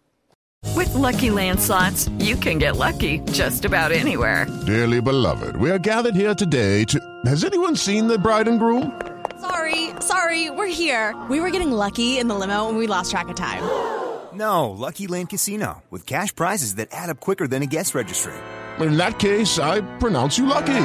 With 0.76 0.94
Lucky 0.94 1.30
Land 1.30 1.60
slots, 1.60 2.08
you 2.18 2.36
can 2.36 2.58
get 2.58 2.76
lucky 2.76 3.20
just 3.32 3.64
about 3.64 3.90
anywhere. 3.92 4.46
Dearly 4.66 5.00
beloved, 5.00 5.56
we 5.56 5.70
are 5.70 5.78
gathered 5.78 6.14
here 6.14 6.34
today 6.34 6.84
to. 6.84 7.00
Has 7.24 7.44
anyone 7.44 7.74
seen 7.74 8.06
the 8.06 8.18
bride 8.18 8.48
and 8.48 8.58
groom? 8.58 9.00
Sorry, 9.40 9.90
sorry, 10.00 10.50
we're 10.50 10.66
here. 10.66 11.16
We 11.30 11.40
were 11.40 11.50
getting 11.50 11.70
lucky 11.72 12.18
in 12.18 12.28
the 12.28 12.34
limo 12.34 12.68
and 12.68 12.76
we 12.76 12.86
lost 12.86 13.10
track 13.10 13.28
of 13.28 13.36
time. 13.36 13.62
No, 14.30 14.70
Lucky 14.70 15.08
Land 15.08 15.30
Casino, 15.30 15.82
with 15.90 16.06
cash 16.06 16.32
prizes 16.32 16.76
that 16.76 16.88
add 16.92 17.08
up 17.08 17.18
quicker 17.18 17.48
than 17.48 17.62
a 17.62 17.66
guest 17.66 17.92
registry. 17.94 18.34
In 18.78 18.96
that 18.98 19.18
case, 19.18 19.58
I 19.58 19.80
pronounce 19.98 20.38
you 20.38 20.46
lucky. 20.46 20.84